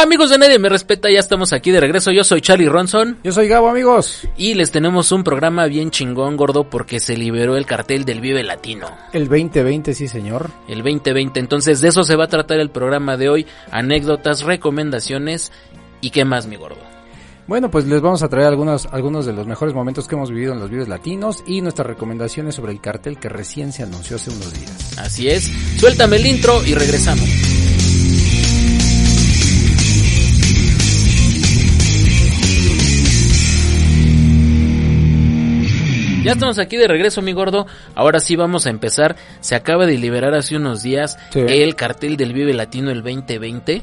Amigos 0.00 0.30
de 0.30 0.38
Nadie 0.38 0.60
Me 0.60 0.68
Respeta, 0.68 1.10
ya 1.10 1.18
estamos 1.18 1.52
aquí 1.52 1.72
de 1.72 1.80
regreso. 1.80 2.12
Yo 2.12 2.22
soy 2.22 2.40
Charlie 2.40 2.68
Ronson. 2.68 3.18
Yo 3.24 3.32
soy 3.32 3.48
Gabo, 3.48 3.68
amigos. 3.68 4.28
Y 4.36 4.54
les 4.54 4.70
tenemos 4.70 5.10
un 5.10 5.24
programa 5.24 5.66
bien 5.66 5.90
chingón, 5.90 6.36
gordo, 6.36 6.70
porque 6.70 7.00
se 7.00 7.16
liberó 7.16 7.56
el 7.56 7.66
cartel 7.66 8.04
del 8.04 8.20
Vive 8.20 8.44
Latino. 8.44 8.86
El 9.12 9.24
2020, 9.24 9.94
sí, 9.94 10.06
señor. 10.06 10.52
El 10.68 10.84
2020. 10.84 11.40
Entonces, 11.40 11.80
de 11.80 11.88
eso 11.88 12.04
se 12.04 12.14
va 12.14 12.26
a 12.26 12.28
tratar 12.28 12.60
el 12.60 12.70
programa 12.70 13.16
de 13.16 13.28
hoy. 13.28 13.46
Anécdotas, 13.72 14.42
recomendaciones 14.42 15.50
y 16.00 16.10
qué 16.10 16.24
más, 16.24 16.46
mi 16.46 16.54
gordo. 16.54 16.78
Bueno, 17.48 17.68
pues 17.68 17.84
les 17.86 18.00
vamos 18.00 18.22
a 18.22 18.28
traer 18.28 18.46
algunos, 18.46 18.86
algunos 18.86 19.26
de 19.26 19.32
los 19.32 19.48
mejores 19.48 19.74
momentos 19.74 20.06
que 20.06 20.14
hemos 20.14 20.30
vivido 20.30 20.52
en 20.52 20.60
los 20.60 20.70
Vives 20.70 20.86
Latinos 20.86 21.42
y 21.44 21.60
nuestras 21.60 21.88
recomendaciones 21.88 22.54
sobre 22.54 22.70
el 22.70 22.80
cartel 22.80 23.18
que 23.18 23.28
recién 23.28 23.72
se 23.72 23.82
anunció 23.82 24.14
hace 24.14 24.30
unos 24.30 24.54
días. 24.54 24.96
Así 24.96 25.28
es. 25.28 25.50
Suéltame 25.80 26.18
el 26.18 26.26
intro 26.26 26.64
y 26.64 26.74
regresamos. 26.74 27.67
Ya 36.24 36.32
estamos 36.32 36.58
aquí 36.58 36.76
de 36.76 36.88
regreso, 36.88 37.22
mi 37.22 37.32
gordo. 37.32 37.66
Ahora 37.94 38.20
sí 38.20 38.36
vamos 38.36 38.66
a 38.66 38.70
empezar. 38.70 39.16
Se 39.40 39.54
acaba 39.54 39.86
de 39.86 39.96
liberar 39.98 40.34
hace 40.34 40.56
unos 40.56 40.82
días 40.82 41.16
Sí. 41.30 41.40
el 41.40 41.74
cartel 41.74 42.16
del 42.16 42.32
Vive 42.32 42.52
Latino 42.54 42.90
el 42.90 43.02
2020. 43.02 43.82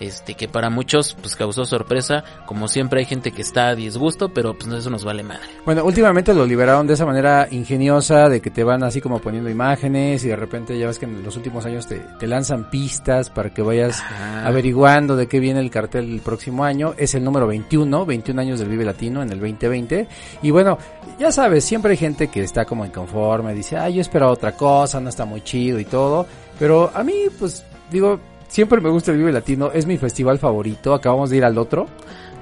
Este, 0.00 0.34
que 0.34 0.48
para 0.48 0.70
muchos, 0.70 1.16
pues 1.20 1.36
causó 1.36 1.64
sorpresa. 1.64 2.24
Como 2.46 2.66
siempre 2.66 3.00
hay 3.00 3.06
gente 3.06 3.30
que 3.30 3.42
está 3.42 3.68
a 3.68 3.74
disgusto, 3.74 4.30
pero 4.30 4.54
pues 4.54 4.70
eso 4.72 4.90
nos 4.90 5.04
vale 5.04 5.22
madre. 5.22 5.42
Bueno, 5.64 5.84
últimamente 5.84 6.34
lo 6.34 6.44
liberaron 6.44 6.86
de 6.86 6.94
esa 6.94 7.06
manera 7.06 7.46
ingeniosa, 7.50 8.28
de 8.28 8.40
que 8.40 8.50
te 8.50 8.64
van 8.64 8.82
así 8.82 9.00
como 9.00 9.20
poniendo 9.20 9.48
imágenes 9.50 10.24
y 10.24 10.28
de 10.28 10.36
repente 10.36 10.76
ya 10.78 10.88
ves 10.88 10.98
que 10.98 11.06
en 11.06 11.22
los 11.22 11.36
últimos 11.36 11.64
años 11.64 11.86
te, 11.86 12.00
te 12.18 12.26
lanzan 12.26 12.70
pistas 12.70 13.30
para 13.30 13.50
que 13.50 13.62
vayas 13.62 14.00
Ajá. 14.00 14.46
averiguando 14.46 15.16
de 15.16 15.28
qué 15.28 15.38
viene 15.38 15.60
el 15.60 15.70
cartel 15.70 16.12
el 16.12 16.20
próximo 16.20 16.64
año. 16.64 16.94
Es 16.96 17.14
el 17.14 17.22
número 17.22 17.46
21, 17.46 18.04
21 18.04 18.40
años 18.40 18.58
del 18.58 18.68
Vive 18.68 18.84
Latino 18.84 19.22
en 19.22 19.30
el 19.30 19.38
2020. 19.38 20.08
Y 20.42 20.50
bueno, 20.50 20.76
ya 21.18 21.30
sabes, 21.30 21.64
siempre 21.64 21.92
hay 21.92 21.98
gente 21.98 22.28
que 22.28 22.42
está 22.42 22.64
como 22.64 22.84
inconforme, 22.84 23.54
dice, 23.54 23.76
ah, 23.76 23.88
yo 23.88 24.00
esperaba 24.00 24.32
otra 24.32 24.52
cosa, 24.52 25.00
no 25.00 25.08
está 25.08 25.24
muy 25.24 25.42
chido 25.42 25.78
y 25.78 25.84
todo. 25.84 26.26
Pero 26.58 26.90
a 26.94 27.02
mí, 27.02 27.14
pues, 27.38 27.64
digo, 27.90 28.20
siempre 28.48 28.80
me 28.80 28.88
gusta 28.90 29.10
el 29.12 29.18
Vive 29.18 29.32
Latino, 29.32 29.70
es 29.72 29.86
mi 29.86 29.98
festival 29.98 30.38
favorito, 30.38 30.94
acabamos 30.94 31.30
de 31.30 31.36
ir 31.38 31.44
al 31.44 31.58
otro. 31.58 31.86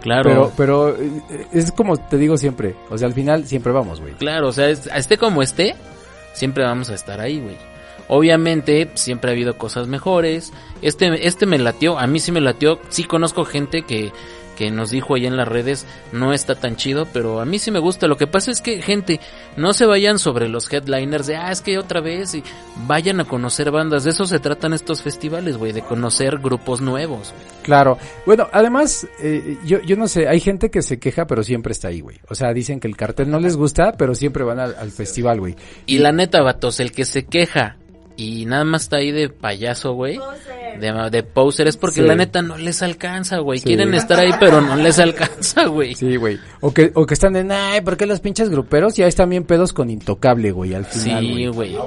Claro. 0.00 0.28
Pero, 0.30 0.52
pero 0.56 0.88
eh, 0.96 1.46
es 1.52 1.70
como 1.70 1.96
te 1.96 2.16
digo 2.16 2.36
siempre, 2.36 2.74
o 2.90 2.98
sea, 2.98 3.06
al 3.06 3.14
final 3.14 3.46
siempre 3.46 3.72
vamos, 3.72 4.00
güey. 4.00 4.14
Claro, 4.14 4.48
o 4.48 4.52
sea, 4.52 4.68
es- 4.68 4.88
esté 4.88 5.16
como 5.16 5.42
esté, 5.42 5.76
siempre 6.32 6.64
vamos 6.64 6.90
a 6.90 6.94
estar 6.94 7.20
ahí, 7.20 7.40
güey. 7.40 7.56
Obviamente, 8.08 8.90
siempre 8.94 9.30
ha 9.30 9.32
habido 9.32 9.56
cosas 9.56 9.86
mejores. 9.86 10.52
Este, 10.82 11.26
este 11.26 11.46
me 11.46 11.58
latió, 11.58 11.98
a 11.98 12.06
mí 12.06 12.18
sí 12.18 12.32
me 12.32 12.40
latió. 12.40 12.78
Sí 12.88 13.04
conozco 13.04 13.44
gente 13.44 13.82
que, 13.82 14.12
que 14.56 14.70
nos 14.70 14.90
dijo 14.90 15.14
ahí 15.14 15.26
en 15.26 15.36
las 15.36 15.48
redes, 15.48 15.86
no 16.12 16.32
está 16.32 16.54
tan 16.54 16.76
chido, 16.76 17.06
pero 17.12 17.40
a 17.40 17.44
mí 17.44 17.58
sí 17.58 17.70
me 17.70 17.78
gusta. 17.78 18.06
Lo 18.06 18.16
que 18.16 18.26
pasa 18.26 18.50
es 18.50 18.60
que, 18.60 18.82
gente, 18.82 19.20
no 19.56 19.72
se 19.72 19.86
vayan 19.86 20.18
sobre 20.18 20.48
los 20.48 20.72
headliners 20.72 21.26
de, 21.26 21.36
ah, 21.36 21.50
es 21.50 21.60
que 21.60 21.78
otra 21.78 22.00
vez, 22.00 22.34
y 22.34 22.42
vayan 22.86 23.20
a 23.20 23.24
conocer 23.24 23.70
bandas. 23.70 24.04
De 24.04 24.10
eso 24.10 24.26
se 24.26 24.38
tratan 24.38 24.72
estos 24.72 25.02
festivales, 25.02 25.56
güey, 25.56 25.72
de 25.72 25.82
conocer 25.82 26.38
grupos 26.38 26.80
nuevos. 26.80 27.32
Claro. 27.62 27.98
Bueno, 28.26 28.48
además, 28.52 29.06
eh, 29.20 29.58
yo, 29.64 29.80
yo 29.82 29.96
no 29.96 30.08
sé, 30.08 30.28
hay 30.28 30.40
gente 30.40 30.70
que 30.70 30.82
se 30.82 30.98
queja, 30.98 31.26
pero 31.26 31.42
siempre 31.42 31.72
está 31.72 31.88
ahí, 31.88 32.00
güey. 32.00 32.18
O 32.28 32.34
sea, 32.34 32.52
dicen 32.52 32.80
que 32.80 32.88
el 32.88 32.96
cartel 32.96 33.30
no 33.30 33.40
les 33.40 33.56
gusta, 33.56 33.92
pero 33.92 34.14
siempre 34.14 34.44
van 34.44 34.58
al, 34.58 34.74
al 34.74 34.90
festival, 34.90 35.40
güey. 35.40 35.56
Y 35.86 35.98
la 35.98 36.12
neta, 36.12 36.42
vatos, 36.42 36.80
el 36.80 36.92
que 36.92 37.04
se 37.04 37.24
queja 37.24 37.76
y 38.16 38.46
nada 38.46 38.64
más 38.64 38.82
está 38.82 38.98
ahí 38.98 39.10
de 39.10 39.28
payaso, 39.28 39.94
güey. 39.94 40.18
De, 40.80 41.10
de 41.10 41.22
poser 41.22 41.68
es 41.68 41.76
porque 41.76 42.00
Sí. 42.02 42.06
la 42.06 42.14
neta 42.14 42.42
no 42.42 42.56
les 42.56 42.82
alcanza, 42.82 43.38
güey. 43.38 43.58
Sí. 43.58 43.66
Quieren 43.66 43.94
estar 43.94 44.18
ahí, 44.18 44.30
pero 44.40 44.60
no 44.60 44.76
les 44.76 44.98
alcanza, 44.98 45.66
güey. 45.66 45.94
Sí, 45.94 46.16
güey. 46.16 46.38
O 46.60 46.72
que, 46.72 46.90
o 46.94 47.06
que 47.06 47.14
están 47.14 47.32
de, 47.34 47.46
ay, 47.52 47.80
¿por 47.82 47.96
qué 47.96 48.06
los 48.06 48.20
pinches 48.20 48.48
gruperos 48.50 48.94
ya 48.96 49.06
están 49.06 49.30
bien 49.30 49.44
pedos 49.44 49.72
con 49.72 49.90
Intocable, 49.90 50.50
güey, 50.52 50.74
al 50.74 50.84
final, 50.84 51.22
Sí, 51.24 51.46
güey? 51.46 51.74
güey. 51.74 51.76
O, 51.76 51.82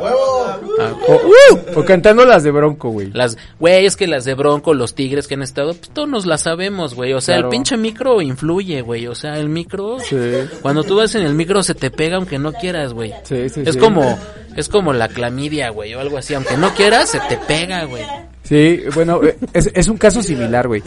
¡uh! 1.15 1.79
o 1.79 1.85
cantando 1.85 2.25
las 2.25 2.43
de 2.43 2.51
Bronco, 2.51 2.89
güey. 2.89 3.11
Las, 3.11 3.37
güey, 3.59 3.85
es 3.85 3.95
que 3.95 4.07
las 4.07 4.25
de 4.25 4.33
Bronco, 4.33 4.73
los 4.73 4.95
Tigres 4.95 5.27
que 5.27 5.35
han 5.35 5.41
estado, 5.41 5.73
pues 5.73 5.89
todos 5.89 6.07
nos 6.09 6.25
las 6.25 6.41
sabemos, 6.41 6.93
güey. 6.95 7.13
O 7.13 7.21
sea, 7.21 7.35
Claro. 7.35 7.47
el 7.47 7.51
pinche 7.51 7.77
micro 7.77 8.21
influye, 8.21 8.81
güey. 8.81 9.07
O 9.07 9.15
sea, 9.15 9.37
el 9.39 9.49
micro, 9.49 9.97
Sí. 9.99 10.15
cuando 10.61 10.83
tú 10.83 10.95
vas 10.97 11.15
en 11.15 11.23
el 11.23 11.33
micro 11.33 11.63
se 11.63 11.75
te 11.75 11.91
pega 11.91 12.17
aunque 12.17 12.39
no 12.39 12.53
quieras, 12.53 12.93
güey. 12.93 13.13
Sí, 13.23 13.49
sí, 13.49 13.61
Es 13.65 13.73
sí. 13.75 13.79
como, 13.79 14.17
es 14.55 14.69
como 14.69 14.93
la 14.93 15.07
clamidia, 15.07 15.69
güey, 15.69 15.93
o 15.95 15.99
algo 15.99 16.17
así. 16.17 16.33
Aunque 16.33 16.57
no 16.57 16.73
quieras, 16.73 17.09
se 17.09 17.19
te 17.21 17.37
pega, 17.37 17.85
güey. 17.85 18.03
Sí, 18.45 18.79
bueno, 18.93 19.21
eh, 19.23 19.37
es, 19.53 19.69
es 19.73 19.87
un 19.89 19.97
caso 19.97 20.21
similar, 20.21 20.67
güey. 20.67 20.81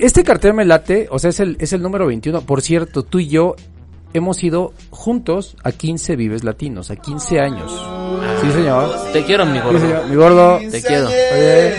Este 0.00 0.22
cartel 0.22 0.54
me 0.54 0.64
late, 0.64 1.08
o 1.10 1.18
sea, 1.18 1.30
es 1.30 1.40
el, 1.40 1.56
es 1.58 1.72
el 1.72 1.82
número 1.82 2.06
21. 2.06 2.42
Por 2.42 2.62
cierto, 2.62 3.02
tú 3.02 3.18
y 3.18 3.28
yo 3.28 3.56
hemos 4.14 4.44
ido 4.44 4.72
juntos 4.90 5.56
a 5.64 5.72
15 5.72 6.16
Vives 6.16 6.44
Latinos, 6.44 6.90
a 6.90 6.96
15 6.96 7.40
años. 7.40 7.72
Sí, 8.42 8.50
señor. 8.52 8.90
Te 9.12 9.24
quiero, 9.24 9.46
mi 9.46 9.58
Sí, 9.58 9.64
gordo. 9.64 9.78
señor. 9.80 10.06
Mi 10.08 10.16
gordo. 10.16 10.58
Te 10.70 10.82
quiero. 10.82 11.06
Oye, 11.08 11.72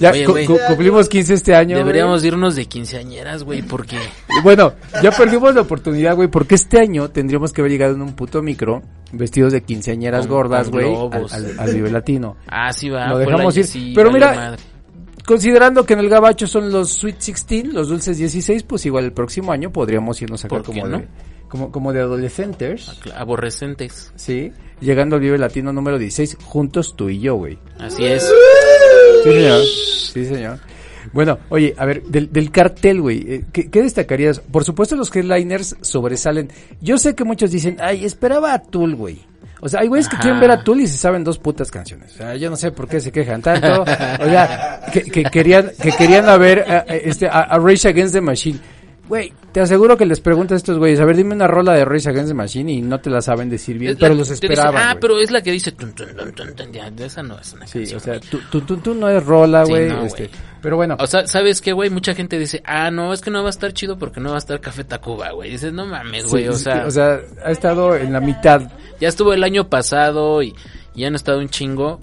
ya 0.00 0.10
Oye, 0.10 0.24
cu- 0.24 0.32
güey. 0.32 0.46
cu- 0.46 0.58
cumplimos 0.66 1.08
15 1.08 1.34
este 1.34 1.54
año. 1.54 1.70
güey. 1.76 1.84
Deberíamos 1.84 2.24
irnos 2.24 2.54
de 2.56 2.66
quinceañeras, 2.66 3.42
güey, 3.44 3.62
porque... 3.62 3.98
Bueno, 4.42 4.74
ya 5.02 5.10
perdimos 5.10 5.54
la 5.54 5.62
oportunidad, 5.62 6.14
güey, 6.14 6.28
porque 6.28 6.54
este 6.54 6.78
año 6.78 7.10
tendríamos 7.10 7.52
que 7.52 7.60
haber 7.60 7.72
llegado 7.72 7.94
en 7.94 8.02
un 8.02 8.14
puto 8.14 8.40
micro, 8.40 8.82
vestidos 9.12 9.52
de 9.52 9.62
quinceañeras 9.62 10.26
Con- 10.26 10.36
gordas, 10.36 10.68
con 10.70 10.80
güey, 10.80 10.94
al, 11.32 11.58
al, 11.58 11.92
Latino. 11.92 12.36
Ah, 12.46 12.72
sí 12.72 12.88
va. 12.88 13.08
Lo 13.08 13.18
dejamos 13.18 13.56
ir. 13.56 13.66
sí, 13.66 13.92
Pero 13.96 14.12
mira, 14.12 14.32
madre. 14.34 14.62
Considerando 15.26 15.84
que 15.84 15.92
en 15.92 15.98
el 15.98 16.08
Gabacho 16.08 16.46
son 16.46 16.72
los 16.72 16.90
Sweet 16.90 17.16
16, 17.18 17.64
los 17.74 17.88
dulces 17.88 18.16
16, 18.16 18.62
pues 18.62 18.86
igual 18.86 19.04
el 19.04 19.12
próximo 19.12 19.52
año 19.52 19.70
podríamos 19.70 20.22
irnos 20.22 20.42
acá 20.44 20.56
¿Por 20.56 20.62
qué 20.62 20.80
como 20.80 20.86
no? 20.86 20.98
de, 21.00 21.08
como, 21.48 21.70
como 21.70 21.92
de 21.92 22.00
adolescentes, 22.00 22.90
Aborrecentes. 23.14 24.10
sí, 24.16 24.52
llegando 24.80 25.16
al 25.16 25.22
Vive 25.22 25.36
Latino 25.36 25.70
número 25.72 25.98
16, 25.98 26.38
juntos 26.44 26.94
tú 26.96 27.10
y 27.10 27.20
yo, 27.20 27.34
güey. 27.34 27.58
Así 27.78 28.06
es. 28.06 28.32
Sí, 29.32 29.38
señor. 29.40 29.62
Sí, 30.12 30.24
señor. 30.24 30.58
Bueno, 31.12 31.38
oye, 31.48 31.74
a 31.78 31.86
ver, 31.86 32.02
del, 32.02 32.30
del 32.30 32.50
cartel, 32.50 33.00
güey, 33.00 33.24
eh, 33.26 33.44
¿qué, 33.52 33.70
¿qué 33.70 33.82
destacarías? 33.82 34.40
Por 34.40 34.64
supuesto 34.64 34.94
los 34.94 35.14
headliners 35.14 35.76
sobresalen. 35.80 36.50
Yo 36.82 36.98
sé 36.98 37.14
que 37.14 37.24
muchos 37.24 37.50
dicen, 37.50 37.78
ay, 37.80 38.04
esperaba 38.04 38.52
a 38.52 38.62
Tool, 38.62 38.94
güey. 38.94 39.20
O 39.60 39.68
sea, 39.68 39.80
hay 39.80 39.88
güeyes 39.88 40.08
que 40.08 40.16
quieren 40.18 40.38
ver 40.38 40.50
a 40.52 40.62
Tool 40.62 40.80
y 40.82 40.86
se 40.86 40.96
saben 40.98 41.24
dos 41.24 41.38
putas 41.38 41.70
canciones. 41.70 42.12
O 42.12 42.16
sea, 42.18 42.36
yo 42.36 42.48
no 42.50 42.56
sé 42.56 42.70
por 42.72 42.86
qué 42.88 43.00
se 43.00 43.10
quejan 43.10 43.42
tanto. 43.42 43.82
O 43.82 43.84
sea, 44.24 44.80
que, 44.92 45.02
que 45.02 45.24
querían, 45.24 45.70
que 45.82 45.90
querían 45.92 46.28
a 46.28 46.36
ver 46.36 46.60
a, 46.68 46.78
a- 46.88 46.94
este, 46.94 47.26
a, 47.26 47.40
a 47.40 47.58
Rage 47.58 47.88
Against 47.88 48.14
the 48.14 48.20
Machine. 48.20 48.60
Güey, 49.08 49.32
te 49.52 49.60
aseguro 49.60 49.96
que 49.96 50.04
les 50.04 50.20
preguntas 50.20 50.56
a 50.56 50.58
estos 50.58 50.78
güeyes, 50.78 51.00
a 51.00 51.04
ver, 51.06 51.16
dime 51.16 51.34
una 51.34 51.46
rola 51.46 51.72
de 51.72 51.84
Rage 51.84 52.10
Against 52.10 52.28
the 52.28 52.34
Machine 52.34 52.72
y 52.72 52.82
no 52.82 53.00
te 53.00 53.08
la 53.08 53.22
saben 53.22 53.48
decir 53.48 53.78
bien, 53.78 53.92
Es 53.92 53.98
pero 53.98 54.14
los 54.14 54.30
esperaban, 54.30 54.76
ah, 54.76 54.96
pero 55.00 55.18
es 55.18 55.30
la 55.30 55.40
que 55.42 55.50
dice... 55.50 55.72
Tun, 55.72 55.94
ya, 56.72 56.92
esa 57.04 57.22
no 57.22 57.38
es 57.38 57.52
una 57.54 57.66
Sí, 57.66 57.78
canción, 57.80 57.96
o 57.96 58.00
sea, 58.00 58.20
tú, 58.20 58.94
no 58.94 59.08
es 59.08 59.24
rola, 59.24 59.64
Sí, 59.64 59.72
güey. 59.72 59.88
no, 59.88 60.02
este, 60.02 60.28
pero 60.60 60.76
bueno, 60.76 60.96
O 61.00 61.06
sea, 61.06 61.26
¿sabes 61.26 61.60
qué, 61.62 61.72
güey? 61.72 61.88
Mucha 61.88 62.14
gente 62.14 62.38
dice, 62.38 62.62
ah, 62.66 62.90
no, 62.90 63.12
es 63.14 63.20
que 63.22 63.30
no 63.30 63.40
va 63.42 63.48
a 63.48 63.50
estar 63.50 63.72
chido 63.72 63.98
porque 63.98 64.20
no 64.20 64.30
va 64.30 64.34
a 64.36 64.38
estar 64.38 64.60
Café 64.60 64.84
Tacuba, 64.84 65.30
güey. 65.32 65.50
Dices, 65.52 65.72
no 65.72 65.86
mames, 65.86 66.26
güey, 66.26 66.44
sí, 66.44 66.48
o 66.50 66.52
sí, 66.52 66.64
sea... 66.64 66.86
o 66.86 66.90
sea, 66.90 67.20
ha 67.44 67.50
estado 67.50 67.96
en 67.96 68.12
la 68.12 68.20
mitad. 68.20 68.70
Ya 69.00 69.08
estuvo 69.08 69.32
el 69.32 69.42
año 69.44 69.68
pasado 69.70 70.42
y, 70.42 70.54
y 70.94 71.04
han 71.04 71.14
estado 71.14 71.38
un 71.38 71.48
chingo. 71.48 72.00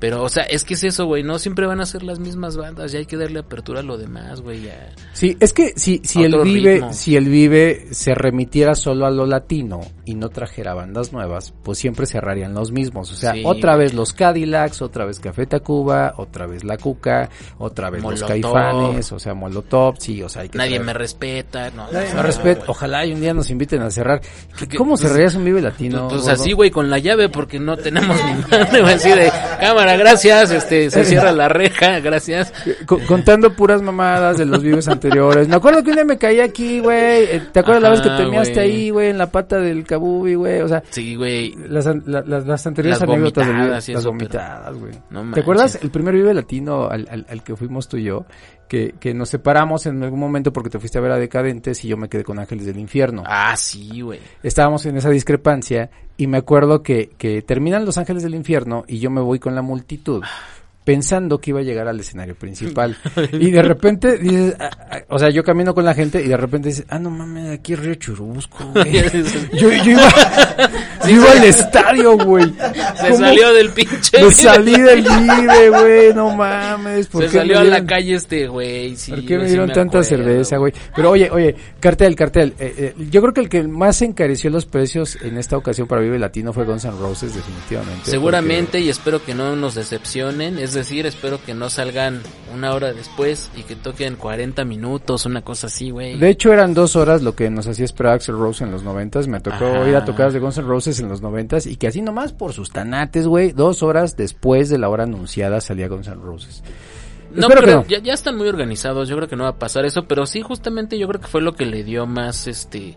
Pero, 0.00 0.22
o 0.22 0.28
sea, 0.28 0.42
es 0.42 0.64
que 0.64 0.74
es 0.74 0.84
eso, 0.84 1.06
güey. 1.06 1.22
No 1.22 1.38
siempre 1.38 1.66
van 1.66 1.80
a 1.80 1.86
ser 1.86 2.02
las 2.02 2.18
mismas 2.18 2.56
bandas. 2.56 2.92
Ya 2.92 2.98
hay 2.98 3.06
que 3.06 3.16
darle 3.16 3.38
apertura 3.38 3.80
a 3.80 3.82
lo 3.82 3.96
demás, 3.96 4.40
güey. 4.42 4.62
Ya. 4.62 4.90
Sí, 5.12 5.36
es 5.40 5.52
que 5.52 5.72
si, 5.76 6.00
si 6.04 6.22
el 6.24 6.34
Otro 6.34 6.44
Vive, 6.44 6.74
ritmo. 6.74 6.92
si 6.92 7.16
el 7.16 7.28
Vive 7.28 7.86
se 7.92 8.14
remitiera 8.14 8.74
solo 8.74 9.06
a 9.06 9.10
lo 9.10 9.24
latino 9.24 9.80
y 10.04 10.14
no 10.14 10.28
trajera 10.28 10.74
bandas 10.74 11.12
nuevas, 11.12 11.54
pues 11.62 11.78
siempre 11.78 12.06
cerrarían 12.06 12.52
los 12.54 12.70
mismos. 12.72 13.10
O 13.12 13.14
sea, 13.16 13.32
Sí, 13.32 13.42
otra 13.46 13.76
güey. 13.76 13.86
vez 13.86 13.94
los 13.94 14.12
Cadillacs, 14.12 14.82
otra 14.82 15.04
vez 15.06 15.20
Café 15.20 15.46
Tacuba, 15.46 16.14
otra 16.18 16.46
vez 16.46 16.64
La 16.64 16.76
Cuca, 16.76 17.30
otra 17.58 17.88
vez 17.90 18.02
los. 18.02 18.22
Caifanes, 18.24 19.10
o 19.12 19.18
sea, 19.18 19.32
Molotov, 19.34 19.94
sí, 19.98 20.22
o 20.22 20.28
sea, 20.28 20.42
hay 20.42 20.48
que 20.50 20.58
Nadie 20.58 20.78
traer- 20.80 20.84
me 20.84 20.92
respeta. 20.92 21.70
No, 21.70 21.90
Nadie 21.90 22.08
no, 22.10 22.16
me 22.16 22.22
respeta. 22.22 22.58
güey. 22.60 22.70
Ojalá 22.70 23.06
y 23.06 23.12
un 23.12 23.20
día 23.20 23.32
nos 23.32 23.48
inviten 23.50 23.80
a 23.82 23.90
cerrar. 23.90 24.20
¿Qué- 24.58 24.66
Que- 24.68 24.76
¿Cómo 24.76 24.90
pues, 24.90 25.02
cerrarías 25.02 25.34
un 25.34 25.44
Vive 25.44 25.62
Latino? 25.62 26.08
Pues 26.08 26.22
gordo? 26.22 26.34
así, 26.34 26.52
güey, 26.52 26.70
con 26.70 26.90
la 26.90 26.98
llave, 26.98 27.28
porque 27.28 27.58
no 27.58 27.76
tenemos 27.76 28.16
ni 28.24 28.34
madre, 28.50 28.80
güey, 28.82 28.94
así 28.94 29.08
de 29.08 29.30
cámara, 29.68 29.96
gracias, 29.98 30.50
este, 30.50 30.90
se 30.90 31.04
cierra 31.04 31.32
la 31.32 31.48
reja, 31.48 32.00
gracias. 32.00 32.52
Co- 32.86 33.00
contando 33.06 33.52
puras 33.54 33.82
mamadas 33.82 34.38
de 34.38 34.44
los 34.46 34.62
vives 34.62 34.88
anteriores. 34.88 35.48
Me 35.48 35.56
acuerdo 35.56 35.82
que 35.82 35.90
un 35.90 35.96
día 35.96 36.04
me 36.04 36.18
caí 36.18 36.40
aquí, 36.40 36.80
güey. 36.80 37.24
Eh, 37.24 37.42
¿Te 37.52 37.60
acuerdas 37.60 37.82
la 37.82 37.90
vez 37.90 38.00
que 38.00 38.10
te 38.10 38.26
measte 38.26 38.60
ahí, 38.60 38.90
güey, 38.90 39.10
en 39.10 39.18
la 39.18 39.26
pata 39.30 39.58
del 39.58 39.84
kabubi, 39.84 40.34
güey? 40.34 40.60
O 40.60 40.68
sea, 40.68 40.82
Sí, 40.90 41.14
güey. 41.16 41.54
las, 41.68 41.86
la- 42.06 42.22
las, 42.26 42.46
las 42.46 42.66
anteriores 42.66 43.00
Las 43.00 43.08
anécdotas 43.08 43.46
Vive- 43.46 43.52
vomitadas 43.56 43.88
y 43.88 43.92
las 43.92 44.00
eso, 44.02 44.08
vomitadas, 44.10 44.76
güey. 44.76 44.92
No 45.10 45.32
¿Te 45.32 45.40
acuerdas 45.40 45.78
el 45.82 45.90
primer 45.90 46.14
Vive 46.14 46.34
Latino 46.34 46.88
al, 46.88 47.06
al, 47.10 47.26
al 47.28 47.42
que 47.42 47.56
fuimos 47.56 47.88
tú 47.88 47.96
y 47.96 48.04
yo? 48.04 48.24
Que, 48.68 48.94
que 48.98 49.14
nos 49.14 49.28
separamos 49.28 49.86
en 49.86 50.02
algún 50.02 50.18
momento 50.18 50.52
porque 50.52 50.70
te 50.70 50.78
fuiste 50.78 50.98
a 50.98 51.00
ver 51.00 51.12
a 51.12 51.18
Decadentes 51.18 51.84
y 51.84 51.88
yo 51.88 51.96
me 51.96 52.08
quedé 52.08 52.24
con 52.24 52.38
Ángeles 52.38 52.66
del 52.66 52.78
Infierno. 52.78 53.22
Ah, 53.26 53.54
sí, 53.56 54.00
güey. 54.00 54.20
Estábamos 54.42 54.86
en 54.86 54.96
esa 54.96 55.10
discrepancia 55.10 55.90
y 56.16 56.26
me 56.26 56.38
acuerdo 56.38 56.82
que, 56.82 57.10
que 57.18 57.42
terminan 57.42 57.84
Los 57.84 57.98
Ángeles 57.98 58.22
del 58.22 58.34
Infierno 58.34 58.84
y 58.88 58.98
yo 58.98 59.10
me 59.10 59.20
voy 59.20 59.38
con 59.38 59.54
la 59.54 59.62
multitud. 59.62 60.22
pensando 60.84 61.38
que 61.40 61.50
iba 61.50 61.60
a 61.60 61.62
llegar 61.62 61.88
al 61.88 61.98
escenario 61.98 62.34
principal. 62.34 62.96
y 63.32 63.50
de 63.50 63.62
repente 63.62 64.18
dices, 64.18 64.54
ah, 64.60 64.70
ah, 64.90 64.98
o 65.08 65.18
sea, 65.18 65.30
yo 65.30 65.42
camino 65.42 65.74
con 65.74 65.84
la 65.84 65.94
gente 65.94 66.22
y 66.22 66.28
de 66.28 66.36
repente 66.36 66.68
dices, 66.68 66.86
ah, 66.88 66.98
no 66.98 67.10
mames, 67.10 67.58
aquí 67.58 67.72
es 67.72 67.78
Río 67.78 67.94
Churubusco, 67.94 68.64
güey. 68.72 68.92
yo, 69.52 69.70
yo 69.70 69.92
iba, 69.92 70.08
yo 71.08 71.16
iba 71.16 71.30
al 71.32 71.44
estadio, 71.44 72.18
güey. 72.18 72.44
Se 72.44 73.08
¿Cómo? 73.08 73.18
salió 73.18 73.52
del 73.54 73.70
pinche. 73.70 74.24
Me 74.24 74.30
salí 74.32 74.80
del 74.80 75.02
libre, 75.04 75.70
güey, 75.70 76.14
no 76.14 76.34
mames. 76.34 77.06
¿por 77.08 77.22
Se 77.24 77.30
qué 77.30 77.38
salió 77.38 77.54
me 77.54 77.60
a 77.60 77.64
la 77.64 77.70
dieron- 77.80 77.86
calle 77.86 78.14
este 78.14 78.46
güey. 78.48 78.96
Sí, 78.96 79.10
¿Por 79.12 79.20
qué 79.24 79.30
me 79.32 79.36
güey, 79.38 79.46
sí 79.48 79.52
dieron 79.52 79.68
tanta 79.68 79.98
acuerdo, 79.98 80.04
cerveza, 80.08 80.56
güey? 80.56 80.72
Pero 80.94 81.10
oye, 81.10 81.30
oye, 81.30 81.54
cartel, 81.80 82.14
cartel. 82.16 82.54
eh, 82.58 82.74
eh, 82.98 83.04
yo 83.10 83.20
creo 83.20 83.32
que 83.34 83.40
el 83.40 83.48
que 83.48 83.62
más 83.64 84.00
encareció 84.02 84.50
los 84.50 84.66
precios 84.66 85.16
en 85.22 85.38
esta 85.38 85.56
ocasión 85.56 85.86
para 85.86 86.00
Vive 86.02 86.18
Latino 86.18 86.52
fue 86.52 86.64
Guns 86.64 86.84
N' 86.84 86.94
Roses, 86.98 87.34
definitivamente. 87.34 88.10
Seguramente 88.10 88.80
y 88.80 88.88
espero 88.88 89.24
que 89.24 89.34
no 89.34 89.54
nos 89.56 89.74
decepcionen, 89.74 90.58
es 90.58 90.74
decir, 90.74 91.06
espero 91.06 91.38
que 91.44 91.54
no 91.54 91.70
salgan 91.70 92.20
una 92.54 92.72
hora 92.74 92.92
después 92.92 93.50
y 93.56 93.62
que 93.62 93.74
toquen 93.76 94.16
40 94.16 94.64
minutos, 94.64 95.26
una 95.26 95.42
cosa 95.42 95.66
así, 95.66 95.90
güey. 95.90 96.18
De 96.18 96.28
hecho, 96.30 96.52
eran 96.52 96.74
dos 96.74 96.96
horas 96.96 97.22
lo 97.22 97.34
que 97.34 97.50
nos 97.50 97.66
hacía 97.66 97.84
esperar 97.84 98.14
Axel 98.14 98.36
Rose 98.36 98.64
en 98.64 98.70
los 98.70 98.82
noventas. 98.82 99.26
Me 99.28 99.40
tocó 99.40 99.64
Ajá. 99.66 99.88
ir 99.88 99.96
a 99.96 100.04
tocadas 100.04 100.32
de 100.34 100.40
Guns 100.40 100.58
N' 100.58 100.66
Roses 100.66 100.93
en 101.00 101.08
los 101.08 101.22
noventas 101.22 101.66
y 101.66 101.76
que 101.76 101.86
así 101.86 102.02
nomás 102.02 102.32
por 102.32 102.52
sus 102.52 102.70
tanates, 102.70 103.26
güey, 103.26 103.52
dos 103.52 103.82
horas 103.82 104.16
después 104.16 104.68
de 104.68 104.78
la 104.78 104.88
hora 104.88 105.04
anunciada 105.04 105.60
salía 105.60 105.88
Guns 105.88 106.08
N' 106.08 106.22
Roses. 106.22 106.62
No, 107.32 107.48
Espero 107.48 107.60
pero 107.60 107.76
no. 107.78 107.86
Ya, 107.86 107.98
ya 107.98 108.12
están 108.12 108.36
muy 108.36 108.48
organizados, 108.48 109.08
yo 109.08 109.16
creo 109.16 109.28
que 109.28 109.36
no 109.36 109.44
va 109.44 109.50
a 109.50 109.58
pasar 109.58 109.84
eso, 109.84 110.06
pero 110.06 110.26
sí, 110.26 110.42
justamente 110.42 110.98
yo 110.98 111.08
creo 111.08 111.20
que 111.20 111.26
fue 111.26 111.40
lo 111.40 111.54
que 111.54 111.66
le 111.66 111.82
dio 111.82 112.06
más, 112.06 112.46
este, 112.46 112.96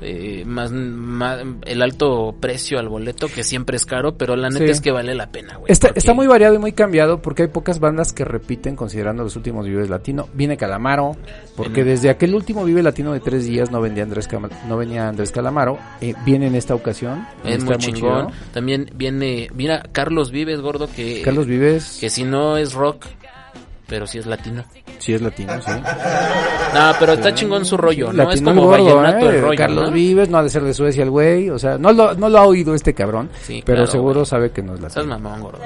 eh, 0.00 0.44
más, 0.46 0.72
más- 0.72 1.42
el 1.66 1.82
alto 1.82 2.34
precio 2.38 2.78
al 2.78 2.88
boleto, 2.88 3.28
que 3.28 3.42
siempre 3.44 3.76
es 3.76 3.84
caro, 3.86 4.16
pero 4.16 4.36
la 4.36 4.48
neta 4.48 4.64
Sí. 4.66 4.70
es 4.70 4.80
que 4.80 4.90
vale 4.90 5.14
la 5.14 5.30
pena, 5.30 5.56
güey. 5.56 5.70
Está, 5.70 5.88
porque- 5.88 5.98
está 5.98 6.14
muy 6.14 6.26
variado 6.26 6.54
y 6.54 6.58
muy 6.58 6.72
cambiado 6.72 7.20
porque 7.22 7.42
hay 7.42 7.48
pocas 7.48 7.80
bandas 7.80 8.12
que 8.12 8.24
repiten 8.24 8.76
considerando 8.76 9.22
los 9.22 9.36
últimos 9.36 9.66
Vives 9.66 9.90
Latino. 9.90 10.28
Viene 10.34 10.56
Calamaro, 10.56 11.16
porque 11.56 11.84
desde 11.84 12.10
aquel 12.10 12.34
último 12.34 12.64
Vive 12.64 12.82
Latino 12.82 13.12
de 13.12 13.20
tres 13.20 13.44
días 13.46 13.70
no 13.70 13.80
vendía 13.80 14.02
Andrés, 14.04 14.28
no 14.68 14.76
venía 14.76 15.08
Andrés 15.08 15.30
Calamaro. 15.32 15.78
Eh, 16.00 16.14
viene 16.24 16.46
en 16.46 16.54
esta 16.54 16.74
ocasión. 16.74 17.26
Es 17.44 17.62
muy 17.64 17.76
chingón. 17.78 18.28
También 18.52 18.90
viene, 18.94 19.48
mira, 19.54 19.82
Carlos 19.92 20.30
Vives, 20.30 20.60
gordo, 20.60 20.88
que, 20.94 21.22
Carlos 21.22 21.46
Vives, 21.46 21.98
que 22.00 22.10
si 22.10 22.24
no 22.24 22.56
es 22.56 22.72
rock, 22.74 23.06
pero 23.90 24.06
sí 24.06 24.18
es 24.18 24.26
latino. 24.26 24.64
sí 24.98 25.12
es 25.12 25.20
latino, 25.20 25.60
sí. 25.60 25.72
No, 26.72 26.92
pero 27.00 27.14
está 27.14 27.34
chingón 27.34 27.64
su 27.64 27.76
rollo, 27.76 28.12
¿no? 28.12 28.30
Es 28.30 28.40
como 28.40 28.64
gordo, 28.64 28.84
vallenato 28.96 29.28
¿eh? 29.28 29.34
el 29.34 29.42
rollo, 29.42 29.58
Carlos 29.58 29.84
¿no? 29.86 29.90
Vives, 29.90 30.28
no 30.28 30.38
ha 30.38 30.42
de 30.44 30.48
ser 30.48 30.62
de 30.62 30.72
Suecia 30.72 31.02
el 31.02 31.10
güey, 31.10 31.50
o 31.50 31.58
sea, 31.58 31.76
no 31.76 31.92
lo, 31.92 32.14
no 32.14 32.28
lo 32.28 32.38
ha 32.38 32.46
oído 32.46 32.74
este 32.74 32.94
cabrón, 32.94 33.28
Sí, 33.42 33.60
pero 33.66 33.78
claro, 33.78 33.90
seguro 33.90 34.14
güey. 34.20 34.26
sabe 34.26 34.50
que 34.52 34.62
no 34.62 34.76
es 34.76 34.80
latino. 34.80 35.06
mamón, 35.06 35.40
gordo. 35.42 35.58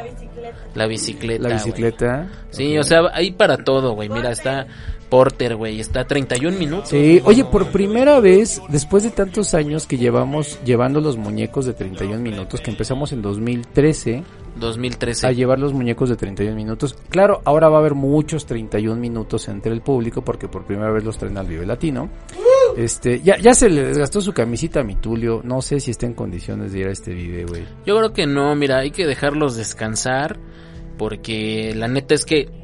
La 0.75 0.87
bicicleta. 0.87 1.43
La 1.43 1.49
güey. 1.51 1.59
bicicleta. 1.59 2.29
Sí, 2.51 2.77
ok. 2.79 2.81
o 2.81 2.85
sea, 2.85 3.01
hay 3.13 3.33
para 3.33 3.59
todo, 3.59 3.93
güey. 3.93 4.09
Mira, 4.09 4.31
está 4.31 4.67
Porter, 5.09 5.57
güey. 5.57 5.79
Está 5.79 6.05
31 6.05 6.59
minutos. 6.59 6.89
Sí, 6.89 7.21
oye, 7.25 7.45
por 7.45 7.69
primera 7.69 8.19
vez, 8.21 8.61
después 8.69 9.03
de 9.03 9.11
tantos 9.11 9.55
años 9.55 9.87
que 9.87 9.99
llevamos 9.99 10.59
llevando 10.65 11.01
los 11.01 11.17
muñecos 11.17 11.67
de 11.67 11.75
31 11.75 12.19
minutos, 12.21 12.61
que 12.61 12.71
empezamos 12.71 13.13
en 13.13 13.23
2013 13.23 14.25
2013. 14.57 15.27
a 15.27 15.33
llevar 15.33 15.59
los 15.59 15.73
muñecos 15.73 16.09
de 16.09 16.17
31 16.17 16.55
minutos. 16.57 16.97
Claro, 17.09 17.41
ahora 17.45 17.69
va 17.69 17.77
a 17.77 17.81
haber 17.81 17.95
muchos 17.95 18.47
31 18.47 19.01
minutos 19.01 19.49
entre 19.49 19.73
el 19.73 19.81
público 19.81 20.23
porque 20.23 20.49
por 20.49 20.65
primera 20.65 20.91
vez 20.93 21.05
los 21.05 21.19
traen 21.19 21.37
al 21.39 21.47
Vive 21.47 21.67
Latino. 21.67 22.09
Este, 22.77 23.21
ya, 23.21 23.37
ya 23.39 23.55
se 23.55 23.69
le 23.69 23.85
desgastó 23.85 24.21
su 24.21 24.33
camisita 24.33 24.81
a 24.81 24.85
mi 24.85 24.97
Tulio. 24.97 25.41
No 25.45 25.63
sé 25.63 25.81
si 25.81 25.91
está 25.91 26.07
en 26.07 26.15
condiciones 26.15 26.73
de 26.73 26.81
ir 26.81 26.87
a 26.89 26.93
este 26.93 27.13
Vive, 27.13 27.45
güey. 27.45 27.65
Yo 27.87 27.97
creo 27.97 28.13
que 28.13 28.27
no, 28.27 28.55
mira, 28.55 28.79
hay 28.79 28.91
que 28.91 29.07
dejarlos 29.07 29.57
descansar. 29.57 30.39
Porque 30.97 31.73
la 31.75 31.89
neta 31.89 32.15
es 32.15 32.25
que 32.25 32.64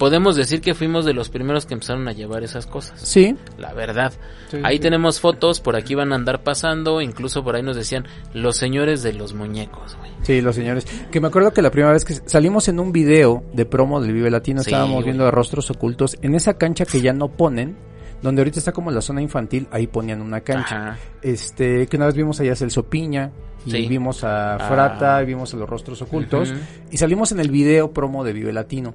podemos 0.00 0.34
decir 0.34 0.62
que 0.62 0.72
fuimos 0.74 1.04
de 1.04 1.12
los 1.12 1.28
primeros 1.28 1.66
que 1.66 1.74
empezaron 1.74 2.08
a 2.08 2.12
llevar 2.12 2.42
esas 2.42 2.66
cosas. 2.66 2.98
Sí. 3.00 3.36
La 3.58 3.74
verdad. 3.74 4.14
Sí, 4.50 4.56
ahí 4.64 4.76
sí. 4.76 4.80
tenemos 4.82 5.20
fotos, 5.20 5.60
por 5.60 5.76
aquí 5.76 5.94
van 5.94 6.10
a 6.12 6.16
andar 6.16 6.42
pasando. 6.42 7.02
Incluso 7.02 7.44
por 7.44 7.54
ahí 7.54 7.62
nos 7.62 7.76
decían 7.76 8.06
los 8.32 8.56
señores 8.56 9.02
de 9.02 9.12
los 9.12 9.34
muñecos, 9.34 9.96
güey. 9.98 10.10
Sí, 10.22 10.40
los 10.40 10.56
señores. 10.56 10.86
Que 11.10 11.20
me 11.20 11.28
acuerdo 11.28 11.52
que 11.52 11.60
la 11.60 11.70
primera 11.70 11.92
vez 11.92 12.06
que 12.06 12.14
salimos 12.14 12.66
en 12.68 12.80
un 12.80 12.92
video 12.92 13.44
de 13.52 13.66
promo 13.66 14.00
del 14.00 14.14
Vive 14.14 14.30
Latino 14.30 14.62
Sí, 14.62 14.70
estábamos 14.70 14.94
güey. 14.94 15.04
viendo 15.04 15.26
a 15.26 15.30
rostros 15.30 15.70
ocultos 15.70 16.16
en 16.22 16.34
esa 16.34 16.54
cancha 16.54 16.86
que 16.86 17.02
ya 17.02 17.12
no 17.12 17.28
ponen, 17.28 17.76
donde 18.22 18.40
ahorita 18.40 18.58
está 18.58 18.72
como 18.72 18.90
la 18.90 19.02
zona 19.02 19.20
infantil, 19.20 19.68
ahí 19.70 19.86
ponían 19.86 20.22
una 20.22 20.40
cancha. 20.40 20.76
Ajá. 20.92 20.98
Este, 21.20 21.86
que 21.88 21.96
una 21.98 22.06
vez 22.06 22.14
vimos 22.14 22.40
allá 22.40 22.52
a 22.52 22.56
Celso 22.56 22.84
Piña 22.84 23.32
y 23.66 23.70
Sí. 23.72 23.86
vimos 23.86 24.24
a 24.24 24.54
Ah. 24.54 24.58
Frata, 24.68 25.22
y 25.22 25.26
vimos 25.26 25.52
a 25.52 25.58
los 25.58 25.68
rostros 25.68 26.00
ocultos 26.00 26.54
y 26.90 26.96
salimos 26.96 27.32
en 27.32 27.40
el 27.40 27.50
video 27.50 27.92
promo 27.92 28.24
de 28.24 28.32
Vive 28.32 28.52
Latino. 28.54 28.94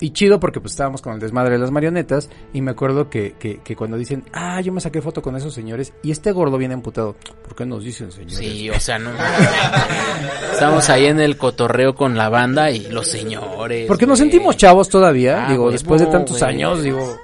Y 0.00 0.10
chido 0.10 0.40
porque 0.40 0.60
pues 0.60 0.72
estábamos 0.72 1.00
con 1.00 1.14
el 1.14 1.20
desmadre 1.20 1.52
de 1.52 1.58
las 1.58 1.70
marionetas 1.70 2.28
y 2.52 2.60
me 2.60 2.72
acuerdo 2.72 3.08
que, 3.08 3.34
que, 3.38 3.58
que 3.58 3.76
cuando 3.76 3.96
dicen, 3.96 4.24
ah, 4.32 4.60
yo 4.60 4.72
me 4.72 4.80
saqué 4.80 5.00
foto 5.00 5.22
con 5.22 5.36
esos 5.36 5.54
señores 5.54 5.92
y 6.02 6.10
este 6.10 6.32
gordo 6.32 6.58
viene 6.58 6.74
emputado, 6.74 7.14
¿por 7.42 7.54
qué 7.54 7.64
nos 7.64 7.84
dicen 7.84 8.10
señores? 8.10 8.36
Sí, 8.36 8.68
o 8.70 8.80
sea, 8.80 8.98
no. 8.98 9.10
Estamos 10.52 10.88
ahí 10.90 11.06
en 11.06 11.20
el 11.20 11.36
cotorreo 11.36 11.94
con 11.94 12.16
la 12.16 12.28
banda 12.28 12.70
y 12.70 12.88
los 12.88 13.08
señores. 13.08 13.86
Porque 13.86 14.06
nos 14.06 14.18
sentimos 14.18 14.56
chavos 14.56 14.88
todavía, 14.88 15.46
Ah, 15.46 15.50
digo, 15.50 15.70
después 15.70 16.00
de 16.00 16.06
tantos 16.08 16.42
años, 16.42 16.82
digo, 16.82 17.16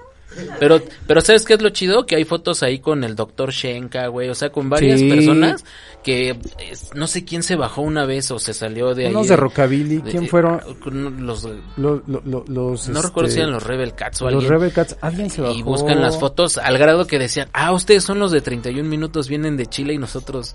Pero, 0.59 0.81
pero 1.07 1.21
¿sabes 1.21 1.45
qué 1.45 1.55
es 1.55 1.63
lo 1.63 1.71
chido? 1.71 2.07
Que 2.07 2.17
hay 2.17 2.25
fotos 2.25 2.63
ahí 2.63 2.79
con 2.79 3.03
el 3.05 3.17
doctor 3.17 3.51
Shenka, 3.51 4.07
güey. 4.07 4.29
O 4.29 4.35
sea, 4.35 4.51
con 4.51 4.71
varias 4.71 5.01
Sí. 5.01 5.09
personas 5.11 5.65
que 6.05 6.39
es- 6.71 6.95
no 6.95 7.07
sé 7.09 7.25
quién 7.25 7.43
se 7.43 7.57
bajó 7.57 7.83
una 7.83 8.07
vez 8.07 8.31
o 8.31 8.39
se 8.39 8.55
salió 8.55 8.95
de 8.95 9.07
ahí. 9.07 9.11
unos 9.13 9.29
de 9.29 9.37
Rockabilly, 9.37 9.97
de- 9.99 10.11
¿quién 10.11 10.23
de- 10.25 10.29
fueron? 10.29 10.61
con 10.83 11.27
Los, 11.27 11.45
Lo- 11.77 12.03
lo- 12.07 12.23
lo- 12.25 12.45
los, 12.47 12.89
no 12.89 12.97
este, 12.99 13.07
recuerdo 13.09 13.31
si 13.31 13.39
eran 13.41 13.51
los 13.53 13.63
Rebel 13.65 13.95
Cats 13.95 14.23
o 14.23 14.27
los 14.27 14.35
alguien. 14.35 14.51
Rebel 14.53 14.73
Cats, 14.73 14.97
alguien 15.01 15.31
se 15.31 15.43
bajó. 15.43 15.55
Y 15.55 15.63
buscan 15.63 16.01
las 16.01 16.19
fotos 16.19 16.59
al 16.59 16.79
grado 16.79 17.07
que 17.07 17.19
decían, 17.19 17.49
ah, 17.53 17.73
ustedes 17.73 18.05
son 18.05 18.19
los 18.19 18.31
de 18.31 18.41
31 18.41 18.89
minutos, 18.89 19.29
vienen 19.29 19.57
de 19.57 19.67
Chile 19.67 19.95
y 19.95 19.99
nosotros, 19.99 20.55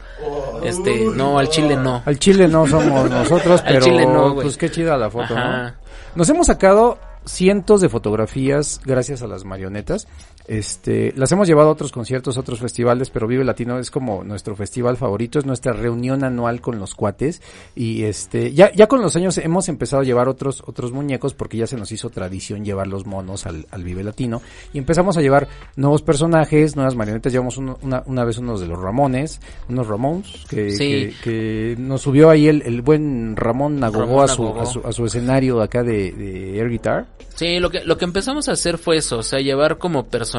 este, 0.63 1.05
no, 1.13 1.37
al 1.37 1.49
Chile 1.49 1.75
no. 1.75 2.01
Al 2.05 2.17
Chile 2.17 2.47
no 2.47 2.65
somos 2.67 3.09
nosotros, 3.09 3.61
Al 3.65 3.73
pero 3.73 3.85
Chile 3.85 4.05
no, 4.05 4.31
güey. 4.33 4.43
pues 4.45 4.57
qué 4.57 4.69
chida 4.71 4.97
la 4.97 5.09
foto, 5.09 5.33
¿no? 5.35 5.39
Ajá. 5.41 5.75
Nos 6.15 6.29
hemos 6.29 6.47
sacado 6.47 6.97
cientos 7.25 7.81
de 7.81 7.89
fotografías 7.89 8.81
gracias 8.85 9.21
a 9.21 9.27
las 9.27 9.45
marionetas. 9.45 10.07
Este, 10.47 11.11
las 11.15 11.31
hemos 11.31 11.47
llevado 11.47 11.69
a 11.69 11.71
otros 11.71 11.91
conciertos, 11.91 12.37
a 12.37 12.41
otros 12.41 12.59
festivales, 12.59 13.09
pero 13.09 13.27
Vive 13.27 13.43
Latino 13.43 13.79
es 13.79 13.89
como 13.89 14.23
nuestro 14.23 14.55
festival 14.55 14.95
favorito, 14.95 15.39
es 15.39 15.45
nuestra 15.45 15.73
reunión 15.73 16.23
anual 16.23 16.61
con 16.61 16.77
los 16.79 16.93
cuates 16.93 17.41
y 17.75 18.03
este, 18.03 18.53
ya 18.53 18.71
ya 18.73 18.87
con 18.87 19.01
los 19.01 19.15
años 19.15 19.37
hemos 19.39 19.69
empezado 19.69 20.01
a 20.03 20.05
llevar 20.05 20.27
otros 20.29 20.63
otros 20.67 20.91
muñecos 20.91 21.33
porque 21.33 21.57
ya 21.57 21.65
se 21.67 21.77
nos 21.77 21.91
hizo 21.91 22.09
tradición 22.09 22.63
llevar 22.63 22.87
los 22.87 23.05
monos 23.05 23.45
al, 23.47 23.65
al 23.71 23.83
Vive 23.83 24.03
Latino 24.03 24.41
y 24.71 24.77
empezamos 24.77 25.17
a 25.17 25.21
llevar 25.21 25.47
nuevos 25.75 26.01
personajes, 26.03 26.75
nuevas 26.75 26.95
marionetas, 26.95 27.31
llevamos 27.33 27.57
uno- 27.57 27.79
una, 27.81 28.03
una 28.05 28.23
vez 28.23 28.37
unos 28.37 28.61
de 28.61 28.67
los 28.67 28.79
Ramones, 28.79 29.39
unos 29.67 29.87
Ramones 29.87 30.45
que, 30.49 30.69
Sí. 30.71 30.77
que, 30.87 31.13
que 31.23 31.75
nos 31.79 32.01
subió 32.01 32.29
ahí 32.29 32.47
el, 32.47 32.61
el 32.61 32.81
buen 32.81 33.35
Ramón 33.35 33.79
Nagogó 33.79 34.21
a 34.21 34.25
a 34.25 34.27
su 34.27 34.81
a 34.83 34.91
su 34.91 35.05
escenario 35.05 35.61
acá 35.61 35.81
de, 35.83 36.11
de 36.11 36.59
air 36.59 36.69
guitar. 36.69 37.07
Sí, 37.35 37.59
lo 37.59 37.69
que, 37.69 37.83
lo 37.83 37.97
que 37.97 38.05
empezamos 38.05 38.47
a 38.47 38.53
hacer 38.53 38.77
fue 38.77 38.95
eso, 38.97 39.17
o 39.17 39.23
sea, 39.23 39.39
llevar 39.39 39.77
como 39.77 40.05
personajes, 40.05 40.34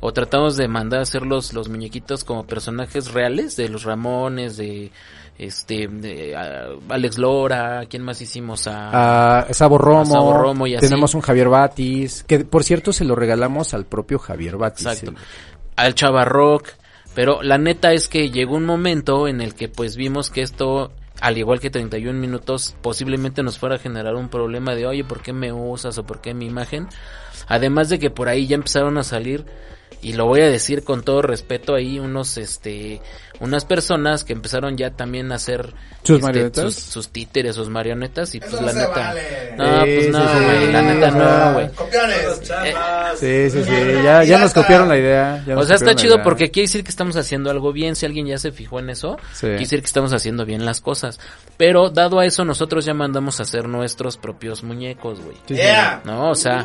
o 0.00 0.12
tratamos 0.12 0.56
de 0.56 0.68
mandar 0.68 1.00
a 1.00 1.02
hacer 1.02 1.22
los, 1.22 1.52
los 1.52 1.68
muñequitos 1.68 2.24
como 2.24 2.46
personajes 2.46 3.12
reales, 3.12 3.56
de 3.56 3.68
los 3.68 3.82
Ramones, 3.84 4.56
de, 4.56 4.92
este, 5.38 5.88
de 5.88 6.36
Alex 6.88 7.18
Lora, 7.18 7.84
¿quién 7.88 8.02
más 8.02 8.20
hicimos? 8.20 8.66
A, 8.68 9.40
a 9.40 9.52
Sabo 9.54 9.76
Romo, 9.78 10.02
a 10.02 10.06
Sabo 10.06 10.38
Romo 10.38 10.66
y 10.66 10.74
así. 10.76 10.86
tenemos 10.86 11.14
un 11.14 11.20
Javier 11.20 11.48
Batis, 11.48 12.24
que 12.28 12.40
por 12.44 12.62
cierto 12.64 12.92
se 12.92 13.04
lo 13.04 13.14
regalamos 13.16 13.74
al 13.74 13.86
propio 13.86 14.18
Javier 14.18 14.56
Batis. 14.56 14.86
Exacto. 14.86 15.10
el- 15.10 15.16
al 15.76 15.94
Chavarrock, 15.94 16.68
pero 17.14 17.40
la 17.42 17.56
neta 17.56 17.92
es 17.92 18.08
que 18.08 18.30
llegó 18.30 18.56
un 18.56 18.66
momento 18.66 19.28
en 19.28 19.40
el 19.40 19.54
que 19.54 19.68
pues 19.68 19.96
vimos 19.96 20.28
que 20.30 20.42
esto, 20.42 20.90
al 21.20 21.38
igual 21.38 21.60
que 21.60 21.70
31 21.70 22.18
minutos, 22.18 22.76
posiblemente 22.80 23.42
nos 23.42 23.58
fuera 23.58 23.76
a 23.76 23.78
generar 23.78 24.14
un 24.14 24.28
problema 24.28 24.74
de, 24.74 24.86
oye, 24.86 25.04
¿por 25.04 25.22
qué 25.22 25.32
me 25.32 25.52
usas 25.52 25.98
o 25.98 26.06
por 26.06 26.20
qué 26.20 26.34
mi 26.34 26.46
imagen? 26.46 26.88
Además 27.46 27.88
de 27.88 27.98
que 27.98 28.10
por 28.10 28.28
ahí 28.28 28.46
ya 28.46 28.54
empezaron 28.54 28.98
a 28.98 29.04
salir, 29.04 29.44
y 30.00 30.12
lo 30.12 30.26
voy 30.26 30.42
a 30.42 30.50
decir 30.50 30.84
con 30.84 31.02
todo 31.02 31.22
respeto, 31.22 31.74
ahí 31.74 31.98
unos, 31.98 32.36
este, 32.38 33.00
unas 33.40 33.64
personas 33.64 34.24
que 34.24 34.32
empezaron 34.32 34.76
ya 34.76 34.90
también 34.90 35.30
a 35.32 35.36
hacer 35.36 35.72
¿Sus 36.02 36.16
este, 36.16 36.26
marionetas? 36.26 36.64
sus, 36.64 36.74
sus 36.74 37.08
títeres, 37.10 37.54
sus 37.56 37.68
marionetas, 37.68 38.34
y 38.34 38.40
pues 38.40 38.52
Eso 38.52 38.62
la 38.62 38.72
neta, 38.72 38.88
vale. 38.88 39.54
no, 39.56 39.84
Sí, 39.84 39.92
pues 39.96 40.08
no, 40.10 40.20
sí, 40.20 40.44
güey, 40.44 40.72
la 40.72 40.82
neta 40.82 41.10
no, 41.10 41.52
güey. 41.54 41.68
Sí, 43.16 43.50
sí, 43.50 43.64
sí, 43.64 43.70
ya, 44.04 44.24
ya 44.24 44.38
nos 44.38 44.52
copiaron 44.54 44.88
la 44.88 44.96
idea. 44.98 45.42
ya 45.46 45.56
O 45.56 45.64
sea, 45.64 45.76
está 45.76 45.94
chido 45.94 46.14
idea. 46.16 46.24
porque 46.24 46.50
quiere 46.50 46.66
decir 46.66 46.84
que 46.84 46.90
estamos 46.90 47.16
haciendo 47.16 47.50
algo 47.50 47.72
bien. 47.72 47.96
Si 47.96 48.06
alguien 48.06 48.26
ya 48.26 48.38
se 48.38 48.52
fijó 48.52 48.78
en 48.78 48.90
eso, 48.90 49.16
Sí. 49.32 49.40
quiere 49.46 49.58
decir 49.60 49.80
que 49.80 49.86
estamos 49.86 50.12
haciendo 50.12 50.44
bien 50.44 50.64
las 50.64 50.80
cosas. 50.80 51.18
Pero 51.56 51.90
dado 51.90 52.20
a 52.20 52.26
eso, 52.26 52.44
nosotros 52.44 52.84
ya 52.84 52.94
mandamos 52.94 53.40
a 53.40 53.42
hacer 53.42 53.68
nuestros 53.68 54.16
propios 54.16 54.62
muñecos, 54.62 55.20
güey. 55.20 55.36
Yeah. 55.48 56.02
¿No? 56.04 56.30
O 56.30 56.34
sea, 56.34 56.64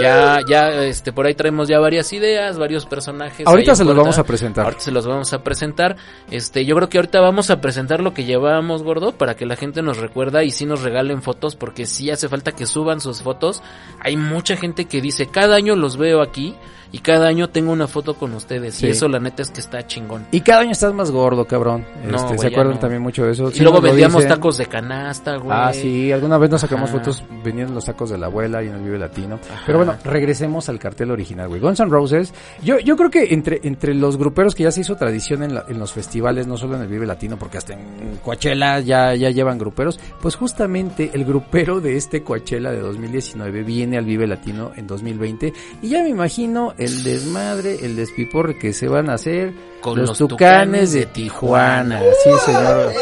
ya, 0.00 0.40
ya, 0.46 0.70
este, 0.84 1.12
por 1.12 1.26
ahí 1.26 1.34
traemos 1.34 1.68
ya 1.68 1.78
varias 1.78 2.12
ideas. 2.12 2.58
varios 2.58 2.86
personajes. 2.86 3.46
Ahorita 3.46 3.74
se 3.74 3.84
los 3.84 3.96
vamos 3.96 4.18
a 4.18 4.24
presentar. 4.24 4.64
Ahorita 4.64 4.82
se 4.82 4.90
los 4.90 5.06
vamos 5.06 5.32
a 5.32 5.42
presentar. 5.42 5.96
Este, 6.30 6.64
yo 6.64 6.74
creo 6.76 6.88
que 6.88 6.98
ahorita 6.98 7.20
vamos 7.20 7.50
a 7.50 7.60
presentar 7.60 8.00
lo 8.00 8.12
que 8.12 8.24
llevábamos, 8.24 8.82
gordo, 8.82 9.12
para 9.12 9.36
que 9.36 9.46
la 9.46 9.56
gente 9.56 9.82
nos 9.82 9.98
recuerda 9.98 10.42
y 10.42 10.50
sí 10.50 10.66
nos 10.66 10.82
regalen 10.82 11.22
fotos, 11.22 11.54
porque 11.54 11.86
sí 11.86 12.10
hace 12.10 12.28
falta 12.28 12.52
que 12.52 12.66
suban 12.66 13.00
sus 13.00 13.22
fotos. 13.22 13.62
Hay 14.00 14.16
mucha 14.16 14.56
gente 14.56 14.86
que 14.86 15.00
dice, 15.00 15.26
cada 15.26 15.56
año 15.56 15.76
los 15.76 15.96
veo 15.96 16.22
aquí 16.22 16.54
y 16.92 16.98
cada 16.98 17.28
año 17.28 17.48
tengo 17.50 17.72
una 17.72 17.86
foto 17.86 18.14
con 18.14 18.32
ustedes. 18.34 18.74
Sí. 18.76 18.86
Y 18.86 18.90
eso 18.90 19.08
la 19.08 19.18
neta 19.18 19.42
es 19.42 19.50
que 19.50 19.60
está 19.60 19.86
chingón. 19.86 20.26
Y 20.30 20.40
cada 20.40 20.60
año 20.60 20.72
estás 20.72 20.92
más 20.94 21.10
gordo, 21.10 21.46
cabrón. 21.46 21.84
No, 22.08 22.16
Este, 22.16 22.38
¿Se 22.38 22.46
acuerdan 22.48 22.74
no. 22.74 22.78
también 22.80 23.02
mucho 23.02 23.24
de 23.24 23.32
eso? 23.32 23.50
Y 23.50 23.54
Sí 23.54 23.62
luego 23.62 23.80
vendíamos 23.80 24.16
dicen. 24.22 24.28
tacos 24.36 24.58
de 24.58 24.66
canasta, 24.66 25.36
güey. 25.36 25.50
Ah, 25.50 25.72
sí, 25.72 26.12
alguna 26.12 26.38
vez 26.38 26.50
nos 26.50 26.60
sacamos 26.60 26.90
Ajá. 26.90 26.98
fotos 26.98 27.24
vendiendo 27.44 27.74
los 27.74 27.84
tacos 27.84 28.10
de 28.10 28.18
la 28.18 28.26
abuela 28.26 28.62
y 28.62 28.68
en 28.68 28.74
el 28.74 28.82
Vive 28.82 28.98
Latino. 28.98 29.38
Ajá. 29.50 29.62
Pero 29.66 29.78
bueno, 29.78 29.96
regresemos 30.04 30.68
al 30.68 30.78
cartel 30.78 31.10
original, 31.10 31.48
güey. 31.48 31.60
Guns 31.60 31.80
N' 31.80 31.88
Roses. 31.90 32.32
Yo, 32.62 32.78
yo 32.78 32.96
creo 32.96 33.10
que 33.10 33.32
entre, 33.34 33.60
entre 33.64 33.94
los 33.94 34.16
gruperos 34.16 34.54
que 34.54 34.62
ya 34.64 34.70
se 34.70 34.80
hizo 34.82 34.96
tradición 34.96 35.42
en, 35.42 35.54
la- 35.54 35.64
en 35.68 35.78
los 35.78 35.92
festivales, 35.92 36.46
no 36.46 36.56
solo 36.56 36.76
en 36.76 36.82
el 36.82 36.88
Vive 36.88 37.06
Latino, 37.06 37.36
porque 37.38 37.58
hasta 37.58 37.74
en 37.74 38.18
Coachella 38.22 38.80
ya, 38.80 39.14
ya 39.14 39.30
llevan 39.30 39.58
gruperos, 39.58 39.98
pues 40.20 40.36
justamente 40.36 41.10
el 41.14 41.24
grupero 41.24 41.80
de 41.80 41.96
este 41.96 42.22
Coachella 42.22 42.70
de 42.70 42.80
2019 42.80 43.62
viene 43.62 43.98
al 43.98 44.04
Vive 44.04 44.26
Latino 44.26 44.70
en 44.76 44.86
2020 44.86 45.52
y 45.82 45.88
ya 45.88 46.02
me 46.02 46.08
imagino 46.10 46.74
el 46.78 47.02
desmadre, 47.04 47.84
el 47.84 47.96
despiporre 47.96 48.58
que 48.58 48.72
se 48.72 48.88
van 48.88 49.10
a 49.10 49.14
hacer 49.14 49.52
Con 49.80 49.98
los, 49.98 50.08
los 50.10 50.18
tucanes, 50.18 50.90
Tucanes 50.90 50.92
de 50.92 51.06
Tijuana. 51.06 52.00
Tijuana. 52.00 52.14
Sí, 52.24 52.30
señor. 52.44 52.92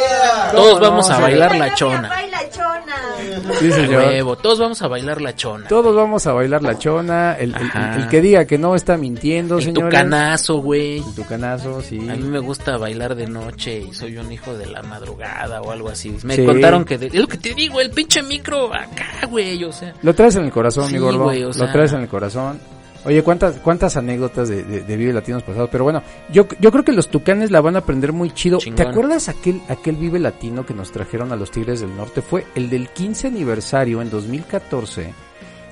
Todos 0.53 0.75
¿Cómo 0.79 0.81
vamos 0.91 1.09
no? 1.09 1.15
a 1.15 1.21
bailar 1.21 1.57
la 1.57 1.75
chona. 1.75 2.09
Baila 2.09 2.39
chona. 2.51 2.95
Sí, 3.59 3.69
A 3.71 3.75
señor. 3.75 4.05
huevo, 4.05 4.37
todos 4.37 4.59
vamos 4.61 4.81
a 4.83 4.89
bailar 4.89 5.21
la 5.21 5.35
chona. 5.35 5.67
Todos 5.69 5.95
vamos 5.95 6.27
a 6.27 6.33
bailar 6.33 6.63
la 6.63 6.79
chona. 6.79 7.35
El, 7.39 7.55
el- 7.55 8.01
el 8.03 8.09
que 8.09 8.21
diga 8.21 8.45
que 8.45 8.59
no 8.59 8.75
está 8.75 8.97
mintiendo, 8.97 9.59
El 9.59 9.65
señores. 9.65 9.91
tucanazo, 9.91 10.57
güey. 10.59 10.99
El 10.99 11.15
tucanazo, 11.15 11.83
sí. 11.83 11.99
A 12.09 12.15
mí 12.15 12.23
me 12.29 12.39
gusta 12.39 12.77
bailar 12.77 13.15
de 13.17 13.27
noche 13.27 13.81
y 13.89 13.93
soy 13.93 14.17
un 14.19 14.31
hijo 14.31 14.55
de 14.57 14.67
la 14.67 14.83
madrugada 14.83 15.61
o 15.63 15.73
algo 15.73 15.89
así. 15.89 16.17
Me 16.23 16.37
Sí. 16.37 16.45
contaron 16.45 16.85
que... 16.85 16.97
de- 16.99 17.09
es 17.09 17.15
lo 17.15 17.27
que 17.27 17.39
te 17.39 17.55
digo, 17.55 17.81
el 17.81 17.91
pinche 17.91 18.23
micro 18.23 18.73
acá, 18.73 19.27
güey, 19.29 19.63
o 19.65 19.73
sea... 19.73 19.95
Lo 20.03 20.15
traes 20.15 20.37
en 20.37 20.45
el 20.45 20.53
corazón, 20.53 20.87
Sí, 20.89 20.95
mi 20.95 21.01
gordo. 21.01 21.25
güey, 21.25 21.43
o 21.43 21.49
Lo 21.53 21.73
traes 21.73 21.93
en 21.93 22.03
el 22.03 22.09
corazón. 22.09 22.61
Oye, 23.05 23.23
¿cuántas, 23.23 23.57
cuántas 23.57 23.97
anécdotas 23.97 24.49
de, 24.49 24.63
de, 24.65 24.81
de 24.83 24.97
Vive 24.97 25.13
Latinos 25.13 25.43
pasados? 25.43 25.69
Pero 25.71 25.85
bueno, 25.85 26.03
yo, 26.33 26.47
yo 26.59 26.73
creo 26.73 26.85
que 26.85 26.93
los 26.93 27.09
tucanes 27.09 27.51
la 27.51 27.61
van 27.61 27.77
a 27.77 27.81
aprender 27.81 28.13
muy 28.13 28.31
chido. 28.33 28.59
Chingón. 28.59 28.77
¿Te 28.77 28.83
acuerdas 28.89 29.29
aquel, 29.29 29.61
aquel 29.69 29.97
Vive 29.97 30.19
Latino 30.19 30.65
que 30.65 30.73
nos 30.73 30.91
trajeron 30.91 31.31
a 31.33 31.37
los 31.37 31.51
Tigres 31.51 31.81
del 31.81 31.95
Norte? 31.97 32.23
Fue 32.23 32.47
el 32.55 32.71
del 32.71 32.89
15 32.89 33.27
aniversario 33.29 34.01
en 34.01 34.09
2014. 34.11 35.13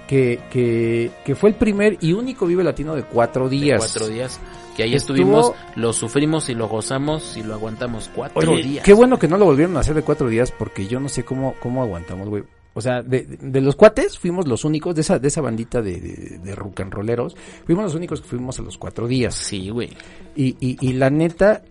Que, 0.07 0.41
que, 0.51 1.11
que 1.25 1.35
fue 1.35 1.49
el 1.51 1.57
primer 1.57 1.97
y 2.01 2.13
único 2.13 2.45
Vive 2.47 2.63
Latino 2.63 2.95
de 2.95 3.03
cuatro 3.05 3.49
de 3.49 3.57
días. 3.57 3.79
cuatro 3.79 4.09
días. 4.09 4.39
Que 4.77 4.83
ahí 4.83 4.95
Estuvo- 4.95 5.17
estuvimos, 5.17 5.53
lo 5.77 5.93
sufrimos 5.95 6.51
y 6.51 6.55
lo 6.55 6.69
gozamos 6.69 7.37
y 7.39 7.43
lo 7.43 7.55
aguantamos 7.55 8.11
cuatro 8.15 8.53
Oye, 8.53 8.63
días. 8.63 8.85
qué 8.85 8.93
bueno 8.93 9.19
que 9.19 9.29
no 9.29 9.39
lo 9.39 9.47
volvieron 9.47 9.77
a 9.77 9.81
hacer 9.81 9.95
de 9.95 10.03
cuatro 10.03 10.29
días 10.29 10.51
porque 10.51 10.87
yo 10.87 11.01
no 11.01 11.09
sé 11.09 11.25
cómo, 11.25 11.55
cómo 11.61 11.83
aguantamos, 11.83 12.29
güey. 12.29 12.43
O 12.75 12.81
sea, 12.81 13.03
de, 13.03 13.23
de 13.41 13.61
los 13.61 13.77
cuates 13.77 14.19
fuimos 14.19 14.49
los 14.49 14.65
únicos, 14.65 14.95
de 14.95 15.03
esa, 15.03 15.19
de 15.19 15.29
esa 15.29 15.41
bandita 15.41 15.83
de, 15.83 16.01
de, 16.01 16.39
de 16.39 16.55
rock 16.55 16.81
and 16.81 16.93
rolleros, 16.93 17.37
fuimos 17.67 17.85
los 17.85 17.95
únicos 17.95 18.21
que 18.21 18.29
fuimos 18.29 18.59
a 18.59 18.63
los 18.63 18.79
cuatro 18.79 19.07
días. 19.07 19.35
Sí, 19.35 19.69
güey. 19.69 19.91
Y, 20.35 20.57
y, 20.61 20.79
y 20.81 20.93
la 20.95 21.11
neta, 21.11 21.63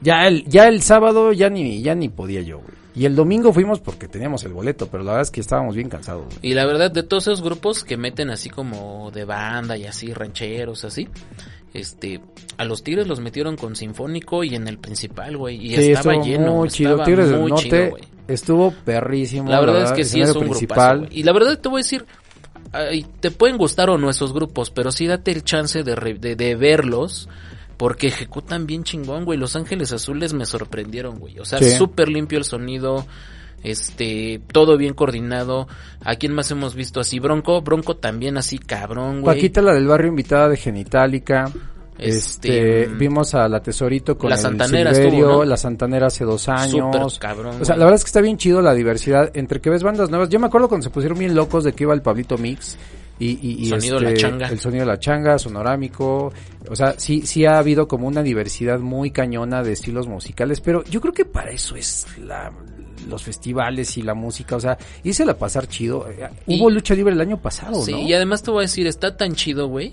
ya 0.00 0.26
el, 0.26 0.44
ya 0.46 0.66
el 0.68 0.82
sábado 0.82 1.32
ya 1.32 1.48
ni, 1.50 1.82
ya 1.82 1.94
ni 1.94 2.08
podía 2.08 2.40
yo, 2.40 2.58
güey. 2.58 2.84
Y 2.96 3.06
el 3.06 3.16
domingo 3.16 3.52
fuimos 3.52 3.80
porque 3.80 4.06
teníamos 4.06 4.44
el 4.44 4.52
boleto, 4.52 4.86
pero 4.86 5.02
la 5.02 5.12
verdad 5.12 5.22
es 5.22 5.32
que 5.32 5.40
estábamos 5.40 5.74
bien 5.74 5.88
cansados, 5.88 6.26
güey. 6.26 6.38
Y 6.42 6.54
la 6.54 6.64
verdad, 6.64 6.92
de 6.92 7.02
todos 7.02 7.24
esos 7.24 7.42
grupos 7.42 7.82
que 7.82 7.96
meten 7.96 8.30
así 8.30 8.48
como 8.48 9.10
de 9.10 9.24
banda 9.24 9.76
y 9.76 9.84
así, 9.84 10.12
rancheros, 10.12 10.84
así, 10.84 11.08
este, 11.74 12.20
a 12.56 12.64
los 12.64 12.82
Tigres 12.82 13.06
los 13.06 13.20
metieron 13.20 13.56
con 13.56 13.76
Sinfónico 13.76 14.42
y 14.44 14.54
en 14.54 14.66
el 14.68 14.78
principal, 14.78 15.36
güey, 15.36 15.56
y 15.56 15.76
Sí, 15.76 15.90
estaba 15.92 16.14
estuvo 16.14 16.24
lleno, 16.26 16.54
muy 16.54 16.68
chido. 16.70 16.90
estaba 16.92 17.04
Tigres 17.04 17.28
del 17.30 17.40
Norte 17.48 17.62
chido, 17.64 17.90
güey. 17.90 18.02
estuvo 18.28 18.70
perrísimo. 18.84 19.50
La 19.50 19.60
verdad 19.60 19.84
es 19.84 19.92
que 19.92 20.04
sí 20.04 20.20
es 20.20 20.34
un 20.34 20.48
grupazo, 20.48 20.98
güey. 21.00 21.08
Y 21.10 21.22
la 21.24 21.32
verdad 21.32 21.58
te 21.58 21.68
voy 21.68 21.80
a 21.80 21.82
decir, 21.82 22.06
ay, 22.72 23.04
te 23.20 23.30
pueden 23.30 23.58
gustar 23.58 23.90
o 23.90 23.98
no 23.98 24.08
esos 24.08 24.32
grupos, 24.32 24.70
pero 24.70 24.90
sí 24.92 25.06
date 25.06 25.32
el 25.32 25.44
chance 25.44 25.82
de, 25.82 25.94
re- 25.94 26.14
de, 26.18 26.36
de 26.36 26.54
verlos. 26.54 27.28
Porque 27.76 28.06
ejecutan 28.06 28.66
bien 28.68 28.84
chingón, 28.84 29.24
güey. 29.24 29.36
Los 29.36 29.56
Ángeles 29.56 29.90
Azules 29.92 30.32
me 30.32 30.46
sorprendieron, 30.46 31.18
güey. 31.18 31.40
O 31.40 31.44
sea, 31.44 31.58
Sí. 31.58 31.70
súper 31.72 32.08
limpio 32.08 32.38
el 32.38 32.44
sonido. 32.44 33.04
Este, 33.64 34.40
todo 34.52 34.76
bien 34.76 34.94
coordinado. 34.94 35.66
¿A 36.04 36.16
quién 36.16 36.32
más 36.34 36.50
hemos 36.50 36.74
visto 36.74 37.00
así? 37.00 37.18
Bronco, 37.18 37.62
Bronco 37.62 37.96
también 37.96 38.36
así 38.36 38.58
cabrón, 38.58 39.22
güey. 39.22 39.36
Paquita, 39.36 39.62
la 39.62 39.72
del 39.74 39.86
barrio 39.86 40.08
invitada 40.08 40.48
de 40.48 40.56
Genitalica. 40.56 41.50
Este, 41.96 42.82
Este, 42.82 42.94
vimos 42.94 43.34
a 43.34 43.48
la 43.48 43.62
Tesorito 43.62 44.18
con 44.18 44.28
La 44.28 44.34
el 44.36 44.42
Santanera 44.42 44.92
Silverio, 44.92 45.26
estuvo, 45.26 45.38
¿no? 45.38 45.44
la 45.44 45.56
Santanera 45.56 46.06
hace 46.08 46.24
dos 46.24 46.48
años. 46.48 46.92
Súper 46.92 47.20
cabrón, 47.20 47.56
O 47.60 47.64
sea, 47.64 47.76
la 47.76 47.84
verdad 47.84 47.96
es 47.96 48.04
que 48.04 48.08
está 48.08 48.20
bien 48.20 48.36
chido 48.36 48.60
la 48.60 48.74
diversidad 48.74 49.30
entre 49.34 49.60
que 49.60 49.70
ves 49.70 49.82
bandas 49.84 50.10
nuevas. 50.10 50.28
Yo 50.28 50.40
me 50.40 50.46
acuerdo 50.46 50.68
cuando 50.68 50.84
se 50.84 50.90
pusieron 50.90 51.18
bien 51.18 51.34
locos 51.34 51.62
de 51.64 51.72
que 51.72 51.84
iba 51.84 51.94
el 51.94 52.02
Pablito 52.02 52.36
Mix 52.36 52.76
y, 53.20 53.38
y, 53.40 53.62
y 53.62 53.68
Sonido 53.68 53.98
este, 53.98 54.10
La 54.10 54.16
Changa. 54.16 54.48
el 54.48 54.58
sonido 54.58 54.80
de 54.80 54.86
la 54.86 54.98
changa, 54.98 55.38
sonorámico. 55.38 56.32
O 56.68 56.74
sea, 56.74 56.94
sí, 56.98 57.22
sí 57.26 57.46
ha 57.46 57.58
habido 57.58 57.86
como 57.86 58.08
una 58.08 58.24
diversidad 58.24 58.80
muy 58.80 59.12
cañona 59.12 59.62
de 59.62 59.72
estilos 59.72 60.08
musicales, 60.08 60.60
pero 60.60 60.82
yo 60.84 61.00
creo 61.00 61.14
que 61.14 61.24
para 61.24 61.52
eso 61.52 61.76
es 61.76 62.06
la, 62.18 62.52
los 63.08 63.22
festivales 63.22 63.96
y 63.96 64.02
la 64.02 64.14
música, 64.14 64.56
o 64.56 64.60
sea, 64.60 64.76
irse 65.02 65.22
a 65.22 65.38
pasar 65.38 65.66
chido. 65.68 66.06
Y- 66.46 66.60
Hubo 66.60 66.70
lucha 66.70 66.94
libre 66.94 67.12
el 67.14 67.20
año 67.20 67.40
pasado, 67.40 67.82
Sí, 67.84 67.92
¿no? 67.92 67.98
y 67.98 68.12
además 68.14 68.42
te 68.42 68.50
voy 68.50 68.60
a 68.60 68.62
decir, 68.62 68.86
está 68.86 69.16
tan 69.16 69.34
chido, 69.34 69.68
güey, 69.68 69.92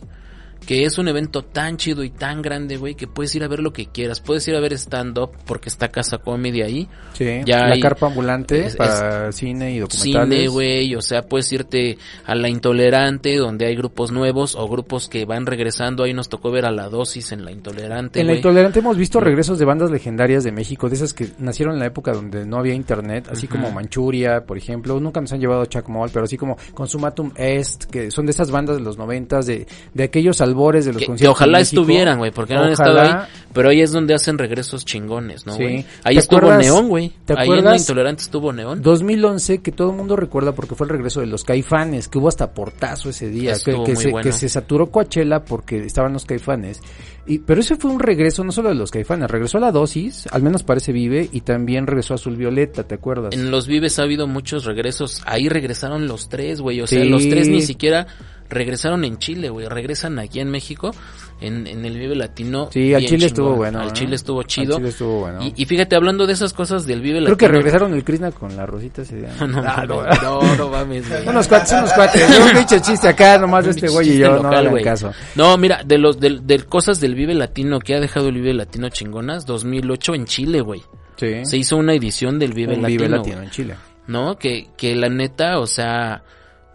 que 0.66 0.86
es 0.86 0.98
un 0.98 1.08
evento 1.08 1.44
tan 1.44 1.78
chido 1.78 2.04
y 2.04 2.10
tan 2.12 2.42
grande, 2.42 2.78
güey, 2.78 2.96
que 2.96 3.08
puedes 3.08 3.34
ir 3.36 3.44
a 3.44 3.48
ver 3.48 3.60
lo 3.60 3.74
que 3.74 3.88
quieras. 3.88 4.20
Puedes 4.22 4.48
ir 4.48 4.56
a 4.56 4.60
ver 4.60 4.74
stand-up 4.74 5.32
porque 5.46 5.70
está 5.70 5.90
Casa 5.90 6.20
Comedy 6.20 6.62
ahí. 6.62 6.88
Sí, 7.14 7.26
Ya 7.46 7.66
la 7.68 7.74
hay- 7.74 7.80
carpa 7.82 8.08
ambulante 8.08 8.68
es- 8.68 8.76
para 8.76 9.32
cine 9.32 9.74
y 9.74 9.80
documentales. 9.80 10.30
Cine, 10.40 10.48
güey, 10.48 10.96
o 10.96 11.02
sea, 11.02 11.24
puedes 11.24 11.52
irte 11.52 11.98
a 12.26 12.36
La 12.36 12.48
Intolerante, 12.48 13.36
donde 13.38 13.66
hay 13.66 13.76
grupos 13.76 14.12
nuevos 14.12 14.56
o 14.56 14.68
grupos 14.68 15.10
que 15.10 15.26
van 15.26 15.46
regresando. 15.46 16.04
Ahí 16.04 16.14
nos 16.14 16.30
tocó 16.30 16.52
ver 16.52 16.66
a 16.66 16.72
La 16.72 16.90
Dosis 16.90 17.32
en 17.32 17.44
La 17.44 17.52
Intolerante, 17.52 18.22
En 18.22 18.28
la. 18.28 18.36
Intolerante 18.36 18.80
hemos 18.80 18.98
visto 18.98 19.20
regresos 19.20 19.60
de 19.60 19.66
bandas 19.66 19.92
legendarias 19.92 20.44
de 20.44 20.52
México, 20.52 20.90
de 20.90 20.96
esas 20.96 21.14
que 21.14 21.28
nacieron 21.40 21.74
en 21.74 21.80
la 21.80 21.88
época 21.88 22.14
donde 22.14 22.46
no 22.46 22.58
había 22.58 22.74
internet, 22.74 23.28
así 23.32 23.48
como 23.48 23.72
Manchuria, 23.72 24.46
por 24.46 24.58
ejemplo. 24.58 25.00
Nunca 25.00 25.22
nos 25.22 25.32
han 25.34 25.40
llevado 25.42 25.62
a 25.62 25.68
Chacmol, 25.68 26.10
pero 26.14 26.26
así 26.26 26.38
como 26.38 26.58
Consumatum 26.74 27.32
Est, 27.36 27.86
que 27.86 28.12
son 28.12 28.26
de 28.26 28.32
esas 28.32 28.52
bandas 28.52 28.78
de 28.78 28.84
los 28.84 28.98
noventas, 28.98 29.46
de, 29.46 29.68
de 29.94 30.04
aquellos 30.04 30.42
albores 30.52 30.86
de 30.86 30.94
los 30.94 31.04
que, 31.20 31.28
ojalá 31.28 31.60
estuvieran, 31.60 32.18
güey, 32.20 32.32
porque 32.32 32.54
no 32.54 32.62
han 32.64 32.72
estado 32.72 33.00
ahí. 33.02 33.14
Pero 33.54 33.70
ahí 33.70 33.82
es 33.82 33.92
donde 33.92 34.14
hacen 34.14 34.38
regresos 34.38 34.86
chingones, 34.86 35.46
¿no, 35.46 35.54
Sí. 35.58 35.64
güey? 35.64 35.86
Ahí 36.06 36.16
¿Te 36.16 36.22
estuvo 36.22 36.38
acuerdas- 36.40 36.64
Neón, 36.64 36.88
güey. 36.88 37.12
te 37.26 37.34
Ahí 37.34 37.48
en 37.48 37.50
La 37.50 37.56
acuerdas? 37.62 37.82
Intolerante 37.82 38.22
estuvo 38.24 38.54
Neón. 38.54 38.82
2011, 38.82 39.58
que 39.62 39.72
todo 39.74 39.90
el 39.92 39.98
mundo 39.98 40.16
recuerda 40.16 40.54
porque 40.54 40.76
fue 40.76 40.86
el 40.86 40.92
regreso 40.92 41.20
de 41.20 41.26
los 41.28 41.44
Caifanes, 41.44 42.08
que 42.08 42.18
hubo 42.18 42.30
hasta 42.30 42.54
portazo 42.54 43.10
ese 43.10 43.28
día, 43.30 43.52
que, 43.52 43.58
Estuvo 43.72 43.84
que 43.84 43.94
muy 43.94 44.04
se, 44.04 44.12
bueno. 44.12 44.24
que 44.24 44.32
se 44.32 44.48
saturó 44.48 44.90
Coachella 44.90 45.44
porque 45.44 45.84
estaban 45.86 46.14
los 46.14 46.24
Caifanes. 46.24 46.80
Y, 47.28 47.40
pero 47.40 47.62
ese 47.62 47.76
fue 47.76 47.92
un 47.92 48.00
regreso 48.00 48.44
no 48.44 48.52
solo 48.52 48.70
de 48.70 48.76
los 48.76 48.92
Caifanes, 48.92 49.30
regresó 49.30 49.58
a 49.60 49.62
la 49.62 49.72
dosis, 49.72 50.28
al 50.32 50.42
menos 50.42 50.64
parece 50.64 50.92
vive, 50.92 51.30
y 51.32 51.42
también 51.42 51.86
regresó 51.86 52.14
a 52.14 52.16
Azul 52.16 52.36
Violeta, 52.36 52.84
¿te 52.84 52.96
acuerdas? 52.96 53.34
En 53.34 53.52
los 53.52 53.68
Vives 53.68 54.00
ha 54.00 54.04
habido 54.04 54.28
muchos 54.28 54.66
regresos. 54.66 55.22
Ahí 55.26 55.48
regresaron 55.48 56.08
los 56.08 56.30
tres, 56.30 56.62
güey. 56.62 56.82
O 56.82 56.88
sea, 56.88 57.04
los 57.06 57.28
tres 57.30 57.48
ni 57.48 57.62
siquiera 57.62 58.08
regresaron 58.50 59.06
en 59.06 59.18
Chile, 59.18 59.50
güey. 59.50 59.68
Regresan 59.68 60.20
aquí 60.20 60.40
en 60.40 60.50
México, 60.50 60.92
en, 61.42 61.68
en 61.68 61.84
el 61.86 61.98
Vive 61.98 62.16
Latino. 62.16 62.70
Sí, 62.72 62.94
al 62.94 63.02
Chile 63.02 63.10
chingón. 63.18 63.28
estuvo 63.28 63.56
bueno. 63.56 63.80
Al 63.82 63.88
¿eh? 63.90 63.94
Chile 63.94 64.16
estuvo 64.16 64.40
Al 64.40 64.46
chido. 64.48 64.78
Chile 64.78 64.90
estuvo 64.90 65.20
bueno. 65.22 65.44
Y, 65.44 65.54
y 65.56 65.66
fíjate, 65.66 65.96
hablando 65.96 66.26
de 66.28 66.34
esas 66.34 66.54
cosas 66.54 66.86
del 66.86 67.02
Vive 67.02 67.18
Creo 67.20 67.22
Latino. 67.32 67.38
que 67.38 67.48
regresaron 67.48 67.94
el 67.94 68.04
Krishna 68.04 68.32
con 68.32 68.56
la 68.56 68.66
rosita 68.66 69.02
ese 69.02 69.18
día. 69.18 69.30
No, 69.48 69.62
Ah, 69.66 69.86
no, 69.88 70.04
no. 70.04 70.42
no, 70.42 70.56
no 70.56 70.70
mames, 70.70 71.10
güey. 71.10 71.28
Unos 71.28 71.48
cuates, 71.48 71.72
unos 71.74 71.92
cuates. 71.94 72.40
Un 72.40 72.52
pinche 72.58 72.80
chiste 72.82 73.08
acá 73.10 73.38
nomás 73.38 73.66
de 73.66 73.72
este 73.72 73.88
güey 73.90 74.10
y 74.12 74.18
yo, 74.20 74.30
no 74.38 74.44
local, 74.44 74.70
güey. 74.70 74.84
caso. 74.84 75.12
No, 75.36 75.58
mira, 75.58 75.82
de 75.86 75.98
los 75.98 76.20
de, 76.20 76.40
de 76.42 76.60
cosas 76.64 77.00
del 77.02 77.16
Vive 77.16 77.34
Latino 77.34 77.80
que 77.80 77.96
ha 77.96 78.00
dejado 78.00 78.30
el 78.30 78.36
Vive 78.36 78.54
Latino 78.54 78.90
chingonas, 78.90 79.46
2008 79.46 80.16
en 80.16 80.26
Chile, 80.26 80.62
güey. 80.62 80.82
Sí. 81.18 81.46
Se 81.46 81.58
hizo 81.58 81.78
una 81.78 81.94
edición 81.94 82.40
del 82.40 82.54
Vive 82.54 82.76
un 82.76 82.82
Latino. 82.84 83.04
Vive. 83.04 83.18
Latino 83.18 83.42
en 83.42 83.50
Chile. 83.50 83.76
¿no? 84.08 84.38
Que, 84.38 84.70
que 84.76 84.96
la 84.96 85.08
neta, 85.10 85.60
o 85.60 85.68
sea, 85.68 86.24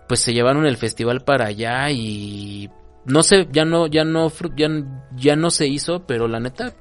pues 0.08 0.20
se 0.20 0.32
llevaron 0.32 0.64
el 0.66 0.76
festival 0.76 1.23
para 1.23 1.46
allá 1.46 1.90
y 1.90 2.70
no 3.07 3.23
sé, 3.23 3.49
ya 3.53 3.65
no, 3.65 3.87
ya 3.87 4.05
no, 4.05 4.31
ya, 4.57 4.69
ya 5.17 5.37
no 5.37 5.51
se 5.51 5.67
hizo, 5.67 6.01
pero 6.07 6.29
la 6.29 6.41
neta 6.41 6.75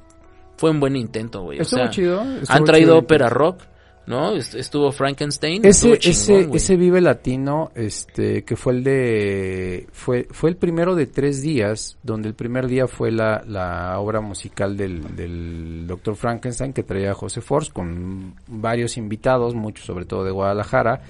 fue 0.57 0.71
un 0.71 0.79
buen 0.79 0.95
intento, 0.95 1.41
güey. 1.43 1.59
O 1.59 1.61
Estuvo 1.61 1.79
sea, 1.81 1.89
chido. 1.89 2.21
estuvo 2.21 2.55
han 2.57 2.63
traído 2.63 2.93
chido. 2.93 2.99
ópera 2.99 3.29
rock, 3.29 3.61
¿no? 4.07 4.33
Est- 4.35 4.55
Estuvo 4.55 4.91
Frankenstein. 4.91 5.65
Ese, 5.65 5.91
estuvo 5.93 5.95
chingón, 5.97 6.43
ese, 6.51 6.57
ese 6.57 6.75
Vive 6.77 7.01
Latino, 7.01 7.71
este, 7.75 8.43
que 8.43 8.55
fue 8.55 8.73
el 8.73 8.83
de, 8.83 9.87
fue, 9.91 10.27
fue 10.31 10.49
el 10.51 10.57
primero 10.57 10.95
de 10.95 11.07
tres 11.07 11.41
días, 11.41 11.97
donde 12.03 12.27
el 12.29 12.35
primer 12.35 12.67
día 12.67 12.87
fue 12.87 13.11
la, 13.11 13.43
la 13.47 13.99
obra 13.99 14.21
musical 14.21 14.77
del, 14.77 15.15
del 15.15 15.85
Dr. 15.87 16.15
Frankenstein 16.15 16.71
que 16.71 16.83
traía 16.83 17.13
José 17.13 17.41
Force 17.41 17.71
con 17.71 18.35
varios 18.47 18.97
invitados, 18.97 19.55
muchos 19.55 19.85
sobre 19.85 20.05
todo 20.05 20.23
de 20.23 20.31
Guadalajara. 20.31 21.01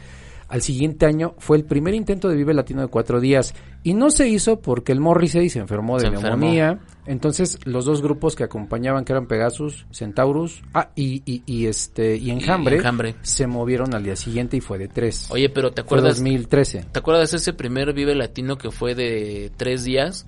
Al 0.47 0.61
siguiente 0.61 1.05
año 1.07 1.33
fue 1.39 1.57
el 1.57 1.63
primer 1.65 1.93
intento 1.95 2.29
de 2.29 2.35
Vive 2.35 2.53
Latino 2.53 2.81
de 2.81 2.87
cuatro 2.87 3.19
días 3.19 3.55
y 3.83 3.93
no 3.95 4.11
se 4.11 4.27
hizo 4.27 4.59
porque 4.61 4.91
el 4.91 4.99
Morrissey 4.99 5.49
se 5.49 5.57
enfermó 5.59 5.95
de 5.95 6.01
Se 6.01 6.07
enfermó. 6.07 6.37
neumonía. 6.45 6.79
Entonces 7.07 7.57
los 7.65 7.85
dos 7.85 8.01
grupos 8.01 8.35
que 8.35 8.43
acompañaban, 8.43 9.05
que 9.05 9.13
eran 9.13 9.25
Pegasus, 9.27 9.85
Centaurus, 9.91 10.61
ah, 10.73 10.89
y, 10.95 11.23
y, 11.25 11.41
y 11.47 11.65
este 11.65 12.17
y 12.17 12.29
Enjambre, 12.31 12.77
Enjambre. 12.77 13.15
se 13.21 13.47
movieron 13.47 13.93
al 13.95 14.03
día 14.03 14.15
siguiente 14.15 14.57
y 14.57 14.61
fue 14.61 14.77
de 14.77 14.87
tres. 14.87 15.27
Oye, 15.31 15.49
pero 15.49 15.71
¿te 15.71 15.81
fue 15.81 15.97
acuerdas? 15.97 16.17
2013. 16.17 16.85
¿Te 16.91 16.99
acuerdas 16.99 17.33
ese 17.33 17.53
primer 17.53 17.93
Vive 17.93 18.13
Latino 18.15 18.57
que 18.57 18.69
fue 18.71 18.93
de 18.95 19.51
tres 19.57 19.83
días? 19.83 20.25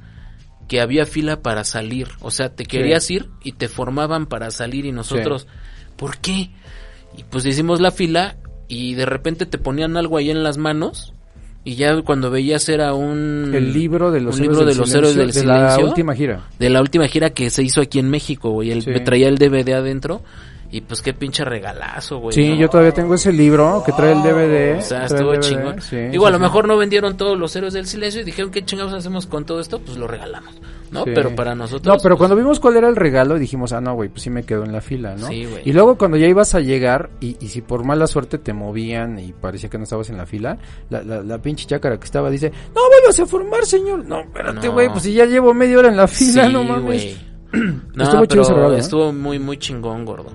Que 0.67 0.81
había 0.81 1.05
fila 1.05 1.41
para 1.41 1.63
salir. 1.63 2.09
O 2.21 2.29
sea, 2.31 2.53
te 2.55 2.65
querías 2.65 3.09
ir 3.09 3.29
y 3.43 3.53
te 3.53 3.67
formaban 3.69 4.25
para 4.25 4.51
salir 4.51 4.85
y 4.85 4.91
nosotros, 4.91 5.47
¿por 5.95 6.17
qué? 6.17 6.51
Y 7.15 7.23
pues 7.29 7.45
hicimos 7.45 7.79
la 7.79 7.91
fila 7.91 8.35
y 8.67 8.95
de 8.95 9.05
repente 9.05 9.45
te 9.45 9.57
ponían 9.57 9.97
algo 9.97 10.17
ahí 10.17 10.29
en 10.29 10.43
las 10.43 10.57
manos 10.57 11.13
y 11.63 11.75
ya 11.75 12.01
cuando 12.01 12.31
veías 12.31 12.69
era 12.69 12.93
un... 12.93 13.51
El 13.53 13.73
libro 13.73 14.11
de 14.11 14.21
los, 14.21 14.39
libro 14.39 14.63
de 14.63 14.73
los 14.73 14.93
héroes 14.93 15.15
del 15.15 15.33
silencio, 15.33 15.41
de 15.53 15.59
la 15.59 15.69
silencio. 15.71 15.89
última 15.89 16.15
gira. 16.15 16.47
de 16.57 16.69
la 16.69 16.79
última 16.79 17.07
gira 17.07 17.31
que 17.31 17.49
se 17.49 17.61
hizo 17.61 17.81
aquí 17.81 17.99
en 17.99 18.09
México, 18.09 18.51
güey. 18.51 18.71
El, 18.71 18.83
Sí. 18.83 18.89
Me 18.91 19.01
traía 19.01 19.27
el 19.27 19.37
DVD 19.37 19.73
adentro 19.73 20.21
y 20.69 20.81
pues 20.81 21.01
qué 21.01 21.13
pinche 21.13 21.45
regalazo, 21.45 22.17
güey. 22.19 22.33
Sí, 22.35 22.49
¿no? 22.49 22.55
yo 22.55 22.69
todavía 22.69 22.91
tengo 22.93 23.15
ese 23.15 23.31
libro 23.31 23.81
que 23.85 23.93
trae 23.93 24.11
el 24.11 24.21
DVD. 24.21 24.77
O 24.77 24.81
sea, 24.81 25.05
estuvo 25.05 25.35
chingón. 25.37 25.81
sí, 25.81 25.95
Digo, 25.95 26.25
sí, 26.25 26.27
a 26.27 26.31
lo 26.31 26.37
sí. 26.37 26.43
mejor 26.43 26.67
no 26.67 26.75
vendieron 26.77 27.15
todos 27.15 27.37
los 27.39 27.55
héroes 27.55 27.73
del 27.73 27.85
silencio 27.87 28.21
y 28.21 28.23
dijeron, 28.25 28.51
¿qué 28.51 28.65
chingados 28.65 28.93
hacemos 28.93 29.27
con 29.27 29.45
todo 29.45 29.59
esto? 29.61 29.79
Pues 29.79 29.97
lo 29.97 30.07
regalamos, 30.07 30.53
¿no? 30.91 31.05
Pero 31.05 31.33
para 31.35 31.55
nosotros... 31.55 31.95
No, 31.95 32.01
pero 32.03 32.15
pues, 32.15 32.17
cuando 32.19 32.35
vimos 32.35 32.59
cuál 32.59 32.75
era 32.75 32.89
el 32.89 32.97
regalo, 32.97 33.39
dijimos, 33.39 33.71
ah, 33.71 33.79
no, 33.79 33.93
güey, 33.95 34.09
pues 34.09 34.23
sí 34.23 34.29
me 34.29 34.43
quedo 34.43 34.65
en 34.65 34.73
la 34.73 34.81
fila, 34.81 35.15
¿no? 35.15 35.27
Sí, 35.27 35.45
güey. 35.45 35.61
Y 35.63 35.71
luego 35.71 35.97
cuando 35.97 36.17
ya 36.17 36.27
ibas 36.27 36.53
a 36.53 36.59
llegar, 36.59 37.11
y, 37.21 37.37
y 37.39 37.47
si 37.47 37.61
por 37.61 37.85
mala 37.85 38.05
suerte 38.07 38.37
te 38.37 38.51
movían 38.51 39.19
y 39.19 39.31
parecía 39.31 39.69
que 39.69 39.77
no 39.77 39.85
estabas 39.85 40.09
en 40.09 40.17
la 40.17 40.25
fila, 40.25 40.57
la, 40.89 41.01
la, 41.01 41.21
la 41.23 41.37
pinche 41.41 41.65
chácara 41.65 41.97
que 41.97 42.05
estaba 42.05 42.29
dice, 42.29 42.51
no 42.75 42.81
vuelvas 42.89 43.17
a 43.19 43.25
formar, 43.25 43.65
señor. 43.65 44.03
No, 44.05 44.19
espérate, 44.19 44.67
No. 44.67 44.73
güey, 44.73 44.89
pues 44.89 45.03
si 45.03 45.13
ya 45.13 45.23
llevo 45.25 45.53
media 45.53 45.79
hora 45.79 45.87
en 45.87 45.95
la 45.97 46.07
fila, 46.07 46.47
sí, 46.47 46.51
no 46.51 46.63
mames. 46.65 46.83
güey. 46.83 47.17
no, 47.97 48.03
Estuvo 48.03 48.25
chido 48.25 48.43
pero 48.47 48.73
¿eh? 48.75 48.79
estuvo 48.79 49.11
muy, 49.13 49.39
muy 49.39 49.57
chingón, 49.57 50.05
gordo. 50.05 50.29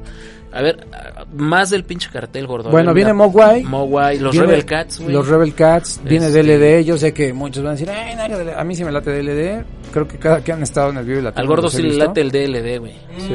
A 0.54 0.61
ver, 0.61 0.87
más 1.35 1.71
del 1.71 1.85
pinche 1.85 2.11
cartel, 2.11 2.47
gordo. 2.47 2.69
Bueno, 2.71 2.88
ver, 2.88 2.97
viene. 2.97 3.12
Mogwai. 3.14 3.62
Mogwai, 3.62 4.19
los 4.19 4.33
Viene 4.33 4.49
Rebel 4.49 4.64
Cats, 4.66 5.00
güey. 5.00 5.11
Los 5.14 5.26
Rebel 5.26 5.54
Cats, 5.54 6.00
viene 6.04 6.26
Este- 6.26 6.42
DLD, 6.42 6.85
yo 6.85 6.99
sé 6.99 7.14
que 7.14 7.33
muchos 7.33 7.62
van 7.62 7.71
a 7.71 7.73
decir, 7.76 7.88
"Ay, 7.88 8.14
no, 8.16 8.37
DLD". 8.37 8.52
a 8.59 8.62
mí 8.64 8.75
sí 8.75 8.85
me 8.85 8.92
late 8.92 9.11
DLD, 9.12 9.64
creo 9.92 10.07
que 10.07 10.19
cada 10.19 10.42
que 10.45 10.52
han 10.52 10.62
estado 10.62 10.90
en 10.90 10.99
el 10.99 11.07
Vive 11.07 11.23
Latino 11.23 11.40
Al 11.40 11.47
gordo 11.47 11.71
sí 11.71 11.81
le 11.83 11.97
late 11.97 12.21
el 12.21 12.31
DLD, 12.31 12.78
güey. 12.81 12.92
Sí. 13.19 13.35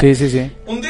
sí, 0.00 0.14
sí, 0.14 0.30
sí. 0.30 0.50
Un. 0.66 0.80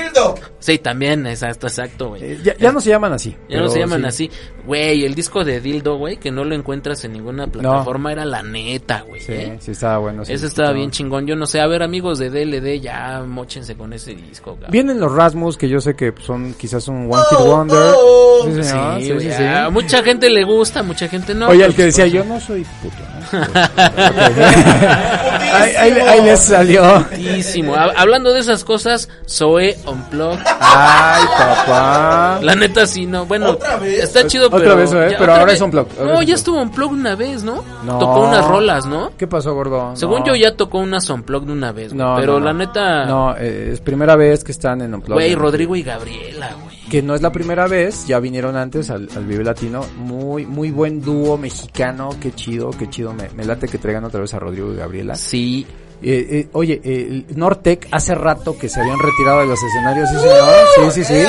Sí, 0.71 0.79
también, 0.79 1.27
exacto, 1.27 1.67
exacto, 1.67 2.09
güey. 2.11 2.23
Eh, 2.25 2.39
ya, 2.45 2.57
ya 2.57 2.71
no 2.73 2.81
se 2.81 2.91
llaman 2.91 3.13
así. 3.13 3.35
Ya 3.49 3.61
no 3.61 3.69
se 3.69 3.81
llaman 3.81 4.03
sí. 4.03 4.07
así. 4.07 4.31
Güey, 4.67 5.05
el 5.05 5.15
disco 5.15 5.43
de 5.43 5.61
Dildo, 5.61 5.97
güey, 5.97 6.19
que 6.19 6.31
no 6.31 6.45
lo 6.45 6.55
encuentras 6.55 7.03
en 7.05 7.15
ninguna 7.15 7.47
plataforma, 7.49 8.13
era 8.13 8.25
la 8.25 8.43
neta, 8.43 9.03
güey. 9.09 9.21
Sí, 9.21 9.33
¿eh? 9.33 9.57
sí 9.61 9.73
estaba 9.73 9.99
bueno. 9.99 10.25
sí, 10.25 10.33
estaba 10.35 10.73
bien 10.73 10.91
chingón. 10.91 11.27
Yo 11.27 11.35
no 11.35 11.47
sé, 11.47 11.61
a 11.61 11.67
ver, 11.67 11.83
amigos 11.83 12.19
de 12.19 12.31
DLD, 12.31 12.81
ya 12.81 13.23
mochense 13.27 13.75
con 13.75 13.93
ese 13.93 14.15
disco, 14.15 14.53
cabrón. 14.53 14.71
Vienen 14.71 15.01
los 15.01 15.13
Rasmus, 15.13 15.57
que 15.57 15.69
yo 15.69 15.81
sé 15.81 15.95
que 15.97 16.13
son 16.25 16.55
quizás 16.55 16.87
un 16.89 17.13
One 17.13 17.23
Hit 17.31 17.39
Oh, 17.41 17.57
Wonder. 17.57 17.79
oh. 17.97 18.41
Sí, 18.45 18.55
Sí, 18.55 18.63
señor, 18.63 19.01
sí, 19.01 19.21
sí, 19.21 19.31
sí. 19.37 19.43
a 19.45 19.69
mucha 19.71 20.03
gente 20.03 20.31
le 20.31 20.45
gusta, 20.45 20.83
mucha 20.83 21.09
gente 21.09 21.35
no. 21.35 21.49
Oye, 21.49 21.65
el 21.65 21.75
que 21.75 21.83
pues, 21.85 21.97
decía, 21.97 22.05
pues, 22.05 22.13
yo 22.15 22.25
no 22.25 22.41
soy 22.41 22.65
puto. 22.81 22.97
¿no? 23.33 23.41
ahí, 25.53 25.73
ahí, 25.77 25.93
ahí 25.93 26.23
les 26.25 26.41
salió. 26.41 27.05
putísimo. 27.11 27.75
Ha- 27.75 27.93
Hablando 27.97 28.33
de 28.33 28.41
esas 28.41 28.65
cosas, 28.65 29.09
Zoe 29.29 29.77
Unplugged. 29.87 30.41
Ay, 30.63 31.25
papá. 31.39 32.39
La 32.43 32.55
neta 32.55 32.87
sí, 32.87 33.07
no. 33.07 33.25
Bueno, 33.27 33.51
¿Otra 33.51 33.77
vez? 33.79 34.05
está 34.05 34.27
chido, 34.27 34.47
Otra 34.47 34.59
pero. 34.61 34.77
vez, 34.77 34.93
¿eh? 34.93 34.95
ya- 35.13 35.19
Pero 35.19 35.23
otra 35.23 35.33
ahora 35.35 35.45
vez- 35.47 35.55
es 35.55 35.61
Unplugged, 35.63 35.99
ahora 36.01 36.15
No, 36.15 36.23
ya 36.23 36.35
estuvo 36.35 36.61
Unplugged 36.61 36.95
una 36.99 37.15
vez, 37.17 37.43
¿no? 37.43 37.65
No. 37.85 37.99
Tocó 37.99 38.21
unas 38.29 38.47
rolas, 38.47 38.87
¿no? 38.87 39.11
¿Qué 39.17 39.27
pasó, 39.27 39.55
gordo? 39.55 39.97
Según 39.97 40.21
No. 40.21 40.27
yo 40.27 40.35
ya 40.37 40.55
tocó 40.57 40.79
unas 40.79 41.09
Unplugged 41.09 41.49
una 41.51 41.73
vez, 41.73 41.93
güey, 41.95 41.99
No, 42.07 42.17
pero 42.21 42.39
no, 42.39 42.45
la 42.47 42.53
neta. 42.53 43.07
No, 43.07 43.35
eh, 43.37 43.71
es 43.73 43.81
primera 43.81 44.17
vez 44.17 44.45
que 44.45 44.53
están 44.53 44.83
en 44.83 44.95
Unplugged. 44.95 45.15
Güey, 45.15 45.35
Rodrigo 45.35 45.75
y 45.77 45.83
Gabriela, 45.83 46.51
güey. 46.63 46.79
Que 46.91 47.03
no 47.03 47.15
es 47.15 47.23
la 47.23 47.31
primera 47.33 47.67
vez, 47.69 48.07
ya 48.07 48.19
vinieron 48.19 48.57
antes 48.57 48.91
al, 48.91 49.09
al 49.17 49.25
Vive 49.25 49.45
Latino. 49.45 49.81
Muy, 49.99 50.45
muy 50.45 50.71
buen 50.71 51.01
dúo 51.01 51.39
mexicano. 51.39 52.11
Qué 52.21 52.33
chido, 52.35 52.71
qué 52.71 52.91
chido. 52.91 53.13
Me, 53.13 53.31
me 53.31 53.45
late 53.45 53.69
que 53.69 53.79
traigan 53.79 54.05
otra 54.05 54.21
vez 54.21 54.35
a 54.35 54.39
Rodrigo 54.41 54.73
y 54.73 54.77
Gabriela. 54.77 55.15
Sí. 55.15 55.67
Eh, 56.03 56.27
eh, 56.31 56.49
oye, 56.53 56.81
eh, 56.83 57.25
el 57.29 57.37
Nortec 57.37 57.89
hace 57.91 58.15
rato 58.15 58.57
que 58.59 58.69
se 58.69 58.81
habían 58.81 58.99
retirado 58.99 59.41
de 59.41 59.47
los 59.47 59.63
escenarios, 59.63 60.09
¿sí, 60.09 60.17
señor? 60.17 60.93
Sí, 60.93 61.05
sí, 61.05 61.05
sí. 61.05 61.25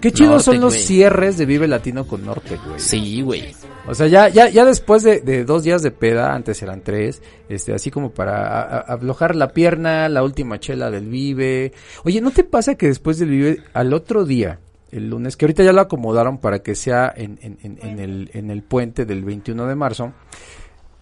Qué 0.00 0.12
chidos 0.12 0.44
son 0.44 0.60
los 0.60 0.74
cierres 0.74 1.36
de 1.36 1.44
Vive 1.46 1.68
Latino 1.68 2.06
con 2.06 2.24
Nortec, 2.24 2.58
güey. 2.66 2.80
Sí, 2.80 3.20
güey. 3.22 3.54
O 3.86 3.94
sea, 3.94 4.06
ya, 4.06 4.28
ya, 4.28 4.48
ya 4.48 4.64
después 4.64 5.02
de, 5.02 5.20
de 5.20 5.44
dos 5.44 5.62
días 5.62 5.82
de 5.82 5.90
peda, 5.90 6.34
antes 6.34 6.62
eran 6.62 6.80
tres, 6.82 7.22
este, 7.48 7.74
así 7.74 7.90
como 7.90 8.10
para 8.10 8.46
a- 8.46 8.62
a- 8.62 8.78
aflojar 8.94 9.36
la 9.36 9.48
pierna, 9.52 10.08
la 10.08 10.22
última 10.22 10.58
chela 10.58 10.90
del 10.90 11.06
Vive. 11.08 11.72
Oye, 12.04 12.20
¿no 12.20 12.30
te 12.30 12.44
pasa 12.44 12.76
que 12.76 12.86
después 12.86 13.18
del 13.18 13.28
Vive, 13.30 13.62
al 13.74 13.92
otro 13.92 14.24
día, 14.24 14.58
el 14.90 15.08
lunes, 15.10 15.36
que 15.36 15.44
ahorita 15.44 15.62
ya 15.64 15.72
lo 15.72 15.82
acomodaron 15.82 16.38
para 16.38 16.60
que 16.60 16.74
sea 16.74 17.12
en, 17.14 17.38
en, 17.42 17.58
en, 17.62 17.78
en 17.82 17.98
el, 18.00 18.30
en 18.32 18.50
el 18.50 18.62
puente 18.62 19.04
del 19.04 19.22
21 19.24 19.66
de 19.66 19.74
marzo, 19.74 20.12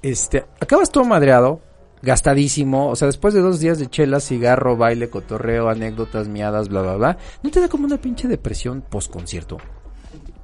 este, 0.02 0.44
acabas 0.60 0.90
todo 0.90 1.04
madreado, 1.04 1.60
gastadísimo, 2.02 2.88
o 2.88 2.96
sea, 2.96 3.06
después 3.06 3.34
de 3.34 3.40
dos 3.40 3.60
días 3.60 3.78
de 3.78 3.88
chela, 3.88 4.20
cigarro, 4.20 4.76
baile, 4.76 5.10
cotorreo, 5.10 5.68
anécdotas, 5.68 6.28
miadas, 6.28 6.68
bla, 6.68 6.82
bla, 6.82 6.96
bla, 6.96 7.18
¿no 7.42 7.50
te 7.50 7.60
da 7.60 7.68
como 7.68 7.84
una 7.86 7.96
pinche 7.98 8.28
depresión 8.28 8.82
post 8.88 9.10
concierto? 9.10 9.58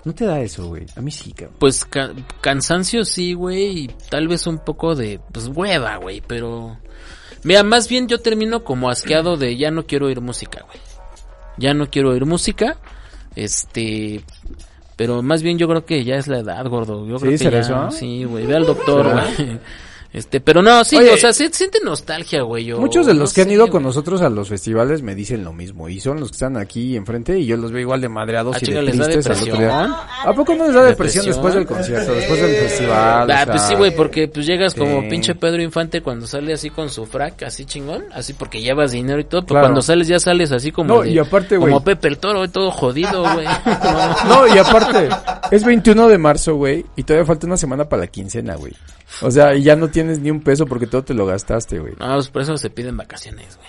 No 0.05 0.15
te 0.15 0.27
da 0.27 0.41
eso, 0.41 0.67
güey. 0.69 0.85
A 0.97 1.01
mí 1.01 1.11
sí, 1.11 1.33
cabrón. 1.33 1.57
Pues 1.59 1.85
ca- 1.87 2.13
cansancio 2.43 3.05
sí, 3.05 3.33
güey, 3.33 3.85
y 3.85 3.89
tal 4.11 4.29
vez 4.29 4.47
un 4.47 4.59
poco 4.59 4.95
de, 4.95 5.19
pues 5.33 5.49
hueva, 5.49 5.97
güey, 5.97 6.23
pero... 6.27 6.77
Mira, 7.43 7.63
más 7.63 7.89
bien 7.89 8.09
yo 8.09 8.21
termino 8.21 8.65
como 8.65 8.91
asqueado 8.91 9.37
de 9.37 9.57
ya 9.57 9.71
no 9.71 9.87
quiero 9.87 10.07
oír 10.07 10.21
música, 10.21 10.63
güey. 10.67 10.79
Ya 11.57 11.73
no 11.75 11.89
quiero 11.91 12.11
oír 12.11 12.27
música, 12.27 12.77
este... 13.37 14.25
Pero 14.97 15.23
más 15.23 15.43
bien 15.43 15.59
yo 15.59 15.67
creo 15.67 15.85
que 15.85 16.05
ya 16.05 16.15
es 16.17 16.29
la 16.29 16.39
edad, 16.39 16.65
gordo. 16.69 17.05
Yo 17.07 17.19
¿Sí, 17.19 17.25
creo 17.27 17.39
que 17.39 17.51
ya, 17.51 17.59
eso? 17.61 17.91
sí, 17.91 18.25
güey, 18.25 18.47
ve 18.47 18.55
al 18.57 18.65
doctor, 18.67 19.11
güey. 19.11 19.59
Este, 20.15 20.41
pero 20.41 20.63
no, 20.63 20.85
sí, 20.85 20.97
Oye, 20.97 21.11
o 21.13 21.17
sea, 21.17 21.33
se 21.33 21.51
siente 21.53 21.81
nostalgia, 21.85 22.43
güey. 22.43 22.65
yo 22.67 22.79
Muchos 22.79 23.05
de 23.05 23.15
no 23.15 23.19
los 23.21 23.33
que 23.33 23.43
han 23.43 23.51
ido 23.51 23.69
con 23.69 23.83
nosotros 23.83 24.23
a 24.23 24.29
los 24.31 24.49
festivales 24.49 25.03
me 25.03 25.17
dicen 25.17 25.43
lo 25.43 25.53
mismo 25.53 25.89
y 25.89 25.99
son 25.99 26.21
los 26.21 26.29
que 26.31 26.35
están 26.37 26.57
aquí 26.57 26.97
enfrente 26.97 27.37
y 27.41 27.47
yo 27.47 27.57
los 27.57 27.73
veo 27.73 27.81
igual 27.81 28.01
de 28.01 28.09
madreados 28.09 28.55
Ah, 28.55 28.59
y 28.63 28.71
de 28.73 28.81
¿les 28.83 28.97
da 28.97 29.07
tristes 29.07 29.27
al 29.27 29.33
otro 29.43 29.45
día. 29.59 29.67
depresión? 29.67 29.93
¿A 30.25 30.33
poco 30.33 30.55
no 30.55 30.67
les 30.67 30.75
da 30.75 30.85
depresión, 30.85 31.25
¿Depresión? 31.25 31.27
después 31.27 31.55
del 31.55 31.67
concierto, 31.67 32.13
después 32.15 32.41
del 32.41 32.55
festival? 32.55 33.31
Ah, 33.33 33.45
o 33.45 33.51
pues 33.51 33.63
sí, 33.63 33.75
güey, 33.75 33.97
porque 33.97 34.29
pues 34.29 34.47
llegas 34.47 34.73
como 34.75 35.09
pinche 35.09 35.35
Pedro 35.35 35.61
Infante 35.61 36.01
cuando 36.01 36.29
sale 36.29 36.53
así 36.53 36.71
con 36.71 36.91
su 36.91 37.07
frac, 37.07 37.43
así 37.43 37.65
chingón, 37.65 38.05
así 38.15 38.35
porque 38.35 38.63
llevas 38.63 38.93
dinero 38.93 39.19
y 39.19 39.25
todo, 39.25 39.41
pero 39.43 39.55
Claro. 39.55 39.65
cuando 39.67 39.83
sales 39.83 40.07
ya 40.07 40.21
sales 40.21 40.53
así 40.53 40.71
como 40.71 40.95
No, 40.95 41.03
de- 41.03 41.11
y 41.11 41.19
aparte, 41.19 41.57
güey. 41.57 41.73
como 41.73 41.83
Pepe 41.83 42.07
el 42.07 42.19
Toro, 42.19 42.49
todo 42.49 42.71
jodido, 42.71 43.23
güey. 43.35 43.47
No, 44.29 44.47
y 44.47 44.59
aparte, 44.59 45.09
es 45.51 45.65
21 45.65 46.07
de 46.09 46.19
marzo, 46.19 46.55
güey, 46.55 46.87
y 46.95 47.03
todavía 47.03 47.27
falta 47.27 47.49
una 47.49 47.57
semana 47.57 47.89
para 47.89 48.03
la 48.03 48.07
quincena, 48.07 48.55
güey. 48.55 48.73
O 49.23 49.31
sea, 49.31 49.55
y 49.55 49.63
ya 49.63 49.77
no 49.77 49.89
tienes 49.89 50.19
ni 50.19 50.31
un 50.31 50.41
peso 50.41 50.67
porque 50.67 50.87
todo 50.87 51.05
te 51.05 51.15
lo 51.15 51.27
gastaste, 51.27 51.79
güey. 51.79 51.95
No, 51.99 52.15
pues 52.15 52.29
por 52.29 52.43
eso 52.43 52.57
se 52.57 52.71
piden 52.71 52.97
vacaciones, 52.97 53.57
güey. 53.57 53.69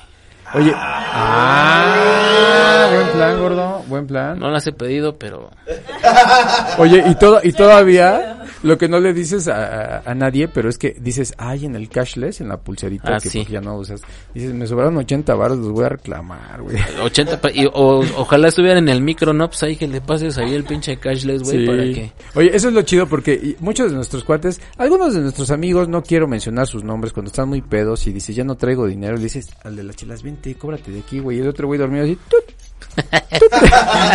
Oye, 0.54 0.72
ah, 0.76 2.90
buen 2.94 3.08
plan, 3.12 3.40
gordo, 3.40 3.84
buen 3.88 4.08
plan. 4.08 4.40
No 4.40 4.50
las 4.50 4.66
he 4.68 4.72
pedido, 4.72 5.18
pero 5.18 5.50
Oye, 6.78 7.04
y 7.08 7.16
todo, 7.16 7.40
y 7.44 7.52
todavía, 7.52 8.44
lo 8.64 8.78
que 8.78 8.88
no 8.88 9.00
le 9.00 9.14
dices 9.14 9.48
a, 9.48 9.98
a- 9.98 10.02
a 10.06 10.16
nadie, 10.16 10.48
pero 10.48 10.70
es 10.70 10.78
que 10.78 10.96
dices, 11.00 11.34
ay, 11.38 11.66
en 11.66 11.76
el 11.76 11.90
cashless, 11.90 12.42
en 12.42 12.50
la 12.50 12.58
pulserita, 12.58 13.16
Ah, 13.16 13.20
que 13.22 13.30
sí. 13.30 13.46
ya 13.50 13.62
no 13.62 13.76
usas, 13.78 14.02
dices, 14.34 14.54
me 14.54 14.68
sobraron 14.68 14.98
80 14.98 15.34
baros, 15.36 15.58
los 15.58 15.72
voy 15.72 15.86
a 15.86 15.90
reclamar, 15.90 16.62
güey. 16.62 16.78
80 17.04 17.42
pa- 17.42 17.52
y, 17.52 17.66
o, 17.66 18.04
ojalá 18.18 18.48
estuviera 18.50 18.80
en 18.80 18.90
el 18.90 19.02
micro, 19.02 19.34
no, 19.34 19.48
pues 19.48 19.64
ahí 19.64 19.76
que 19.76 19.88
le 19.88 20.02
pases 20.02 20.38
ahí 20.38 20.54
el 20.54 20.64
pinche 20.64 20.98
cashless, 20.98 21.44
güey, 21.44 21.60
Sí. 21.60 21.66
para 21.66 21.84
que 21.84 22.12
Oye, 22.36 22.56
eso 22.56 22.68
es 22.70 22.74
lo 22.74 22.82
chido 22.84 23.08
porque 23.08 23.56
muchos 23.60 23.90
de 23.92 23.96
nuestros 23.96 24.24
cuates, 24.24 24.62
algunos 24.78 25.14
de 25.14 25.22
nuestros 25.22 25.52
amigos, 25.52 25.88
no 25.90 26.02
quiero 26.04 26.28
mencionar 26.28 26.68
sus 26.68 26.84
nombres, 26.84 27.14
cuando 27.14 27.30
están 27.30 27.50
muy 27.50 27.62
pedos 27.62 28.08
y 28.08 28.14
dices, 28.14 28.36
ya 28.36 28.44
no 28.44 28.56
traigo 28.56 28.88
dinero, 28.88 29.16
le 29.16 29.24
dices 29.24 29.50
al 29.64 29.76
de 29.76 29.84
las 29.84 29.96
chelas, 29.96 30.24
vente, 30.36 30.56
cóbrate 30.56 30.92
de 30.92 31.00
aquí, 31.00 31.20
güey, 31.20 31.38
y 31.38 31.42
el 31.42 31.48
otro 31.50 31.68
güey 31.68 31.80
dormido 31.80 32.04
así, 32.06 32.18
tut, 32.30 32.46
tut, 32.46 32.56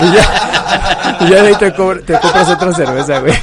y 0.03 0.15
ya, 0.15 1.19
y 1.21 1.31
ya 1.31 1.43
de 1.43 1.49
ahí 1.49 1.55
te, 1.59 1.75
cobra- 1.75 2.01
te 2.01 2.13
compras 2.19 2.49
otra 2.51 2.73
cerveza, 2.73 3.21
güey. 3.21 3.35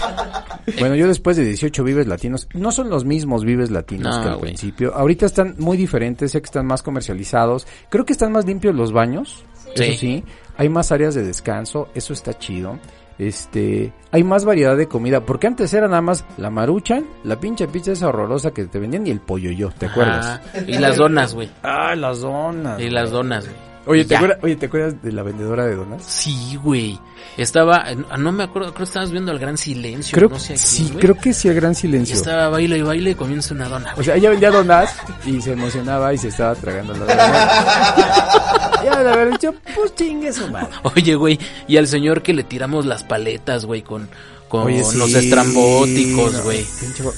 Bueno, 0.79 0.95
yo 0.95 1.07
después 1.07 1.37
de 1.37 1.45
18 1.45 1.83
Vives 1.83 2.07
Latinos, 2.07 2.47
no 2.53 2.71
son 2.73 2.89
los 2.89 3.05
mismos 3.05 3.45
Vives 3.45 3.71
Latinos 3.71 4.17
No, 4.17 4.23
que 4.23 4.29
al 4.29 4.39
principio. 4.39 4.93
Ahorita 4.93 5.25
están 5.25 5.55
muy 5.59 5.77
diferentes, 5.77 6.31
sé 6.31 6.41
que 6.41 6.45
están 6.45 6.65
más 6.65 6.83
comercializados. 6.83 7.65
Creo 7.89 8.05
que 8.05 8.11
están 8.13 8.33
más 8.33 8.45
limpios 8.45 8.75
los 8.75 8.91
baños, 8.91 9.43
Sí. 9.75 9.83
eso 9.83 9.99
sí. 9.99 10.23
Hay 10.57 10.67
más 10.69 10.91
áreas 10.91 11.15
de 11.15 11.23
descanso, 11.23 11.87
eso 11.95 12.11
está 12.13 12.37
chido. 12.37 12.79
Este, 13.19 13.93
hay 14.11 14.23
más 14.23 14.45
variedad 14.45 14.77
de 14.77 14.87
comida, 14.87 15.21
porque 15.21 15.47
antes 15.47 15.73
era 15.73 15.87
nada 15.87 16.01
más 16.01 16.25
la 16.37 16.49
maruchan, 16.49 17.05
la 17.23 17.39
pinche 17.39 17.67
pizza 17.67 17.91
esa 17.91 18.09
horrorosa 18.09 18.51
que 18.51 18.65
te 18.65 18.79
vendían 18.79 19.07
y 19.07 19.11
el 19.11 19.19
pollo 19.19 19.51
yo, 19.51 19.69
¿te 19.71 19.87
acuerdas? 19.87 20.25
Ajá. 20.25 20.41
y 20.67 20.77
las 20.77 20.97
donas, 20.97 21.33
güey. 21.33 21.49
Ah, 21.63 21.95
las 21.95 22.21
donas. 22.21 22.79
Y 22.79 22.89
las 22.89 23.11
donas, 23.11 23.45
güey. 23.45 23.67
Oye, 23.87 24.05
¿te 24.05 24.15
acuerdas, 24.15 24.39
oye, 24.43 24.55
¿te 24.55 24.65
acuerdas 24.67 25.01
de 25.01 25.11
la 25.11 25.23
vendedora 25.23 25.65
de 25.65 25.75
donas? 25.75 26.03
Sí, 26.05 26.57
güey. 26.61 26.99
Estaba, 27.37 27.85
no 28.17 28.31
me 28.31 28.43
acuerdo, 28.43 28.69
creo 28.73 28.77
que 28.85 28.89
estabas 28.89 29.11
viendo 29.11 29.31
el 29.31 29.39
gran 29.39 29.57
silencio. 29.57 30.15
Creo, 30.15 30.29
no 30.29 30.39
sé 30.39 30.53
a 30.53 30.55
quién, 30.55 30.59
sí, 30.59 30.87
güey. 30.91 30.99
creo 30.99 31.15
que 31.15 31.33
sí, 31.33 31.47
el 31.47 31.55
gran 31.55 31.71
Y 31.71 31.75
silencio. 31.75 32.15
estaba 32.15 32.49
baile 32.49 32.77
y 32.79 32.81
baile 32.81 33.11
y 33.11 33.15
comienza 33.15 33.53
una 33.53 33.69
dona. 33.69 33.93
O 33.95 34.03
sea, 34.03 34.15
ella 34.15 34.29
vendía 34.31 34.49
donas 34.51 34.93
y 35.25 35.39
se 35.41 35.53
emocionaba 35.53 36.13
y 36.13 36.17
se 36.17 36.29
estaba 36.29 36.55
tragando 36.55 36.93
la 36.93 36.99
dona. 37.05 38.83
ya 38.83 39.03
de 39.03 39.09
haber 39.11 39.31
dicho, 39.31 39.53
pues 39.75 39.93
chingue 39.95 40.33
su 40.33 40.47
madre. 40.49 40.69
Oye, 40.83 41.15
güey, 41.15 41.39
y 41.67 41.77
al 41.77 41.87
señor 41.87 42.21
que 42.23 42.33
le 42.33 42.43
tiramos 42.43 42.85
las 42.85 43.03
paletas, 43.03 43.65
güey, 43.65 43.83
con, 43.83 44.09
con 44.47 44.63
Oye, 44.67 44.83
sí, 44.83 44.97
los 44.97 45.13
estrambóticos, 45.13 46.41
güey. 46.43 46.65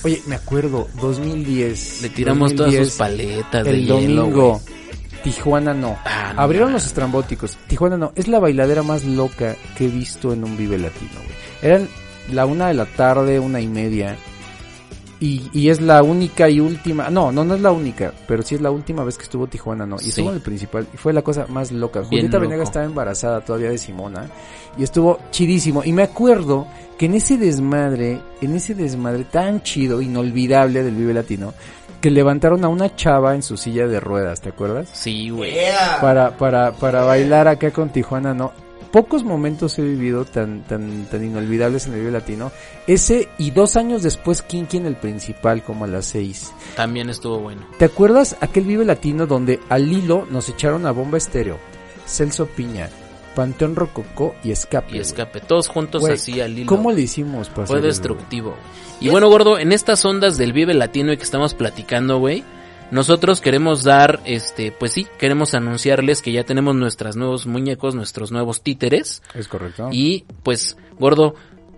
Oye, 0.04 0.22
me 0.28 0.36
acuerdo, 0.36 0.88
2010. 1.02 2.02
Le 2.02 2.10
tiramos 2.10 2.56
todas 2.56 2.74
2010, 2.74 2.88
sus 2.90 2.98
paletas 2.98 3.64
de 3.64 3.70
El 3.72 3.86
hielo, 3.86 4.22
domingo. 4.24 4.62
Tijuana 5.24 5.74
no. 5.74 5.98
Ah, 6.06 6.34
no 6.36 6.42
Abrieron 6.42 6.72
los 6.74 6.86
estrambóticos. 6.86 7.58
Tijuana 7.68 7.98
no. 7.98 8.12
Es 8.16 8.28
la 8.28 8.40
bailadera 8.40 8.84
más 8.84 9.04
loca 9.06 9.56
que 9.78 9.86
he 9.86 9.90
visto 9.90 10.34
en 10.34 10.44
un 10.44 10.58
Vive 10.58 10.78
Latino, 10.78 11.12
güey. 11.16 11.36
Eran 11.62 11.88
la 12.32 12.46
una 12.46 12.68
de 12.68 12.74
la 12.76 12.86
tarde, 12.86 13.40
una 13.40 13.60
y 13.60 13.68
media. 13.68 14.16
Y, 15.22 15.50
y 15.52 15.68
es 15.70 15.82
la 15.82 16.02
única 16.02 16.50
y 16.50 16.62
última. 16.62 17.10
No, 17.10 17.30
no, 17.30 17.44
no 17.44 17.56
es 17.56 17.62
la 17.62 17.72
única. 17.72 18.14
Pero 18.26 18.42
sí 18.42 18.56
es 18.56 18.62
la 18.62 18.72
última 18.72 19.04
vez 19.04 19.18
que 19.18 19.24
estuvo 19.24 19.48
Tijuana, 19.48 19.86
no. 19.86 19.98
Y 19.98 20.04
Sí. 20.04 20.10
estuvo 20.10 20.30
en 20.30 20.36
el 20.36 20.42
principal. 20.42 20.88
Y 20.94 20.98
fue 20.98 21.12
la 21.12 21.22
cosa 21.22 21.46
más 21.48 21.72
loca. 21.74 22.00
Bien 22.00 22.10
Julieta 22.10 22.38
loco. 22.38 22.48
Venegas 22.50 22.70
estaba 22.70 22.86
embarazada 22.86 23.42
todavía 23.42 23.70
de 23.70 23.78
Simona. 23.78 24.30
Y 24.78 24.84
estuvo 24.84 25.20
chidísimo. 25.32 25.84
Y 25.84 25.92
me 25.92 26.04
acuerdo 26.04 26.68
que 26.98 27.08
en 27.08 27.16
ese 27.16 27.38
desmadre, 27.38 28.22
en 28.42 28.56
ese 28.56 28.74
desmadre 28.76 29.26
tan 29.26 29.62
chido, 29.62 30.02
inolvidable 30.02 30.84
del 30.84 30.96
Vive 30.96 31.14
Latino, 31.14 31.54
que 32.02 32.10
levantaron 32.12 32.64
a 32.64 32.70
una 32.70 32.96
chava 32.96 33.36
en 33.36 33.44
su 33.44 33.58
silla 33.58 33.88
de 33.88 34.00
ruedas, 34.00 34.42
¿te 34.42 34.50
acuerdas? 34.50 34.90
Sí, 34.94 35.30
güey. 35.30 35.56
para, 36.02 36.38
para, 36.38 36.72
para 36.74 37.04
bailar 37.04 37.48
acá 37.48 37.72
con 37.72 37.90
Tijuana, 37.90 38.34
no. 38.34 38.52
Pocos 38.92 39.24
momentos 39.24 39.78
he 39.78 39.84
vivido 39.84 40.26
tan, 40.26 40.64
tan, 40.64 41.06
tan 41.06 41.24
inolvidables 41.24 41.86
en 41.86 41.94
el 41.94 42.00
Vive 42.00 42.12
Latino. 42.12 42.52
Ese 42.88 43.30
y 43.38 43.52
dos 43.52 43.76
años 43.76 44.02
después 44.02 44.42
Kinky 44.42 44.78
en 44.78 44.88
el 44.88 44.96
principal, 44.96 45.62
como 45.62 45.86
a 45.86 45.88
las 45.88 46.06
seis. 46.06 46.52
También 46.76 47.10
estuvo 47.12 47.38
bueno. 47.38 47.62
¿Te 47.78 47.86
acuerdas 47.86 48.36
aquel 48.42 48.64
Vive 48.64 48.86
Latino 48.86 49.28
donde 49.28 49.60
al 49.70 49.92
hilo 49.92 50.26
nos 50.32 50.50
echaron 50.50 50.88
a 50.88 50.92
bomba 50.92 51.20
estéreo? 51.20 51.60
Celso 52.08 52.48
Piña, 52.48 52.90
Panteón 53.36 53.76
Rococó 53.76 54.36
y 54.44 54.52
Escape. 54.52 54.98
Y 54.98 55.00
escape. 55.00 55.42
Todos 55.42 55.68
juntos 55.68 56.08
así 56.08 56.42
al 56.42 56.58
hilo. 56.58 56.68
¿Cómo 56.68 56.92
le 56.92 57.02
hicimos 57.02 57.50
para 57.50 57.68
Fue 57.68 57.82
destructivo. 57.82 58.56
Y 59.00 59.10
bueno, 59.10 59.30
gordo, 59.30 59.58
en 59.60 59.72
estas 59.72 60.04
ondas 60.06 60.38
del 60.38 60.54
Vive 60.54 60.74
Latino 60.74 61.14
y 61.14 61.18
que 61.18 61.24
estamos 61.24 61.54
platicando, 61.54 62.20
güey, 62.20 62.44
nosotros 62.92 63.40
queremos 63.40 63.84
dar, 63.84 64.20
este, 64.26 64.72
pues 64.72 64.94
sí, 64.94 65.08
queremos 65.18 65.54
anunciarles 65.54 66.22
que 66.22 66.32
ya 66.32 66.44
tenemos 66.44 66.76
nuestros 66.76 67.16
nuevos 67.16 67.46
muñecos, 67.46 67.96
nuestros 67.96 68.32
nuevos 68.32 68.62
títeres. 68.62 69.22
Es 69.36 69.48
correcto. 69.48 69.90
Y 69.92 70.26
pues, 70.44 70.76
gordo, 70.98 71.36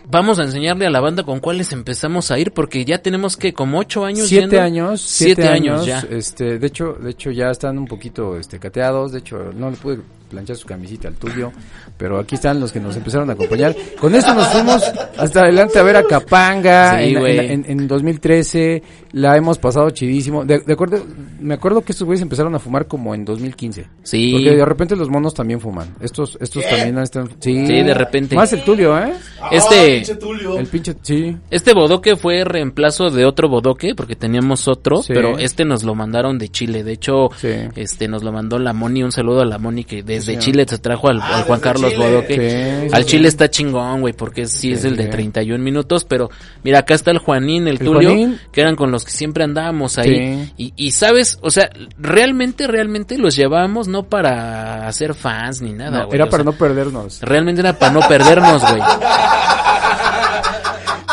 vamos 0.09 0.39
a 0.39 0.43
enseñarle 0.43 0.87
a 0.87 0.89
la 0.89 1.01
banda 1.01 1.23
con 1.23 1.39
cuáles 1.39 1.73
empezamos 1.73 2.31
a 2.31 2.39
ir 2.39 2.53
porque 2.53 2.85
ya 2.85 2.99
tenemos 2.99 3.35
que 3.35 3.53
como 3.53 3.79
ocho 3.79 4.05
años. 4.05 4.27
siete 4.27 4.47
yendo. 4.47 4.61
años, 4.61 5.01
Siete 5.01 5.41
siete, 5.43 5.53
años 5.53 5.87
años, 5.87 6.09
ya. 6.09 6.15
Este, 6.15 6.59
de 6.59 6.67
hecho, 6.67 6.93
de 6.93 7.11
hecho 7.11 7.31
ya 7.31 7.51
están 7.51 7.77
un 7.77 7.85
poquito, 7.85 8.37
este, 8.37 8.57
cateados. 8.59 9.11
De 9.11 9.19
hecho, 9.19 9.51
no 9.53 9.69
le 9.69 9.77
pude 9.77 9.99
planchar 10.31 10.55
su 10.55 10.65
camisita 10.65 11.07
al 11.07 11.15
tuyo, 11.15 11.51
pero 11.97 12.17
aquí 12.19 12.35
están 12.35 12.59
los 12.59 12.71
que 12.71 12.79
nos 12.79 12.95
empezaron 12.95 13.29
a 13.29 13.33
acompañar. 13.33 13.75
Con 13.99 14.15
esto 14.15 14.33
nos 14.33 14.47
fuimos 14.47 14.81
hasta 15.17 15.41
adelante 15.41 15.77
a 15.77 15.83
ver 15.83 15.97
a 15.97 16.03
Capanga 16.03 16.97
Sí, 16.99 17.13
en, 17.15 17.17
en, 17.27 17.51
en- 17.51 17.65
en 17.81 17.87
2013. 17.87 18.83
La 19.13 19.35
hemos 19.35 19.57
pasado 19.57 19.89
chidísimo. 19.89 20.45
De, 20.45 20.59
de 20.59 20.73
acuerdo, 20.73 21.03
me 21.39 21.53
acuerdo 21.53 21.81
que 21.81 21.91
estos 21.91 22.05
güeyes 22.05 22.21
empezaron 22.21 22.55
a 22.55 22.59
fumar 22.59 22.87
como 22.87 23.13
en 23.13 23.25
2015. 23.25 23.85
Sí. 24.03 24.31
Porque 24.31 24.55
de 24.55 24.65
repente 24.65 24.95
los 24.95 25.09
monos 25.09 25.33
también 25.33 25.59
fuman. 25.59 25.95
Estos, 25.99 26.37
estos 26.39 26.63
también 26.63 26.97
están. 26.99 27.27
Sí, 27.39 27.65
Sí, 27.67 27.83
de 27.83 27.93
repente. 27.93 28.35
Más 28.35 28.53
el 28.53 28.63
Tulio, 28.63 28.97
¿eh? 28.97 29.13
Este- 29.51 29.95
pinche 29.97 30.15
Tulio. 30.15 30.57
El 30.57 30.67
pinche, 30.67 30.95
sí. 31.01 31.37
Este 31.49 31.73
bodoque 31.73 32.15
fue 32.15 32.43
reemplazo 32.45 33.09
de 33.09 33.25
otro 33.25 33.49
bodoque 33.49 33.93
porque 33.95 34.15
teníamos 34.15 34.67
otro, 34.69 35.01
Sí. 35.03 35.11
pero 35.13 35.37
este 35.37 35.65
nos 35.65 35.83
lo 35.83 35.93
mandaron 35.95 36.37
de 36.37 36.47
Chile. 36.49 36.83
De 36.83 36.93
hecho, 36.93 37.29
Sí. 37.37 37.49
este 37.75 38.07
nos 38.07 38.23
lo 38.23 38.31
mandó 38.31 38.59
la 38.59 38.71
Moni. 38.73 39.03
Un 39.03 39.11
saludo 39.11 39.41
a 39.41 39.45
la 39.45 39.57
Moni 39.57 39.83
que 39.83 40.03
desde 40.03 40.20
Sí. 40.25 40.37
Chile 40.37 40.65
se 40.67 40.77
trajo 40.77 41.09
al, 41.09 41.21
al 41.21 41.43
Juan 41.43 41.59
desde 41.59 41.61
Carlos 41.61 41.91
Chile. 41.93 42.05
Bodoque. 42.05 42.49
Sí, 42.89 42.93
al 42.93 43.03
sí. 43.03 43.09
Chile 43.09 43.27
está 43.27 43.49
chingón, 43.49 44.01
güey, 44.01 44.13
porque 44.13 44.47
sí, 44.47 44.71
es 44.71 44.83
el 44.85 44.95
de 44.97 45.03
sí. 45.05 45.09
31 45.09 45.63
minutos. 45.63 46.03
Pero 46.05 46.29
mira, 46.63 46.79
acá 46.79 46.93
está 46.93 47.11
el 47.11 47.17
Juanín, 47.19 47.67
el, 47.67 47.73
El 47.75 47.79
Tulio, 47.79 48.09
Juanín. 48.09 48.39
que 48.51 48.61
eran 48.61 48.75
con 48.75 48.91
los 48.91 49.05
que 49.05 49.11
siempre 49.11 49.43
andábamos 49.43 49.97
ahí. 49.97 50.51
Y, 50.57 50.73
y 50.75 50.91
sabes, 50.91 51.37
o 51.41 51.51
sea, 51.51 51.69
realmente, 51.97 52.67
realmente 52.67 53.17
los 53.17 53.35
llevábamos 53.35 53.87
no 53.87 54.03
para 54.03 54.87
hacer 54.87 55.13
fans 55.13 55.61
ni 55.61 55.73
nada, 55.73 55.99
No, 56.01 56.05
güey. 56.07 56.15
era 56.15 56.25
para 56.29 56.43
sea, 56.43 56.51
no 56.51 56.57
perdernos. 56.57 57.21
Realmente 57.21 57.61
era 57.61 57.73
para 57.77 57.91
no 57.93 57.99
perdernos, 58.01 58.61
güey. 58.61 58.81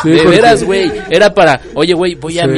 De 0.03 0.23
veras, 0.25 0.63
güey. 0.63 0.91
Era 1.09 1.33
para, 1.33 1.59
oye, 1.73 1.93
güey, 1.93 2.15
voy 2.15 2.39
a 2.39 2.45
Sí. 2.45 2.51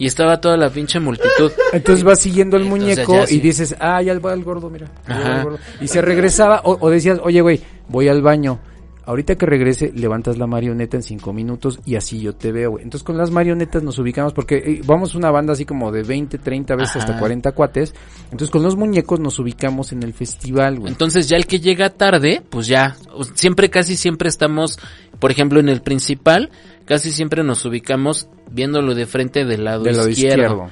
Y 0.00 0.06
estaba 0.06 0.40
toda 0.40 0.56
la 0.56 0.70
pinche 0.70 0.98
multitud. 0.98 1.52
Entonces 1.74 2.02
vas 2.02 2.18
siguiendo 2.18 2.56
el 2.56 2.62
Entonces 2.62 2.96
muñeco 2.96 3.26
ya 3.26 3.34
y 3.34 3.38
dices, 3.38 3.76
ah, 3.78 4.00
ya 4.00 4.18
va 4.18 4.32
el 4.32 4.42
gordo, 4.42 4.70
mira. 4.70 4.86
gordo. 5.44 5.58
Y 5.78 5.88
se 5.88 6.00
regresaba, 6.00 6.62
o, 6.64 6.78
o 6.80 6.88
decías, 6.88 7.20
oye, 7.22 7.42
güey, 7.42 7.60
voy 7.86 8.08
al 8.08 8.22
baño. 8.22 8.58
Ahorita 9.06 9.36
que 9.36 9.46
regrese, 9.46 9.92
levantas 9.94 10.38
la 10.38 10.46
marioneta 10.46 10.96
en 10.96 11.02
cinco 11.02 11.32
minutos 11.32 11.80
y 11.84 11.96
así 11.96 12.20
yo 12.20 12.34
te 12.34 12.52
veo, 12.52 12.72
güey. 12.72 12.84
Entonces 12.84 13.04
con 13.04 13.16
las 13.16 13.30
marionetas 13.30 13.82
nos 13.82 13.98
ubicamos 13.98 14.32
porque 14.32 14.56
eh, 14.56 14.80
vamos 14.84 15.14
una 15.14 15.30
banda 15.30 15.54
así 15.54 15.64
como 15.64 15.90
de 15.90 16.02
20, 16.02 16.38
30 16.38 16.76
veces 16.76 16.96
Ajá. 16.96 17.06
hasta 17.06 17.18
40 17.18 17.52
cuates. 17.52 17.94
Entonces 18.24 18.50
con 18.50 18.62
los 18.62 18.76
muñecos 18.76 19.18
nos 19.20 19.38
ubicamos 19.38 19.92
en 19.92 20.02
el 20.02 20.12
festival, 20.12 20.78
güey. 20.78 20.92
Entonces 20.92 21.28
ya 21.28 21.36
el 21.36 21.46
que 21.46 21.60
llega 21.60 21.90
tarde, 21.90 22.42
pues 22.50 22.66
ya, 22.66 22.96
siempre, 23.34 23.70
casi 23.70 23.96
siempre 23.96 24.28
estamos, 24.28 24.78
por 25.18 25.30
ejemplo, 25.30 25.60
en 25.60 25.68
el 25.68 25.80
principal, 25.82 26.50
casi 26.84 27.10
siempre 27.10 27.42
nos 27.42 27.64
ubicamos 27.64 28.28
viéndolo 28.50 28.94
de 28.94 29.06
frente 29.06 29.44
del 29.44 29.64
lado, 29.64 29.84
Del 29.84 29.96
lado 29.96 30.08
izquierdo. 30.08 30.42
izquierdo. 30.42 30.70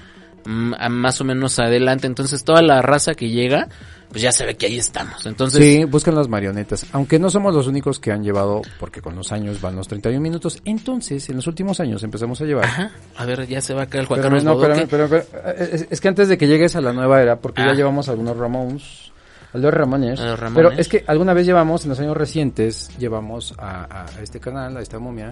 Más 0.49 1.21
o 1.21 1.25
menos 1.25 1.59
adelante. 1.59 2.07
Entonces 2.07 2.43
toda 2.43 2.63
la 2.63 2.81
raza 2.81 3.15
que 3.15 3.29
llega, 3.29 3.69
pues 4.11 4.23
ya 4.23 4.33
se 4.33 4.47
ve 4.47 4.55
que 4.57 4.65
ahí 4.67 4.79
estamos. 4.79 5.27
Entonces, 5.27 5.63
Sí, 5.63 5.85
buscan 5.85 6.15
las 6.15 6.27
marionetas. 6.29 6.87
Aunque 6.93 7.19
no 7.19 7.29
somos 7.29 7.55
los 7.55 7.67
únicos 7.67 8.01
que 8.01 8.11
han 8.13 8.25
llevado, 8.25 8.63
porque 8.81 9.03
con 9.03 9.15
los 9.15 9.31
años 9.33 9.61
van 9.61 9.77
los 9.77 9.87
31 9.89 10.23
minutos. 10.23 10.61
Entonces, 10.65 11.29
en 11.29 11.37
los 11.37 11.47
últimos 11.47 11.81
años 11.81 12.03
empezamos 12.03 12.41
a 12.41 12.45
llevar. 12.47 12.65
ajá, 12.65 12.91
a 13.17 13.25
ver, 13.27 13.47
ya 13.47 13.61
se 13.61 13.75
va 13.75 13.83
acá 13.83 13.99
el 13.99 14.07
Juan 14.07 14.21
Espérame, 14.21 14.43
Carlos 14.43 14.57
no, 14.57 14.63
espérame, 14.63 14.85
espérame, 14.85 15.15
espérame. 15.21 15.75
Es, 15.75 15.87
es 15.91 16.01
que 16.01 16.09
antes 16.09 16.29
de 16.29 16.39
que 16.39 16.47
llegues 16.47 16.75
a 16.77 16.81
la 16.81 16.93
nueva 16.95 17.21
era, 17.21 17.37
porque 17.37 17.61
Ah. 17.61 17.67
ya 17.67 17.75
llevamos 17.75 18.09
algunos 18.09 18.35
Ramones, 18.37 19.13
A 19.53 19.59
los 19.59 19.75
Ramones. 19.75 20.19
pero 20.55 20.71
es 20.73 20.89
que 20.89 21.05
alguna 21.07 21.35
vez 21.35 21.45
llevamos, 21.47 21.85
en 21.85 21.91
los 21.91 22.01
años 22.01 22.17
recientes, 22.17 22.91
llevamos 22.99 23.55
a, 23.59 24.05
a 24.05 24.23
este 24.23 24.41
canal, 24.41 24.77
a 24.79 24.81
esta 24.81 24.99
momia, 24.99 25.29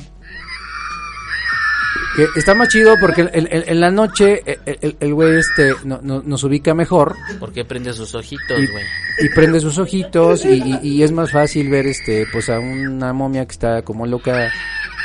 que 2.17 2.27
está 2.37 2.55
más 2.55 2.69
chido 2.69 2.95
porque 3.01 3.23
en, 3.23 3.31
en- 3.35 3.65
en 3.69 3.81
la 3.81 3.91
noche 3.91 4.43
el- 4.67 4.79
el 4.81 4.97
el 5.01 5.15
güey 5.15 5.39
este 5.39 5.73
no- 5.85 6.01
no- 6.03 6.23
nos 6.25 6.43
ubica 6.45 6.75
mejor 6.75 7.15
Porque 7.39 7.65
prende 7.65 7.93
sus 7.93 8.15
ojitos, 8.15 8.59
y, 8.59 8.67
güey. 8.67 8.85
y 9.21 9.29
prende 9.35 9.61
sus 9.61 9.79
ojitos 9.79 10.45
y, 10.45 10.63
y- 10.63 10.79
y 10.83 11.03
es 11.03 11.13
más 11.13 11.31
fácil 11.31 11.69
ver 11.71 11.87
este 11.87 12.27
pues 12.33 12.49
a 12.49 12.59
una 12.59 13.13
momia 13.13 13.45
que 13.47 13.53
está 13.53 13.83
como 13.83 14.07
loca 14.07 14.51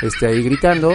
este 0.02 0.26
ahí 0.26 0.42
gritando 0.42 0.92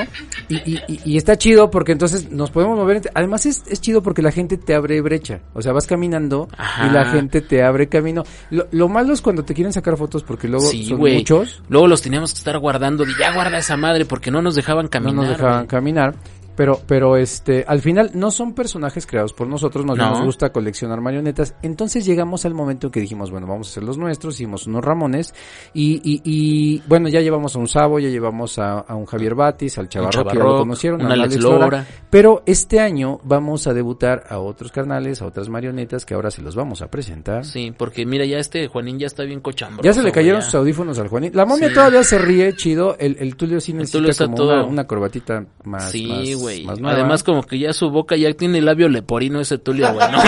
y, 0.49 0.55
y, 0.55 0.79
y- 0.87 0.99
y 1.05 1.17
está 1.17 1.37
chido 1.37 1.69
porque 1.71 1.91
entonces 1.93 2.31
nos 2.31 2.51
podemos 2.51 2.77
mover 2.77 3.01
además 3.13 3.45
es, 3.45 3.63
es 3.67 3.79
chido 3.81 4.01
porque 4.03 4.21
la 4.21 4.31
gente 4.31 4.57
te 4.57 4.75
abre 4.75 4.99
brecha 5.01 5.39
o 5.53 5.61
sea 5.61 5.71
vas 5.73 5.87
caminando 5.87 6.47
Ajá. 6.57 6.87
y 6.87 6.89
la 6.91 7.05
gente 7.05 7.41
te 7.41 7.63
abre 7.63 7.87
camino 7.87 8.23
lo, 8.49 8.67
lo 8.71 8.87
malo 8.89 9.13
es 9.13 9.21
cuando 9.21 9.43
te 9.43 9.53
quieren 9.53 9.73
sacar 9.73 9.97
fotos 9.97 10.23
porque 10.23 10.47
luego 10.47 10.65
Sí, 10.67 10.85
son 10.85 10.99
muchos 10.99 11.61
Luego 11.69 11.87
los 11.87 12.01
teníamos 12.01 12.33
que 12.33 12.37
estar 12.39 12.57
guardando. 12.59 13.05
de, 13.05 13.13
Ya 13.19 13.33
guarda 13.33 13.57
esa 13.57 13.77
madre 13.77 14.05
porque 14.05 14.31
no 14.31 14.41
nos 14.41 14.55
dejaban 14.55 14.87
caminar. 14.87 15.15
no 15.15 15.21
nos 15.23 15.29
dejaban 15.31 15.67
caminar. 15.67 16.15
Pero, 16.57 16.81
pero 16.85 17.15
este, 17.15 17.63
al 17.67 17.81
final 17.81 18.11
no 18.15 18.31
son 18.31 18.53
personajes 18.53 19.05
creados 19.07 19.31
por 19.31 19.47
nosotros, 19.47 19.85
más 19.85 19.95
bien 19.95 20.09
No. 20.09 20.15
nos 20.17 20.25
gusta 20.25 20.51
coleccionar 20.51 20.99
marionetas. 20.99 21.55
Entonces 21.61 22.03
llegamos 22.05 22.43
al 22.45 22.53
momento 22.55 22.87
en 22.87 22.91
que 22.91 22.99
dijimos, 22.99 23.31
bueno, 23.31 23.47
vamos 23.47 23.67
a 23.67 23.71
hacer 23.71 23.83
los 23.83 23.97
nuestros, 23.97 24.33
hicimos 24.35 24.67
unos 24.67 24.83
Ramones, 24.83 25.33
y, 25.73 26.01
y, 26.03 26.21
y 26.25 26.81
bueno, 26.87 27.07
ya 27.09 27.21
llevamos 27.21 27.55
a 27.55 27.59
un 27.59 27.67
Sabo, 27.67 27.99
ya 27.99 28.09
llevamos 28.09 28.57
a, 28.59 28.79
a 28.79 28.95
un 28.95 29.05
Javier 29.05 29.35
Batis, 29.35 29.77
al 29.77 29.87
Chavarro, 29.87 30.25
que 30.25 30.35
ya 30.37 30.43
lo 30.43 30.57
conocieron, 30.57 31.01
a 31.03 31.13
Alex 31.13 31.37
Lora. 31.37 31.65
Lora. 31.65 31.87
Pero 32.09 32.41
este 32.47 32.79
año 32.79 33.19
vamos 33.23 33.67
a 33.67 33.73
debutar 33.73 34.23
a 34.27 34.39
otros 34.39 34.71
carnales, 34.71 35.21
a 35.21 35.27
otras 35.27 35.49
marionetas 35.49 36.05
que 36.05 36.15
ahora 36.15 36.31
se 36.31 36.41
los 36.41 36.55
vamos 36.55 36.81
a 36.81 36.87
presentar. 36.89 37.45
Sí, 37.45 37.71
porque 37.77 38.05
mira, 38.05 38.25
ya 38.25 38.39
este 38.39 38.67
Juanín 38.67 38.97
ya 38.97 39.05
está 39.05 39.23
bien 39.23 39.41
cochambroso. 39.41 39.83
Ya 39.83 39.93
se 39.93 40.01
le 40.01 40.11
cayeron 40.11 40.39
güey, 40.39 40.43
sus 40.45 40.53
ya. 40.53 40.59
audífonos 40.59 40.97
al 40.97 41.07
Juanín. 41.07 41.31
La 41.35 41.45
momia 41.45 41.67
Sí. 41.67 41.73
todavía 41.75 42.03
se 42.03 42.17
ríe, 42.17 42.55
chido. 42.55 42.95
El, 42.97 43.17
el 43.19 43.35
Tulio 43.35 43.59
sí 43.61 43.73
necesita 43.73 43.97
Tulio 43.99 44.09
está 44.11 44.25
como 44.25 44.37
todo- 44.37 44.53
una, 44.53 44.63
una 44.65 44.87
corbatita 44.87 45.45
más, 45.65 45.91
Sí, 45.91 46.07
más- 46.07 46.27
güey. 46.55 46.65
más 46.65 46.79
nueva. 46.79 46.97
Además, 46.97 47.23
como 47.23 47.43
que 47.43 47.60
ya 47.60 47.73
su 47.73 47.89
boca 47.89 48.15
ya 48.15 48.33
tiene 48.33 48.60
el 48.60 48.65
labio 48.65 48.89
leporino 48.89 49.39
ese 49.39 49.57
Tulio, 49.57 49.93
güey, 49.93 50.12
¿no? 50.12 50.17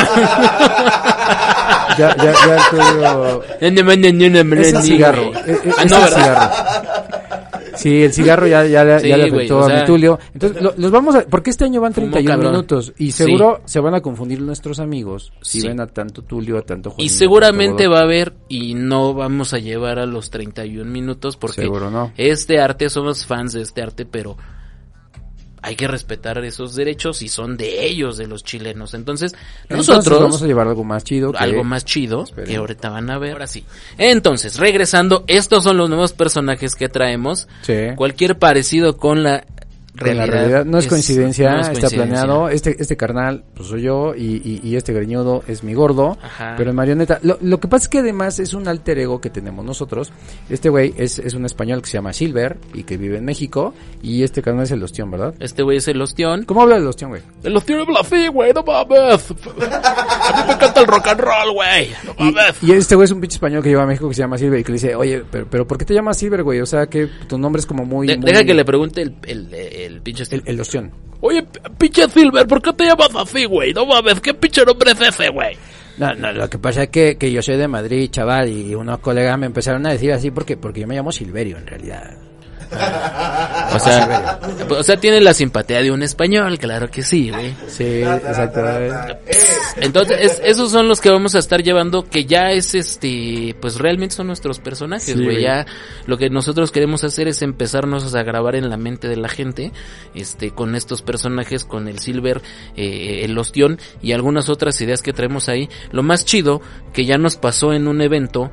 ya, 1.98 2.16
ya, 2.18 2.34
ya 2.34 2.56
el 2.56 2.62
Tulio... 2.70 3.42
Es 4.62 4.74
el 4.74 4.82
cigarro. 4.84 5.32
Es, 5.46 5.66
es- 5.66 5.76
Ah, 5.78 5.84
es 5.84 5.92
no, 5.92 5.98
el 5.98 6.08
cigarro. 6.14 6.50
Sí, 7.76 8.04
el 8.04 8.12
cigarro 8.14 8.46
ya, 8.48 8.66
ya, 8.66 9.00
Sí, 9.00 9.08
ya 9.08 9.16
le 9.16 9.30
afectó 9.30 9.60
o 9.60 9.64
a 9.64 9.68
sea, 9.70 9.86
Tulio. 9.86 10.20
Entonces, 10.34 10.62
lo- 10.62 10.74
los 10.78 10.92
vamos 10.92 11.16
a... 11.16 11.22
Porque 11.22 11.50
este 11.50 11.64
año 11.64 11.80
van 11.80 11.94
Fumó 11.94 12.08
31 12.12 12.36
cabrón. 12.36 12.52
minutos. 12.52 12.94
Y 12.98 13.12
Sí. 13.14 13.24
seguro 13.24 13.62
se 13.66 13.80
van 13.80 13.96
a 13.96 14.02
confundir 14.02 14.42
nuestros 14.42 14.80
amigos 14.80 15.32
si 15.42 15.62
Sí. 15.62 15.68
ven 15.68 15.80
a 15.80 15.88
tanto 15.88 16.22
Tulio, 16.24 16.58
a 16.58 16.62
tanto 16.64 16.90
Juan. 16.92 17.06
Y 17.06 17.10
seguramente 17.10 17.88
va 17.88 18.00
a 18.00 18.04
haber 18.04 18.34
y 18.50 18.74
no 18.74 19.14
vamos 19.14 19.54
a 19.54 19.60
llevar 19.60 19.98
a 20.00 20.06
los 20.06 20.30
31 20.30 20.92
minutos 20.92 21.38
porque 21.38 21.62
Seguro 21.62 21.90
no. 21.90 22.12
este 22.18 22.60
arte, 22.60 22.90
somos 22.90 23.26
fans 23.26 23.54
de 23.54 23.62
este 23.62 23.82
arte, 23.82 24.06
pero 24.06 24.36
hay 25.62 25.76
que 25.76 25.88
respetar 25.88 26.44
esos 26.46 26.76
derechos 26.76 27.22
y 27.22 27.28
son 27.30 27.58
de 27.58 27.86
ellos, 27.86 28.18
de 28.18 28.28
los 28.28 28.44
chilenos. 28.44 28.94
Entonces, 28.94 29.34
Entonces, 29.64 29.88
nosotros... 29.96 30.22
vamos 30.22 30.42
a 30.42 30.48
llevar 30.48 30.68
algo 30.68 30.84
más 30.84 31.04
chido. 31.04 31.32
que- 31.32 31.38
algo 31.40 31.64
más 31.64 31.86
chido 31.86 32.26
que 32.46 32.56
ahorita 32.56 32.90
van 32.90 33.10
a 33.10 33.18
ver. 33.18 33.34
Ahora 33.34 33.48
sí. 33.48 33.66
Entonces, 33.98 34.58
regresando, 34.58 35.24
estos 35.28 35.64
son 35.64 35.78
los 35.78 35.90
nuevos 35.90 36.14
personajes 36.14 36.76
que 36.76 36.90
traemos. 36.90 37.48
Sí. 37.62 37.74
Cualquier 37.96 38.38
parecido 38.40 38.98
con 38.98 39.24
la 39.24 39.46
Con 40.00 40.18
la 40.18 40.26
realidad, 40.26 40.34
realidad 40.40 40.66
no 40.66 40.78
es, 40.80 40.88
coincidencia, 40.88 41.50
no 41.52 41.60
es 41.62 41.68
está 41.68 41.80
coincidencia. 41.82 41.98
planeado. 42.18 42.50
Este 42.50 42.76
este 42.80 42.98
carnal 42.98 43.44
pues 43.54 43.70
soy 43.70 43.82
yo 43.84 44.14
y, 44.16 44.38
y, 44.44 44.62
y 44.64 44.76
este 44.76 44.94
greñudo 44.94 45.44
es 45.48 45.64
mi 45.64 45.74
gordo, 45.74 46.18
Ajá. 46.22 46.56
pero 46.58 46.70
en 46.70 46.76
marioneta. 46.76 47.20
Lo, 47.24 47.38
lo 47.42 47.60
que 47.60 47.68
pasa 47.68 47.84
es 47.84 47.90
que 47.90 48.00
además 48.00 48.40
es 48.40 48.54
un 48.54 48.68
alter 48.68 49.00
ego 49.00 49.22
que 49.22 49.30
tenemos 49.30 49.64
nosotros. 49.66 50.12
Este 50.50 50.70
güey 50.70 50.94
es, 50.98 51.20
es 51.20 51.34
un 51.34 51.46
español 51.46 51.82
que 51.82 51.88
se 51.90 51.94
llama 51.98 52.14
Silver 52.14 52.58
y 52.74 52.84
que 52.84 52.98
vive 52.98 53.18
en 53.18 53.26
México 53.26 53.74
y 54.02 54.24
este 54.24 54.42
carnal 54.42 54.64
es 54.64 54.72
el 54.72 54.82
ostión, 54.84 55.12
¿verdad? 55.12 55.34
Este 55.40 55.64
güey 55.64 55.78
es 55.78 55.88
el 55.88 56.02
ostión. 56.02 56.44
¿Cómo 56.46 56.62
habla 56.64 56.78
el 56.78 56.88
ostión, 56.88 57.12
güey? 57.12 57.22
El 57.44 57.56
ostión 57.56 57.82
habla 57.82 58.00
así, 58.02 58.28
güey, 58.28 58.54
no 58.54 58.64
mames. 58.64 59.32
A 59.32 60.42
mí 60.42 60.48
me 60.48 60.54
encanta 60.54 60.82
el 60.82 60.88
rock 60.88 61.08
and 61.08 61.20
roll, 61.22 61.54
güey. 61.54 61.90
No 62.06 62.14
mames. 62.32 62.62
Y 62.64 62.72
este 62.72 62.96
güey 62.96 63.06
es 63.06 63.12
un 63.12 63.22
pinche 63.22 63.36
español 63.36 63.64
que 63.64 63.70
lleva 63.70 63.84
a 63.84 63.88
México 63.88 64.08
que 64.10 64.16
se 64.16 64.22
llama 64.22 64.38
Silver 64.38 64.60
y 64.60 64.64
que 64.64 64.72
le 64.72 64.76
dice, 64.76 64.96
oye, 64.96 65.24
pero, 65.30 65.48
pero 65.50 65.68
¿por 65.68 65.78
qué 65.78 65.86
te 65.86 65.94
llamas 65.94 66.18
Silver, 66.18 66.44
güey? 66.44 66.62
O 66.62 66.66
sea, 66.66 66.88
que 66.88 67.08
tu 67.28 67.38
nombre 67.38 67.60
es 67.60 67.66
como 67.66 67.86
muy... 67.86 68.08
De- 68.08 68.18
muy- 68.18 68.26
deja 68.32 68.44
que 68.44 68.54
le 68.54 68.66
pregunte 68.66 69.02
el, 69.02 69.16
el, 69.26 69.54
el 69.54 69.89
pinche 70.02 70.24
El, 70.32 70.44
el 70.46 70.60
ostión. 70.60 70.92
Oye, 71.22 71.46
pinche 71.78 72.08
Silver, 72.10 72.48
¿por 72.48 72.62
qué 72.62 72.74
te 72.74 72.86
llamas 72.86 73.10
así, 73.16 73.46
güey? 73.46 73.74
No 73.74 73.86
mames, 73.86 74.22
¿qué 74.22 74.34
pinche 74.34 74.64
nombre 74.64 74.92
es 74.92 75.02
ese, 75.02 75.30
güey? 75.30 75.58
No, 75.98 76.16
no, 76.16 76.32
lo 76.32 76.50
que 76.50 76.58
pasa 76.58 76.84
es 76.84 76.90
que, 76.90 77.18
que 77.18 77.32
yo 77.32 77.42
soy 77.42 77.58
de 77.58 77.68
Madrid, 77.68 78.10
chaval, 78.10 78.48
y 78.48 78.74
unos 78.74 79.00
colegas 79.00 79.38
me 79.38 79.48
empezaron 79.48 79.86
a 79.86 79.92
decir 79.92 80.14
así 80.14 80.32
porque, 80.32 80.56
porque 80.56 80.82
yo 80.82 80.88
me 80.88 80.96
llamo 80.96 81.12
Silverio, 81.12 81.58
en 81.58 81.68
realidad. 81.68 82.18
O 82.72 83.80
sea, 83.80 84.40
o 84.70 84.84
sea, 84.84 84.98
tiene 84.98 85.22
la 85.22 85.34
simpatía 85.34 85.82
de 85.82 85.92
un 85.92 86.04
español, 86.04 86.58
claro 86.58 86.90
que 86.90 87.04
sí, 87.04 87.30
güey. 87.32 87.56
Sí, 87.68 87.84
exactamente. 88.04 89.18
Entonces, 89.82 90.18
es- 90.22 90.42
esos 90.44 90.72
son 90.72 90.88
los 90.88 91.02
que 91.02 91.10
vamos 91.10 91.36
a 91.36 91.40
estar 91.40 91.62
llevando, 91.64 92.04
que 92.04 92.26
ya 92.26 92.52
es 92.52 92.76
este, 92.76 93.56
pues 93.62 93.78
realmente 93.78 94.16
son 94.16 94.28
nuestros 94.28 94.60
personajes, 94.60 95.06
Sí, 95.06 95.14
güey. 95.14 95.26
güey. 95.26 95.42
ya 95.44 95.66
lo 96.06 96.18
que 96.18 96.30
nosotros 96.30 96.72
queremos 96.72 97.04
hacer 97.04 97.28
es 97.28 97.42
empezarnos 97.42 98.14
a 98.16 98.24
grabar 98.24 98.56
en 98.56 98.70
la 98.70 98.78
mente 98.78 99.08
de 99.08 99.18
la 99.18 99.30
gente, 99.30 99.72
este, 100.16 100.52
con 100.52 100.76
estos 100.76 101.02
personajes, 101.02 101.64
con 101.66 101.88
el 101.88 102.00
Silver, 102.00 102.42
eh, 102.76 103.22
el 103.24 103.38
Ostión 103.38 103.80
y 104.02 104.12
algunas 104.14 104.50
otras 104.50 104.80
ideas 104.82 105.02
que 105.02 105.14
traemos 105.14 105.50
ahí. 105.50 105.70
Lo 105.92 106.04
más 106.04 106.26
chido 106.26 106.62
que 106.94 107.06
ya 107.06 107.18
nos 107.18 107.38
pasó 107.38 107.74
en 107.74 107.88
un 107.88 108.02
evento 108.02 108.52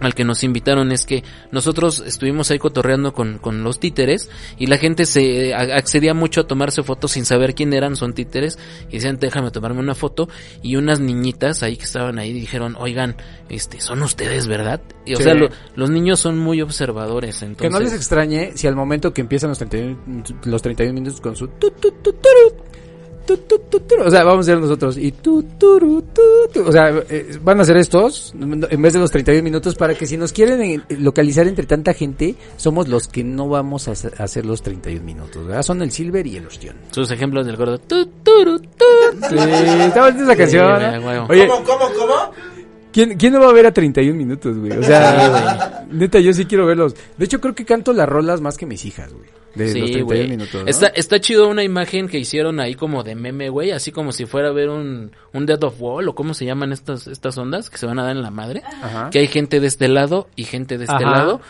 al 0.00 0.14
que 0.14 0.24
nos 0.24 0.42
invitaron 0.42 0.90
es 0.92 1.06
que 1.06 1.22
nosotros 1.52 2.02
estuvimos 2.06 2.50
ahí 2.50 2.58
cotorreando 2.58 3.12
con, 3.12 3.38
con 3.38 3.62
los 3.62 3.78
títeres 3.78 4.28
y 4.58 4.66
la 4.66 4.78
gente 4.78 5.04
se 5.04 5.54
a- 5.54 5.76
accedía 5.76 6.14
mucho 6.14 6.40
a 6.40 6.46
tomarse 6.46 6.82
fotos 6.82 7.12
sin 7.12 7.24
saber 7.24 7.54
quién 7.54 7.72
eran, 7.72 7.96
son 7.96 8.12
títeres 8.14 8.58
y 8.88 8.94
decían 8.94 9.18
déjame 9.20 9.50
tomarme 9.50 9.80
una 9.80 9.94
foto 9.94 10.28
y 10.62 10.76
unas 10.76 11.00
niñitas 11.00 11.62
ahí 11.62 11.76
que 11.76 11.84
estaban 11.84 12.18
ahí 12.18 12.32
dijeron 12.32 12.76
oigan 12.78 13.16
este 13.48 13.80
son 13.80 14.02
ustedes 14.02 14.46
verdad 14.46 14.80
y 15.04 15.14
o 15.14 15.18
Sí. 15.18 15.24
sea 15.24 15.34
lo- 15.34 15.50
los 15.76 15.90
niños 15.90 16.18
son 16.20 16.38
muy 16.38 16.62
observadores 16.62 17.38
Que 17.40 17.44
entonces 17.46 17.70
no 17.72 17.80
les 17.80 17.92
extrañe 17.92 18.52
si 18.56 18.66
al 18.66 18.76
momento 18.76 19.12
que 19.12 19.20
empiezan 19.20 19.50
los 19.50 19.58
31, 19.58 20.24
los 20.44 20.62
31 20.62 20.94
minutos 20.94 21.20
con 21.20 21.36
su 21.36 21.46
tu, 21.48 21.70
tu, 21.72 21.90
tu, 21.92 22.12
turu, 22.12 22.64
tu, 23.38 23.58
tu, 23.58 23.80
tu, 23.80 23.94
o 24.04 24.10
sea, 24.10 24.24
vamos 24.24 24.46
a 24.46 24.50
ser 24.52 24.60
nosotros 24.60 24.96
y 24.98 25.12
tu, 25.12 25.42
tu, 25.58 26.02
tu, 26.52 26.62
o 26.66 26.72
sea, 26.72 26.88
eh, 27.08 27.38
van 27.42 27.60
a 27.60 27.64
ser 27.64 27.76
estos 27.76 28.32
en 28.40 28.82
vez 28.82 28.92
de 28.92 28.98
los 28.98 29.10
31 29.10 29.42
minutos 29.42 29.74
para 29.74 29.94
que 29.94 30.06
si 30.06 30.16
nos 30.16 30.32
quieren 30.32 30.60
eh, 30.62 30.80
localizar 30.98 31.46
entre 31.46 31.66
tanta 31.66 31.92
gente, 31.94 32.34
somos 32.56 32.88
los 32.88 33.08
que 33.08 33.22
no 33.24 33.48
vamos 33.48 33.88
a 33.88 33.92
hacer- 33.92 34.14
hacer 34.18 34.46
los 34.46 34.62
31 34.62 35.04
minutos, 35.04 35.46
¿verdad? 35.46 35.62
Son 35.62 35.80
el 35.82 35.90
Silver 35.90 36.26
y 36.26 36.36
el 36.36 36.46
Ostión. 36.46 36.76
sus 36.90 37.10
ejemplos 37.10 37.46
del 37.46 37.56
gordo 37.56 37.78
tu, 37.78 38.06
turu, 38.06 38.58
tu. 38.60 39.26
Sí, 39.28 39.36
está 39.36 40.04
bonita 40.04 40.22
esa 40.24 40.36
canción. 40.36 40.78
Sí, 40.80 40.84
¿no? 40.84 40.90
güey, 41.02 41.04
huevo. 41.18 41.26
Oye, 41.30 41.46
¿Cómo, 41.48 41.64
cómo, 41.64 41.84
cómo? 41.98 42.14
¿Quién, 42.92 43.16
¿Quién 43.16 43.32
no 43.32 43.40
va 43.40 43.48
a 43.48 43.52
ver 43.52 43.66
a 43.66 43.72
31 43.72 44.16
minutos, 44.16 44.56
güey? 44.58 44.72
O 44.72 44.82
sea, 44.82 45.84
neta, 45.90 46.18
yo 46.20 46.32
sí 46.32 46.44
quiero 46.46 46.66
verlos. 46.66 46.94
De 47.16 47.24
hecho, 47.24 47.40
creo 47.40 47.54
que 47.54 47.64
canto 47.64 47.92
las 47.92 48.08
rolas 48.08 48.40
más 48.40 48.56
que 48.56 48.66
mis 48.66 48.84
hijas, 48.84 49.12
güey. 49.12 49.28
De 49.54 49.64
los 49.64 49.72
Sí, 49.72 49.80
31 49.80 50.04
güey. 50.06 50.28
minutos. 50.28 50.62
¿no? 50.62 50.66
Está, 50.68 50.86
está 50.88 51.20
chido 51.20 51.48
una 51.48 51.64
imagen 51.64 52.08
que 52.08 52.18
hicieron 52.18 52.60
ahí 52.60 52.74
como 52.76 53.02
de 53.02 53.16
meme, 53.16 53.48
güey, 53.48 53.72
así 53.72 53.90
como 53.90 54.12
si 54.12 54.24
fuera 54.26 54.48
a 54.48 54.52
ver 54.52 54.68
un, 54.68 55.10
un 55.32 55.46
Dead 55.46 55.62
of 55.64 55.74
Wall 55.80 56.08
o 56.08 56.14
cómo 56.14 56.34
se 56.34 56.44
llaman 56.46 56.70
estas, 56.72 57.06
estas 57.08 57.36
ondas 57.36 57.68
que 57.68 57.76
se 57.78 57.86
van 57.86 57.98
a 57.98 58.04
dar 58.04 58.12
en 58.16 58.22
la 58.22 58.30
madre. 58.30 58.62
Ajá. 58.82 59.10
Que 59.10 59.18
hay 59.18 59.26
gente 59.26 59.58
de 59.58 59.66
este 59.66 59.88
lado 59.88 60.28
y 60.36 60.44
gente 60.44 60.78
de 60.78 60.84
este 60.84 60.94
Ajá. 60.96 61.10
lado 61.10 61.40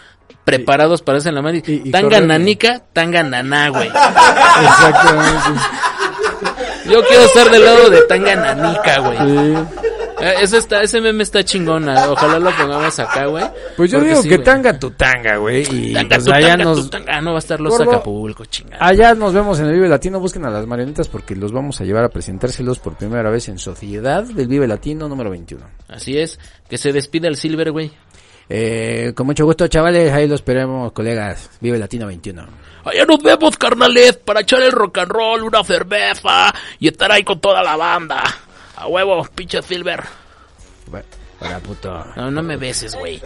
preparados 0.44 1.02
para 1.02 1.18
hacer 1.18 1.30
en 1.30 1.34
la 1.34 1.42
madre. 1.42 1.62
Y- 1.66 1.88
y 1.88 1.90
tanga 1.90 2.20
nanica, 2.20 2.82
tanga 2.94 3.22
naná, 3.22 3.68
güey. 3.68 3.88
Exactamente. 4.62 5.60
Yo 6.90 7.02
quiero 7.04 7.24
estar 7.24 7.50
del 7.50 7.64
lado 7.64 7.90
de 7.90 8.02
tanga 8.08 8.34
nanica, 8.36 8.98
güey. 9.00 9.18
Sí. 9.18 9.89
Eh, 10.20 10.34
Ese, 10.42 10.58
está, 10.58 10.82
ese 10.82 11.00
meme 11.00 11.22
está 11.22 11.42
chingona. 11.44 12.10
Ojalá 12.10 12.38
lo 12.38 12.50
pongamos 12.50 12.98
acá, 12.98 13.26
güey. 13.26 13.44
Pues 13.76 13.90
yo 13.90 14.00
digo 14.00 14.22
sí, 14.22 14.28
que 14.28 14.38
tanga 14.38 14.78
tu 14.78 14.90
tanga, 14.90 15.36
güey. 15.36 15.62
Y 15.70 15.92
Tanga, 15.92 16.16
pues 16.16 16.24
tu, 16.24 16.32
allá 16.32 16.48
tanga, 16.50 16.64
nos, 16.64 16.82
tu, 16.82 16.88
tanga. 16.90 17.16
Ah, 17.16 17.20
no 17.20 17.30
va 17.30 17.36
a 17.36 17.38
estar 17.38 17.60
los 17.60 17.76
Gordo. 17.76 17.90
Acapulco, 17.90 18.44
chingada. 18.44 18.84
allá 18.86 19.14
nos 19.14 19.32
vemos 19.32 19.58
en 19.60 19.66
el 19.66 19.72
Vive 19.72 19.88
Latino. 19.88 20.20
Busquen 20.20 20.44
a 20.44 20.50
las 20.50 20.66
marionetas 20.66 21.08
porque 21.08 21.34
los 21.34 21.52
vamos 21.52 21.80
a 21.80 21.84
llevar 21.84 22.04
a 22.04 22.08
presentárselos 22.08 22.78
por 22.78 22.96
primera 22.96 23.30
vez 23.30 23.48
en 23.48 23.58
Sociedad 23.58 24.22
del 24.24 24.48
Vive 24.48 24.66
Latino 24.66 25.08
número 25.08 25.30
21. 25.30 25.64
Así 25.88 26.18
es. 26.18 26.38
Que 26.68 26.78
se 26.78 26.92
despida 26.92 27.28
el 27.28 27.36
Silver, 27.36 27.72
güey. 27.72 27.90
Eh, 28.52 29.12
con 29.14 29.26
mucho 29.26 29.44
gusto, 29.44 29.68
chavales. 29.68 30.12
Ahí 30.12 30.26
lo 30.26 30.34
esperemos, 30.34 30.92
colegas. 30.92 31.50
Vive 31.60 31.78
Latino 31.78 32.06
21. 32.06 32.46
Allá 32.84 33.04
nos 33.04 33.22
vemos, 33.22 33.56
carnales, 33.56 34.16
para 34.16 34.40
echar 34.40 34.60
el 34.62 34.72
rock 34.72 34.98
and 34.98 35.12
roll, 35.12 35.42
una 35.44 35.62
cerveza 35.62 36.52
y 36.78 36.88
estar 36.88 37.12
ahí 37.12 37.22
con 37.22 37.40
toda 37.40 37.62
la 37.62 37.76
banda. 37.76 38.22
A 38.80 38.86
huevo, 38.88 39.24
pinche 39.34 39.60
Silver. 39.62 40.02
Bueno, 40.90 41.06
para 41.38 41.58
puto. 41.60 42.04
No, 42.16 42.30
no 42.30 42.42
me 42.42 42.56
beses, 42.56 42.94
güey. 42.96 43.20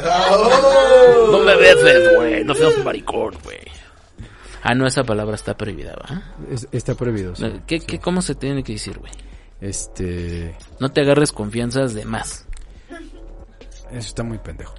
No 1.31 1.39
me 1.41 1.55
beses, 1.57 2.17
güey. 2.17 2.45
No 2.45 2.55
seas 2.55 2.77
maricón, 2.85 3.35
güey. 3.43 3.59
Ah, 4.63 4.75
no, 4.75 4.87
esa 4.87 5.05
palabra 5.05 5.35
está 5.35 5.57
prohibida, 5.57 5.95
¿va? 5.95 6.23
Es- 6.51 6.67
está 6.73 6.95
prohibido. 6.95 7.37
sí. 7.37 7.45
¿Qué, 7.67 7.81
qué, 7.81 8.01
¿Cómo 8.01 8.23
se 8.23 8.35
tiene 8.35 8.63
que 8.65 8.73
decir, 8.73 8.99
güey? 8.99 9.13
Este. 9.61 10.57
No 10.81 10.91
te 10.91 11.03
agarres 11.03 11.33
confianzas 11.33 11.95
de 11.95 12.05
más. 12.05 12.47
Eso 13.91 14.09
está 14.09 14.23
muy 14.23 14.39
pendejo. 14.39 14.75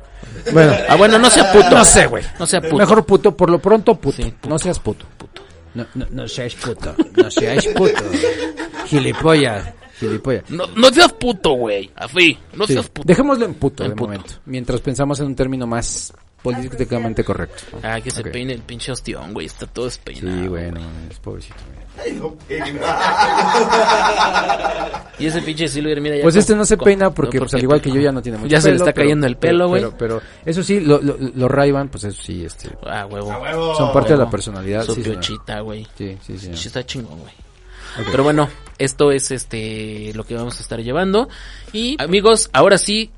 Bueno, 0.51 0.73
Ah, 0.89 0.95
bueno, 0.95 1.17
no 1.19 1.29
sea 1.29 1.51
puto. 1.53 1.69
no 1.69 1.85
sé, 1.85 2.07
güey. 2.07 2.23
No 2.39 2.45
sea 2.45 2.61
puto. 2.61 2.75
Mejor 2.77 3.05
puto, 3.05 3.35
por 3.37 3.49
lo 3.49 3.59
pronto 3.59 3.95
puto. 3.95 4.17
Sí, 4.17 4.23
puto. 4.31 4.49
No 4.49 4.59
seas 4.59 4.79
puto. 4.79 5.05
puto. 5.17 5.41
No, 5.75 5.85
no, 5.93 6.05
no 6.09 6.27
seas 6.27 6.55
puto. 6.55 6.95
No 7.15 7.29
seas 7.31 7.65
puto. 7.67 8.03
Gilipollas. 8.87 9.65
Gilipollas. 9.99 10.49
No, 10.49 10.65
no 10.75 10.89
seas 10.89 11.11
puto, 11.13 11.51
güey. 11.53 11.89
Así. 11.95 12.37
No 12.53 12.65
Sí. 12.67 12.73
seas 12.73 12.89
puto. 12.89 13.07
Dejémoslo 13.07 13.45
en 13.45 13.53
puto 13.55 13.83
En 13.83 13.89
de 13.91 13.95
puto. 13.95 14.07
momento. 14.11 14.33
Mientras 14.45 14.81
pensamos 14.81 15.19
en 15.19 15.27
un 15.27 15.35
término 15.35 15.65
más 15.67 16.13
políticamente 16.43 17.23
correcto. 17.23 17.63
Ah, 17.81 17.99
que 18.01 18.11
se 18.11 18.23
peine 18.23 18.53
el 18.53 18.61
pinche 18.61 18.91
ostión, 18.91 19.33
güey. 19.33 19.47
Está 19.47 19.65
todo 19.65 19.85
despeinado. 19.85 20.41
Sí, 20.43 20.47
bueno, 20.47 20.79
es 21.09 21.17
pobrecito. 21.19 21.55
Y 25.17 25.27
ese 25.27 25.41
pinche 25.41 25.67
Silver, 25.69 26.01
mira 26.01 26.17
ya. 26.17 26.23
Pues 26.23 26.35
con- 26.35 26.39
este 26.39 26.55
no 26.55 26.65
se 26.65 26.75
con- 26.77 26.85
peina 26.85 27.09
porque, 27.09 27.37
no, 27.37 27.43
pues, 27.45 27.53
al 27.53 27.63
igual 27.63 27.81
que 27.81 27.89
yo, 27.89 28.01
ya 28.01 28.11
no 28.11 28.21
tiene 28.21 28.37
mucho 28.37 28.49
Ya 28.49 28.59
se 28.59 28.69
le 28.69 28.75
está 28.75 28.91
pero- 28.91 29.05
cayendo 29.05 29.27
el 29.27 29.37
pelo, 29.37 29.69
güey. 29.69 29.81
Pero, 29.81 29.95
pero, 29.97 30.21
eso 30.45 30.61
sí, 30.61 30.81
lo, 30.81 31.01
lo, 31.01 31.15
los 31.17 31.49
ray 31.49 31.71
pues 31.89 32.03
eso 32.03 32.21
sí, 32.21 32.43
este, 32.45 32.69
Ah, 32.85 33.05
huevo. 33.09 33.75
son 33.75 33.93
parte 33.93 34.11
de 34.13 34.19
la 34.19 34.29
personalidad. 34.29 34.83
Su 34.83 34.93
sí, 34.95 35.01
piochita, 35.01 35.61
güey. 35.61 35.87
Sí, 35.97 36.17
sí, 36.21 36.37
sí. 36.37 36.51
Sí, 36.53 36.67
está 36.67 36.85
chingón, 36.85 37.19
güey. 37.19 37.33
Pero 38.11 38.23
bueno, 38.23 38.49
esto 38.77 39.11
es 39.11 39.31
este 39.31 40.11
lo 40.13 40.23
que 40.23 40.35
vamos 40.35 40.59
a 40.59 40.61
estar 40.61 40.81
llevando. 40.81 41.29
Y 41.73 42.01
amigos, 42.01 42.49
ahora 42.53 42.77
sí, 42.77 43.11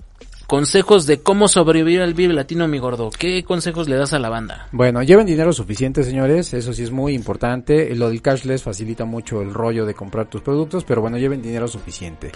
consejos 0.47 1.05
de 1.05 1.19
cómo 1.21 1.47
sobrevivir 1.47 2.01
al 2.01 2.13
Vive 2.13 2.33
Latino, 2.33 2.67
mi 2.67 2.79
gordo. 2.79 3.09
¿Qué 3.09 3.43
consejos 3.43 3.89
le 3.89 3.97
das 3.97 4.13
a 4.13 4.19
la 4.19 4.29
banda? 4.29 4.67
Bueno, 4.71 5.03
lleven 5.03 5.25
dinero 5.25 5.51
suficiente, 5.51 6.03
señores. 6.03 6.53
Eso 6.53 6.73
sí 6.73 6.83
es 6.83 6.91
muy 6.91 7.13
importante. 7.13 7.93
Lo 7.95 8.09
del 8.09 8.21
cashless 8.21 8.63
facilita 8.63 9.05
mucho 9.05 9.41
el 9.41 9.53
rollo 9.53 9.85
de 9.85 9.93
comprar 9.93 10.29
tus 10.29 10.41
productos, 10.41 10.83
pero 10.85 11.01
bueno, 11.01 11.17
lleven 11.17 11.41
dinero 11.41 11.67
suficiente. 11.67 12.31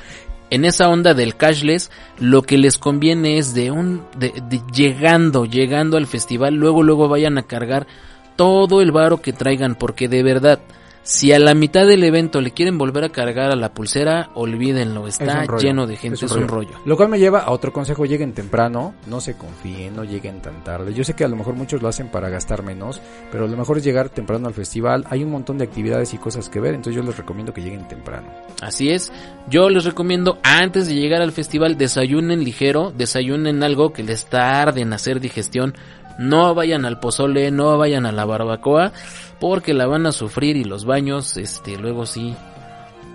En 0.49 0.65
esa 0.65 0.89
onda 0.89 1.13
del 1.13 1.37
cashless, 1.37 1.89
lo 2.19 2.41
que 2.41 2.57
les 2.57 2.77
conviene 2.77 3.37
es 3.37 3.53
de 3.53 3.71
un 3.71 4.03
de, 4.17 4.33
de 4.49 4.61
llegando, 4.73 5.45
llegando 5.45 5.95
al 5.95 6.07
festival, 6.07 6.55
luego 6.55 6.83
luego 6.83 7.07
vayan 7.07 7.37
a 7.37 7.43
cargar 7.43 7.87
todo 8.35 8.81
el 8.81 8.91
varo 8.91 9.21
que 9.21 9.31
traigan 9.31 9.75
porque 9.75 10.09
de 10.09 10.23
verdad 10.23 10.59
Si 11.03 11.31
a 11.33 11.39
la 11.39 11.55
mitad 11.55 11.87
del 11.87 12.03
evento 12.03 12.41
le 12.41 12.51
quieren 12.51 12.77
volver 12.77 13.03
a 13.03 13.09
cargar 13.09 13.51
a 13.51 13.55
la 13.55 13.73
pulsera, 13.73 14.29
olvídenlo, 14.35 15.07
Es 15.07 15.19
está 15.19 15.45
rollo, 15.45 15.61
lleno 15.61 15.87
de 15.87 15.97
gente, 15.97 16.25
es 16.25 16.31
un 16.31 16.47
rollo. 16.47 16.71
Lo 16.85 16.95
cual 16.95 17.09
me 17.09 17.17
lleva 17.17 17.39
a 17.39 17.51
otro 17.51 17.73
consejo, 17.73 18.05
lleguen 18.05 18.33
temprano, 18.33 18.93
no 19.07 19.19
se 19.19 19.35
confíen, 19.35 19.95
no 19.95 20.03
lleguen 20.03 20.41
tan 20.41 20.63
tarde. 20.63 20.93
Yo 20.93 21.03
sé 21.03 21.15
que 21.15 21.23
a 21.23 21.27
lo 21.27 21.35
mejor 21.35 21.55
muchos 21.55 21.81
lo 21.81 21.87
hacen 21.87 22.09
para 22.09 22.29
gastar 22.29 22.63
menos, 22.63 23.01
pero 23.31 23.47
lo 23.47 23.57
mejor 23.57 23.79
es 23.79 23.83
llegar 23.83 24.09
temprano 24.09 24.47
al 24.47 24.53
festival. 24.53 25.05
Hay 25.09 25.23
un 25.23 25.31
montón 25.31 25.57
de 25.57 25.63
actividades 25.63 26.13
y 26.13 26.19
cosas 26.19 26.49
que 26.49 26.59
ver, 26.59 26.75
entonces 26.75 27.01
yo 27.01 27.07
les 27.07 27.17
recomiendo 27.17 27.51
que 27.51 27.61
lleguen 27.61 27.87
temprano. 27.87 28.27
Así 28.61 28.91
es, 28.91 29.11
yo 29.49 29.69
les 29.69 29.85
recomiendo 29.85 30.37
antes 30.43 30.87
de 30.87 30.93
llegar 30.93 31.23
al 31.23 31.31
festival 31.31 31.77
desayunen 31.77 32.43
ligero, 32.43 32.93
desayunen 32.95 33.63
algo 33.63 33.91
que 33.91 34.03
les 34.03 34.25
tarde 34.27 34.81
en 34.81 34.93
hacer 34.93 35.19
digestión, 35.19 35.73
no 36.21 36.53
vayan 36.53 36.85
al 36.85 36.99
pozole, 36.99 37.49
no 37.51 37.77
vayan 37.77 38.05
a 38.05 38.11
la 38.11 38.25
barbacoa, 38.25 38.93
porque 39.39 39.73
la 39.73 39.87
van 39.87 40.05
a 40.05 40.11
sufrir 40.11 40.55
y 40.55 40.63
los 40.63 40.85
baños, 40.85 41.35
este, 41.37 41.77
luego 41.77 42.05
sí, 42.05 42.35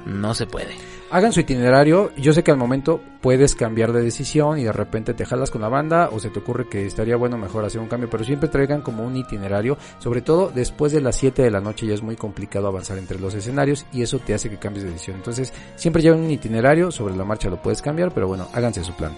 no 0.04 0.34
se 0.34 0.46
puede. 0.46 0.74
Hagan 1.08 1.32
su 1.32 1.38
itinerario, 1.38 2.10
yo 2.16 2.32
sé 2.32 2.42
que 2.42 2.50
al 2.50 2.56
momento 2.56 3.00
puedes 3.20 3.54
cambiar 3.54 3.92
de 3.92 4.02
decisión 4.02 4.58
y 4.58 4.64
de 4.64 4.72
repente 4.72 5.14
te 5.14 5.24
jalas 5.24 5.52
con 5.52 5.62
la 5.62 5.68
banda 5.68 6.08
o 6.10 6.18
se 6.18 6.30
te 6.30 6.40
ocurre 6.40 6.68
que 6.68 6.84
estaría 6.84 7.14
bueno 7.14 7.38
mejor 7.38 7.64
hacer 7.64 7.80
un 7.80 7.86
cambio, 7.86 8.10
pero 8.10 8.24
siempre 8.24 8.48
traigan 8.48 8.82
como 8.82 9.04
un 9.04 9.16
itinerario, 9.16 9.78
sobre 10.00 10.20
todo 10.20 10.50
después 10.52 10.90
de 10.90 11.00
las 11.00 11.14
7 11.14 11.42
de 11.42 11.50
la 11.52 11.60
noche 11.60 11.86
ya 11.86 11.94
es 11.94 12.02
muy 12.02 12.16
complicado 12.16 12.66
avanzar 12.66 12.98
entre 12.98 13.20
los 13.20 13.34
escenarios 13.34 13.86
y 13.92 14.02
eso 14.02 14.18
te 14.18 14.34
hace 14.34 14.50
que 14.50 14.58
cambies 14.58 14.84
de 14.84 14.90
decisión. 14.90 15.18
Entonces, 15.18 15.52
siempre 15.76 16.02
lleven 16.02 16.22
un 16.22 16.30
itinerario, 16.32 16.90
sobre 16.90 17.14
la 17.14 17.24
marcha 17.24 17.48
lo 17.50 17.62
puedes 17.62 17.82
cambiar, 17.82 18.12
pero 18.12 18.26
bueno, 18.26 18.48
háganse 18.52 18.82
su 18.82 18.92
plan. 18.94 19.12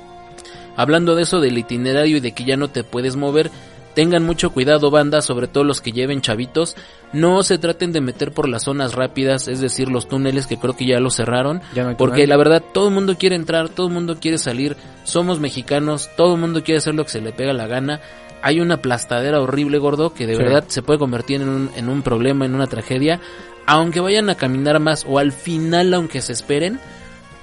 Hablando 0.77 1.17
de 1.17 1.23
eso 1.23 1.41
del 1.41 1.57
itinerario 1.57 2.19
y 2.19 2.21
de 2.21 2.33
que 2.33 2.45
ya 2.45 2.57
no 2.59 2.69
te 2.69 2.85
puedes 2.85 3.17
mover, 3.17 3.51
tengan 3.99 4.25
mucho 4.25 4.51
cuidado 4.51 4.93
banda, 4.93 5.23
sobre 5.23 5.49
todo 5.49 5.65
los 5.65 5.81
que 5.81 5.91
lleven 5.91 6.21
chavitos, 6.21 6.77
no 7.13 7.43
se 7.43 7.59
traten 7.59 7.91
de 7.91 8.01
meter 8.01 8.31
por 8.31 8.49
las 8.49 8.63
zonas 8.63 8.95
rápidas, 8.95 9.49
es 9.49 9.61
decir, 9.61 9.89
los 9.91 10.07
túneles 10.07 10.47
que 10.47 10.57
creo 10.57 10.77
que 10.77 10.87
ya 10.87 11.01
los 11.01 11.17
cerraron, 11.17 11.63
Ya 11.75 11.83
no 11.83 11.89
hay 11.89 11.95
porque 11.97 12.29
la 12.29 12.37
verdad 12.37 12.63
todo 12.73 12.87
el 12.87 12.95
mundo 12.95 13.17
quiere 13.19 13.35
entrar, 13.35 13.71
todo 13.71 13.89
el 13.89 13.93
mundo 13.93 14.19
quiere 14.21 14.39
salir, 14.39 14.77
somos 15.03 15.41
mexicanos, 15.41 16.11
todo 16.17 16.37
el 16.37 16.41
mundo 16.41 16.63
quiere 16.63 16.79
hacer 16.79 16.95
lo 16.95 17.03
que 17.03 17.11
se 17.11 17.21
le 17.21 17.33
pega 17.33 17.53
la 17.53 17.67
gana. 17.67 17.99
Hay 18.41 18.61
una 18.61 18.75
aplastadera 18.75 19.41
horrible, 19.41 19.79
gordo, 19.79 20.15
que 20.15 20.29
de 20.29 20.37
Sí. 20.37 20.43
verdad 20.45 20.63
se 20.69 20.83
puede 20.83 21.01
convertir 21.01 21.43
en 21.43 21.49
un, 21.49 21.71
en 21.75 21.89
un 21.89 22.03
problema, 22.03 22.47
en 22.47 22.55
una 22.55 22.69
tragedia. 22.69 23.19
Aunque 23.67 23.99
vayan 23.99 24.31
a 24.31 24.37
caminar 24.37 24.79
más 24.79 25.07
o 25.09 25.19
al 25.19 25.33
final, 25.33 25.93
aunque 25.93 26.21
se 26.23 26.35
esperen, 26.35 26.79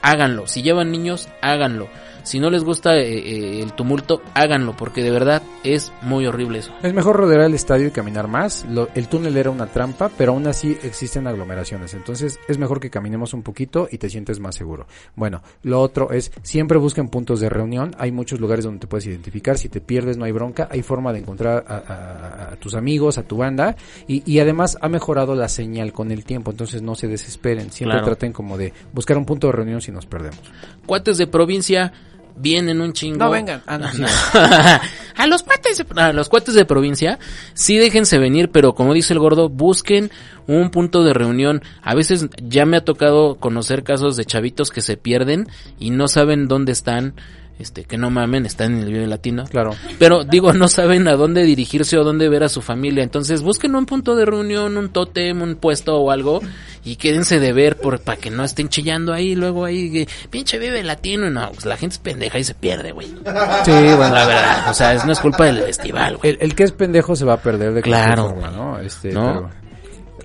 háganlo. 0.01 0.47
Si 0.47 0.61
llevan 0.61 0.89
niños, 0.89 1.27
háganlo. 1.41 1.89
Si 2.25 2.39
no 2.39 2.49
les 2.49 2.63
gusta 2.63 2.97
eh, 2.97 3.17
eh, 3.17 3.61
el 3.61 3.73
tumulto, 3.73 4.21
háganlo, 4.33 4.75
porque 4.75 5.01
de 5.03 5.11
verdad 5.11 5.41
es 5.63 5.93
muy 6.01 6.25
horrible 6.25 6.59
eso. 6.59 6.73
Es 6.83 6.93
mejor 6.93 7.15
rodear 7.15 7.41
el 7.41 7.53
estadio 7.53 7.87
y 7.87 7.91
caminar 7.91 8.27
más. 8.27 8.65
Lo- 8.69 8.89
el 8.95 9.07
túnel 9.07 9.37
era 9.37 9.51
una 9.51 9.67
trampa, 9.67 10.09
pero 10.17 10.31
aún 10.33 10.47
así 10.47 10.77
existen 10.83 11.27
aglomeraciones. 11.27 11.93
Entonces 11.93 12.39
es 12.47 12.57
mejor 12.57 12.79
que 12.79 12.89
caminemos 12.89 13.33
un 13.33 13.43
poquito 13.43 13.87
y 13.91 13.99
te 13.99 14.09
sientes 14.09 14.39
más 14.39 14.55
seguro. 14.55 14.87
Bueno, 15.15 15.41
lo 15.63 15.79
otro 15.79 16.11
es 16.11 16.31
siempre 16.41 16.77
busquen 16.79 17.07
puntos 17.09 17.39
de 17.39 17.47
reunión. 17.49 17.95
Hay 17.99 18.11
muchos 18.11 18.39
lugares 18.39 18.65
donde 18.65 18.79
te 18.79 18.87
puedes 18.87 19.05
identificar. 19.05 19.57
Si 19.57 19.69
te 19.69 19.79
pierdes 19.79 20.17
no 20.17 20.25
hay 20.25 20.31
bronca. 20.31 20.67
Hay 20.71 20.81
forma 20.81 21.13
de 21.13 21.19
encontrar 21.19 21.63
a, 21.67 21.75
a- 21.77 22.53
a 22.53 22.55
tus 22.57 22.73
amigos, 22.73 23.17
a 23.19 23.23
tu 23.23 23.37
banda. 23.37 23.75
Y, 24.07 24.23
y 24.29 24.39
además 24.39 24.77
ha 24.81 24.89
mejorado 24.89 25.35
la 25.35 25.47
señal 25.47 25.93
con 25.93 26.11
el 26.11 26.25
tiempo. 26.25 26.49
Entonces 26.51 26.81
no 26.81 26.95
se 26.95 27.07
desesperen. 27.07 27.71
Siempre 27.71 27.97
Claro. 27.99 28.07
traten 28.07 28.33
como 28.33 28.57
de 28.57 28.73
buscar 28.93 29.15
un 29.17 29.25
punto 29.25 29.45
de 29.47 29.53
reunión 29.53 29.79
si 29.79 29.91
nos 29.91 30.07
perdemos. 30.07 30.39
Cuates 30.87 31.17
de 31.19 31.27
provincia 31.27 31.93
vienen 32.35 32.81
un 32.81 32.93
chingo. 32.93 33.19
No 33.19 33.29
vengan. 33.29 33.61
Ah, 33.65 33.77
no, 33.77 33.87
a 35.15 35.27
los 35.27 35.43
cuates 35.43 35.77
de, 35.77 36.01
a 36.01 36.13
los 36.13 36.29
cuates 36.29 36.53
de 36.53 36.65
provincia 36.65 37.19
sí 37.53 37.77
déjense 37.77 38.17
venir, 38.17 38.49
pero 38.51 38.75
como 38.75 38.93
dice 38.93 39.13
el 39.13 39.19
gordo, 39.19 39.49
busquen 39.49 40.11
un 40.47 40.69
punto 40.69 41.03
de 41.03 41.13
reunión. 41.13 41.63
A 41.81 41.95
veces 41.95 42.27
ya 42.41 42.65
me 42.65 42.77
ha 42.77 42.85
tocado 42.85 43.35
conocer 43.35 43.83
casos 43.83 44.15
de 44.15 44.25
chavitos 44.25 44.71
que 44.71 44.81
se 44.81 44.97
pierden 44.97 45.47
y 45.79 45.89
no 45.89 46.07
saben 46.07 46.47
dónde 46.47 46.71
están. 46.71 47.15
Este, 47.57 47.85
que 47.85 47.97
no 47.97 48.09
mamen, 48.09 48.45
están 48.45 48.73
en 48.73 48.79
el 48.83 48.91
Vive 48.91 49.07
Latino. 49.07 49.45
Claro. 49.49 49.71
Pero 49.97 50.25
digo, 50.25 50.51
no 50.51 50.67
saben 50.67 51.07
a 51.07 51.13
dónde 51.13 51.43
dirigirse 51.43 51.97
o 51.97 52.03
dónde 52.03 52.27
ver 52.27 52.43
a 52.43 52.49
su 52.49 52.61
familia. 52.61 53.01
Entonces 53.01 53.41
busquen 53.41 53.75
un 53.75 53.85
punto 53.85 54.15
de 54.17 54.25
reunión, 54.25 54.75
un 54.77 54.89
tótem, 54.89 55.41
un 55.41 55.55
puesto 55.55 55.95
o 55.97 56.11
algo 56.11 56.41
y 56.83 56.97
quédense 56.97 57.39
de 57.39 57.53
ver 57.53 57.77
por, 57.77 58.01
para 58.01 58.17
que 58.19 58.29
no 58.29 58.43
estén 58.43 58.67
chillando 58.67 59.13
ahí 59.13 59.35
luego 59.35 59.63
ahí, 59.63 60.05
pinche 60.29 60.59
vive 60.59 60.83
latino. 60.83 61.29
No, 61.29 61.49
pues 61.53 61.65
la 61.65 61.77
gente 61.77 61.93
es 61.93 61.99
pendeja 61.99 62.37
y 62.39 62.43
se 62.43 62.55
pierde, 62.55 62.91
güey. 62.91 63.07
Sí, 63.07 63.71
bueno. 63.71 64.09
La 64.15 64.25
verdad, 64.25 64.69
o 64.69 64.73
sea, 64.73 64.93
es, 64.93 65.05
no 65.05 65.13
es 65.13 65.19
culpa 65.19 65.45
del 65.45 65.59
festival, 65.63 66.17
güey. 66.17 66.33
El, 66.33 66.37
el 66.41 66.55
que 66.55 66.63
es 66.63 66.73
pendejo 66.73 67.15
se 67.15 67.23
va 67.23 67.35
a 67.35 67.41
perder 67.41 67.73
de 67.73 67.81
Claro, 67.81 68.31
forma, 68.31 68.51
¿no? 68.51 68.79
Este, 68.79 69.11
¿No? 69.13 69.49
pero- 69.49 69.65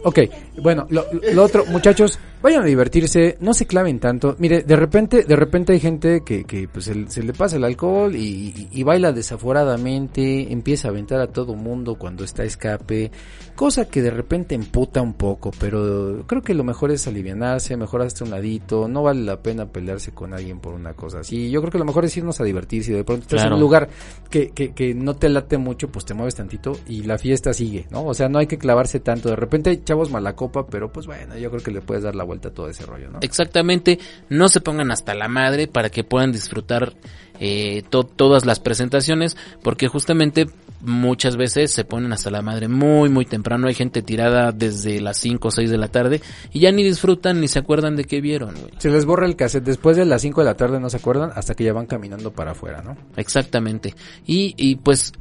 Ok, 0.03 0.19
bueno, 0.57 0.87
lo, 0.91 1.05
lo 1.35 1.45
otro, 1.45 1.65
muchachos, 1.67 2.19
vayan 2.43 2.63
a 2.63 2.67
divertirse, 2.67 3.37
no 3.41 3.55
se 3.55 3.67
claven 3.67 3.99
tanto. 4.01 4.37
Mire, 4.39 4.63
de 4.63 4.77
repente, 4.77 5.25
de 5.25 5.37
repente 5.37 5.73
hay 5.73 5.81
gente 5.81 6.23
que, 6.25 6.45
que 6.45 6.69
pues 6.69 6.91
se 7.09 7.23
le 7.23 7.33
pasa 7.33 7.57
el 7.57 7.65
alcohol 7.65 8.15
y, 8.17 8.19
y- 8.21 8.69
y 8.73 8.83
baila 8.83 9.13
desaforadamente, 9.13 10.53
empieza 10.53 10.89
a 10.89 10.91
aventar 10.91 11.21
a 11.21 11.27
todo 11.29 11.55
mundo 11.55 11.97
cuando 11.97 12.25
está 12.25 12.43
a 12.43 12.47
escape, 12.47 13.11
cosa 13.55 13.89
que 13.89 14.03
de 14.03 14.11
repente 14.11 14.55
emputa 14.55 15.03
un 15.03 15.15
poco, 15.15 15.51
pero 15.59 16.25
creo 16.27 16.43
que 16.43 16.55
lo 16.55 16.65
mejor 16.65 16.91
es 16.91 17.07
alivianarse, 17.07 17.77
mejor 17.77 18.03
hasta 18.03 18.25
un 18.25 18.31
ladito, 18.31 18.89
no 18.89 19.03
vale 19.03 19.23
la 19.23 19.41
pena 19.43 19.67
pelearse 19.67 20.13
con 20.13 20.33
alguien 20.33 20.61
por 20.61 20.75
una 20.75 20.95
cosa 20.95 21.21
así. 21.21 21.51
Yo 21.51 21.61
creo 21.61 21.71
que 21.73 21.79
lo 21.79 21.85
mejor 21.85 22.05
es 22.05 22.17
irnos 22.17 22.41
a 22.41 22.45
divertir, 22.45 22.85
si 22.85 22.93
de 22.93 23.05
pronto 23.05 23.23
estás 23.23 23.43
en 23.43 23.53
un 23.55 23.61
lugar 23.61 23.89
que, 24.31 24.51
que, 24.51 24.73
que 24.73 24.95
no 24.95 25.15
te 25.17 25.29
late 25.29 25.59
mucho, 25.59 25.89
pues 25.89 26.05
te 26.05 26.15
mueves 26.15 26.35
tantito 26.35 26.73
y 26.89 27.03
la 27.03 27.19
fiesta 27.19 27.53
sigue, 27.53 27.87
¿no? 27.91 28.05
O 28.07 28.15
sea, 28.15 28.29
no 28.29 28.39
hay 28.39 28.47
que 28.47 28.59
clavarse 28.59 29.01
tanto. 29.01 29.29
De 29.29 29.37
repente 29.37 29.71
hay 29.71 29.83
chavos 29.85 30.11
mala 30.11 30.35
copa, 30.35 30.67
pero 30.67 30.91
pues 30.93 31.07
bueno, 31.07 31.37
yo 31.37 31.51
creo 31.51 31.63
que 31.63 31.71
le 31.71 31.81
puedes 31.81 32.03
dar 32.05 32.15
la 32.15 32.25
vuelta 32.31 32.51
todo 32.51 32.69
ese 32.69 32.87
rollo, 32.87 33.11
¿no? 33.11 33.19
Exactamente, 33.23 33.99
no 34.29 34.49
se 34.49 34.61
pongan 34.61 34.91
hasta 34.91 35.15
la 35.15 35.29
madre 35.29 35.67
para 35.69 35.91
que 35.91 36.05
puedan 36.05 36.33
disfrutar 36.33 36.95
eh, 37.43 37.83
to- 37.91 38.05
todas 38.05 38.45
las 38.47 38.61
presentaciones, 38.61 39.37
porque 39.63 39.89
justamente 39.89 40.47
muchas 40.83 41.37
veces 41.37 41.71
se 41.71 41.85
ponen 41.85 42.13
hasta 42.13 42.31
la 42.31 42.41
madre 42.43 42.69
muy 42.69 43.09
muy 43.11 43.25
temprano, 43.27 43.67
hay 43.69 43.75
gente 43.75 44.01
tirada 44.03 44.53
desde 44.53 45.01
las 45.01 45.19
5 45.19 45.49
o 45.49 45.51
6 45.51 45.69
de 45.71 45.77
la 45.79 45.89
tarde 45.89 46.21
y 46.53 46.61
ya 46.61 46.73
ni 46.73 46.83
disfrutan 46.83 47.41
ni 47.41 47.49
se 47.49 47.59
acuerdan 47.59 47.97
de 47.97 48.05
qué 48.05 48.21
vieron, 48.21 48.55
güey. 48.55 48.73
Se 48.79 48.89
les 48.91 49.05
borra 49.07 49.27
el 49.27 49.37
cassette 49.37 49.65
después 49.65 49.97
de 49.97 50.05
las 50.07 50.23
5 50.23 50.41
de 50.43 50.45
la 50.47 50.55
tarde, 50.55 50.81
no 50.81 50.89
se 50.91 50.97
acuerdan, 50.99 51.33
hasta 51.35 51.55
que 51.55 51.65
ya 51.65 51.73
van 51.73 51.87
caminando 51.87 52.31
para 52.33 52.53
afuera, 52.53 52.83
¿no? 52.83 52.97
Exactamente. 53.17 53.95
Y, 54.27 54.55
y 54.59 54.77
pues 54.77 55.13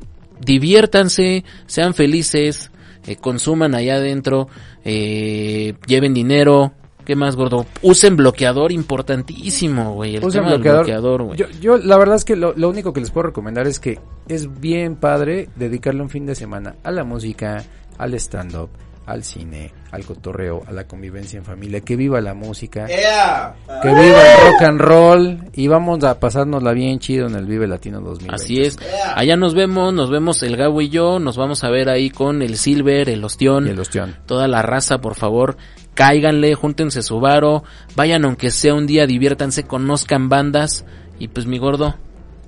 diviértanse, 0.53 1.43
sean 1.67 1.93
felices, 1.93 2.71
eh, 3.07 3.15
consuman 3.15 3.75
allá 3.75 3.95
adentro, 3.95 4.47
eh, 4.83 5.73
lleven 5.87 6.13
dinero. 6.13 6.73
¿Qué 7.09 7.15
más, 7.15 7.35
gordo? 7.35 7.65
Usen 7.81 8.15
bloqueador, 8.15 8.71
importantísimo, 8.71 9.95
güey. 9.95 10.17
El 10.17 10.23
Usen 10.23 10.41
tema 10.43 10.51
del 10.51 10.61
bloqueador. 10.61 11.23
güey. 11.23 11.39
Yo, 11.39 11.47
yo 11.59 11.77
la 11.79 11.97
verdad 11.97 12.15
es 12.17 12.23
que 12.23 12.35
lo, 12.35 12.53
lo 12.53 12.69
único 12.69 12.93
que 12.93 12.99
les 12.99 13.09
puedo 13.09 13.25
recomendar 13.25 13.65
es 13.65 13.79
que 13.79 13.99
es 14.27 14.59
bien 14.59 14.95
padre 14.95 15.49
dedicarle 15.55 16.03
un 16.03 16.11
fin 16.11 16.27
de 16.27 16.35
semana 16.35 16.75
a 16.83 16.91
la 16.91 17.03
música, 17.03 17.63
al 17.97 18.13
stand-up, 18.13 18.69
al 19.07 19.23
cine, 19.23 19.73
al 19.91 20.05
cotorreo, 20.05 20.61
a 20.67 20.71
la 20.71 20.83
convivencia 20.83 21.37
en 21.39 21.45
familia, 21.45 21.81
que 21.81 21.95
viva 21.95 22.21
la 22.21 22.35
música, 22.35 22.85
que 22.85 23.87
viva 23.87 24.03
el 24.03 24.51
rock 24.51 24.61
and 24.61 24.79
roll 24.79 25.39
y 25.53 25.67
vamos 25.67 26.03
a 26.03 26.19
pasárnosla 26.19 26.73
bien 26.73 26.99
chido 26.99 27.25
en 27.25 27.33
el 27.33 27.47
Vive 27.47 27.65
Latino 27.65 28.01
2020. 28.01 28.35
Así 28.35 28.61
es. 28.61 28.77
Allá 29.15 29.35
nos 29.35 29.55
vemos, 29.55 29.91
nos 29.95 30.11
vemos 30.11 30.43
el 30.43 30.55
Gabo 30.55 30.79
y 30.81 30.89
yo, 30.89 31.17
nos 31.17 31.37
vamos 31.37 31.63
a 31.63 31.71
ver 31.71 31.89
ahí 31.89 32.11
con 32.11 32.43
el 32.43 32.55
Silver, 32.57 33.09
el 33.09 33.23
Ostión, 33.23 33.65
Y 33.65 33.71
el 33.71 33.79
ostión. 33.79 34.15
toda 34.27 34.47
la 34.47 34.61
raza, 34.61 34.99
por 34.99 35.15
favor, 35.15 35.57
cáiganle, 36.03 36.55
júntense 36.55 37.01
su 37.03 37.19
varo, 37.19 37.65
vayan 37.93 38.23
aunque 38.23 38.51
sea 38.51 38.73
un 38.73 38.87
día, 38.87 39.05
diviértanse, 39.05 39.63
conozcan 39.63 40.29
bandas 40.29 40.85
y 41.19 41.27
pues 41.27 41.45
mi 41.45 41.57
gordo, 41.57 41.97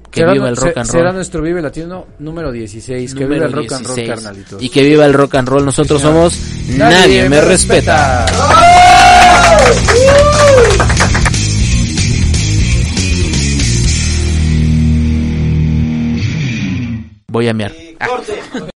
que 0.10 0.22
Será 0.22 0.32
viva 0.32 0.48
el 0.48 0.56
rock 0.56 0.74
se- 0.76 0.80
and 0.80 0.90
Será 0.90 1.04
roll. 1.08 1.16
nuestro 1.16 1.42
Vive 1.42 1.62
Latino 1.62 2.08
número 2.20 2.50
16. 2.54 3.14
que 3.14 3.26
viva 3.26 3.46
el 3.48 3.52
rock 3.52 3.74
and 3.74 3.86
roll, 3.88 3.96
16. 3.98 4.08
carnalitos. 4.24 4.64
Y 4.64 4.70
que 4.70 4.84
viva 4.84 5.06
el 5.06 5.12
rock 5.14 5.36
and 5.36 5.50
roll. 5.50 5.66
Nosotros 5.66 6.02
somos 6.02 6.40
Nadie, 6.78 7.28
me 7.28 7.42
respeta. 7.42 8.26
Voy 17.28 17.48
a 17.48 17.54
mear. 17.54 17.72
Corte. 18.08 18.71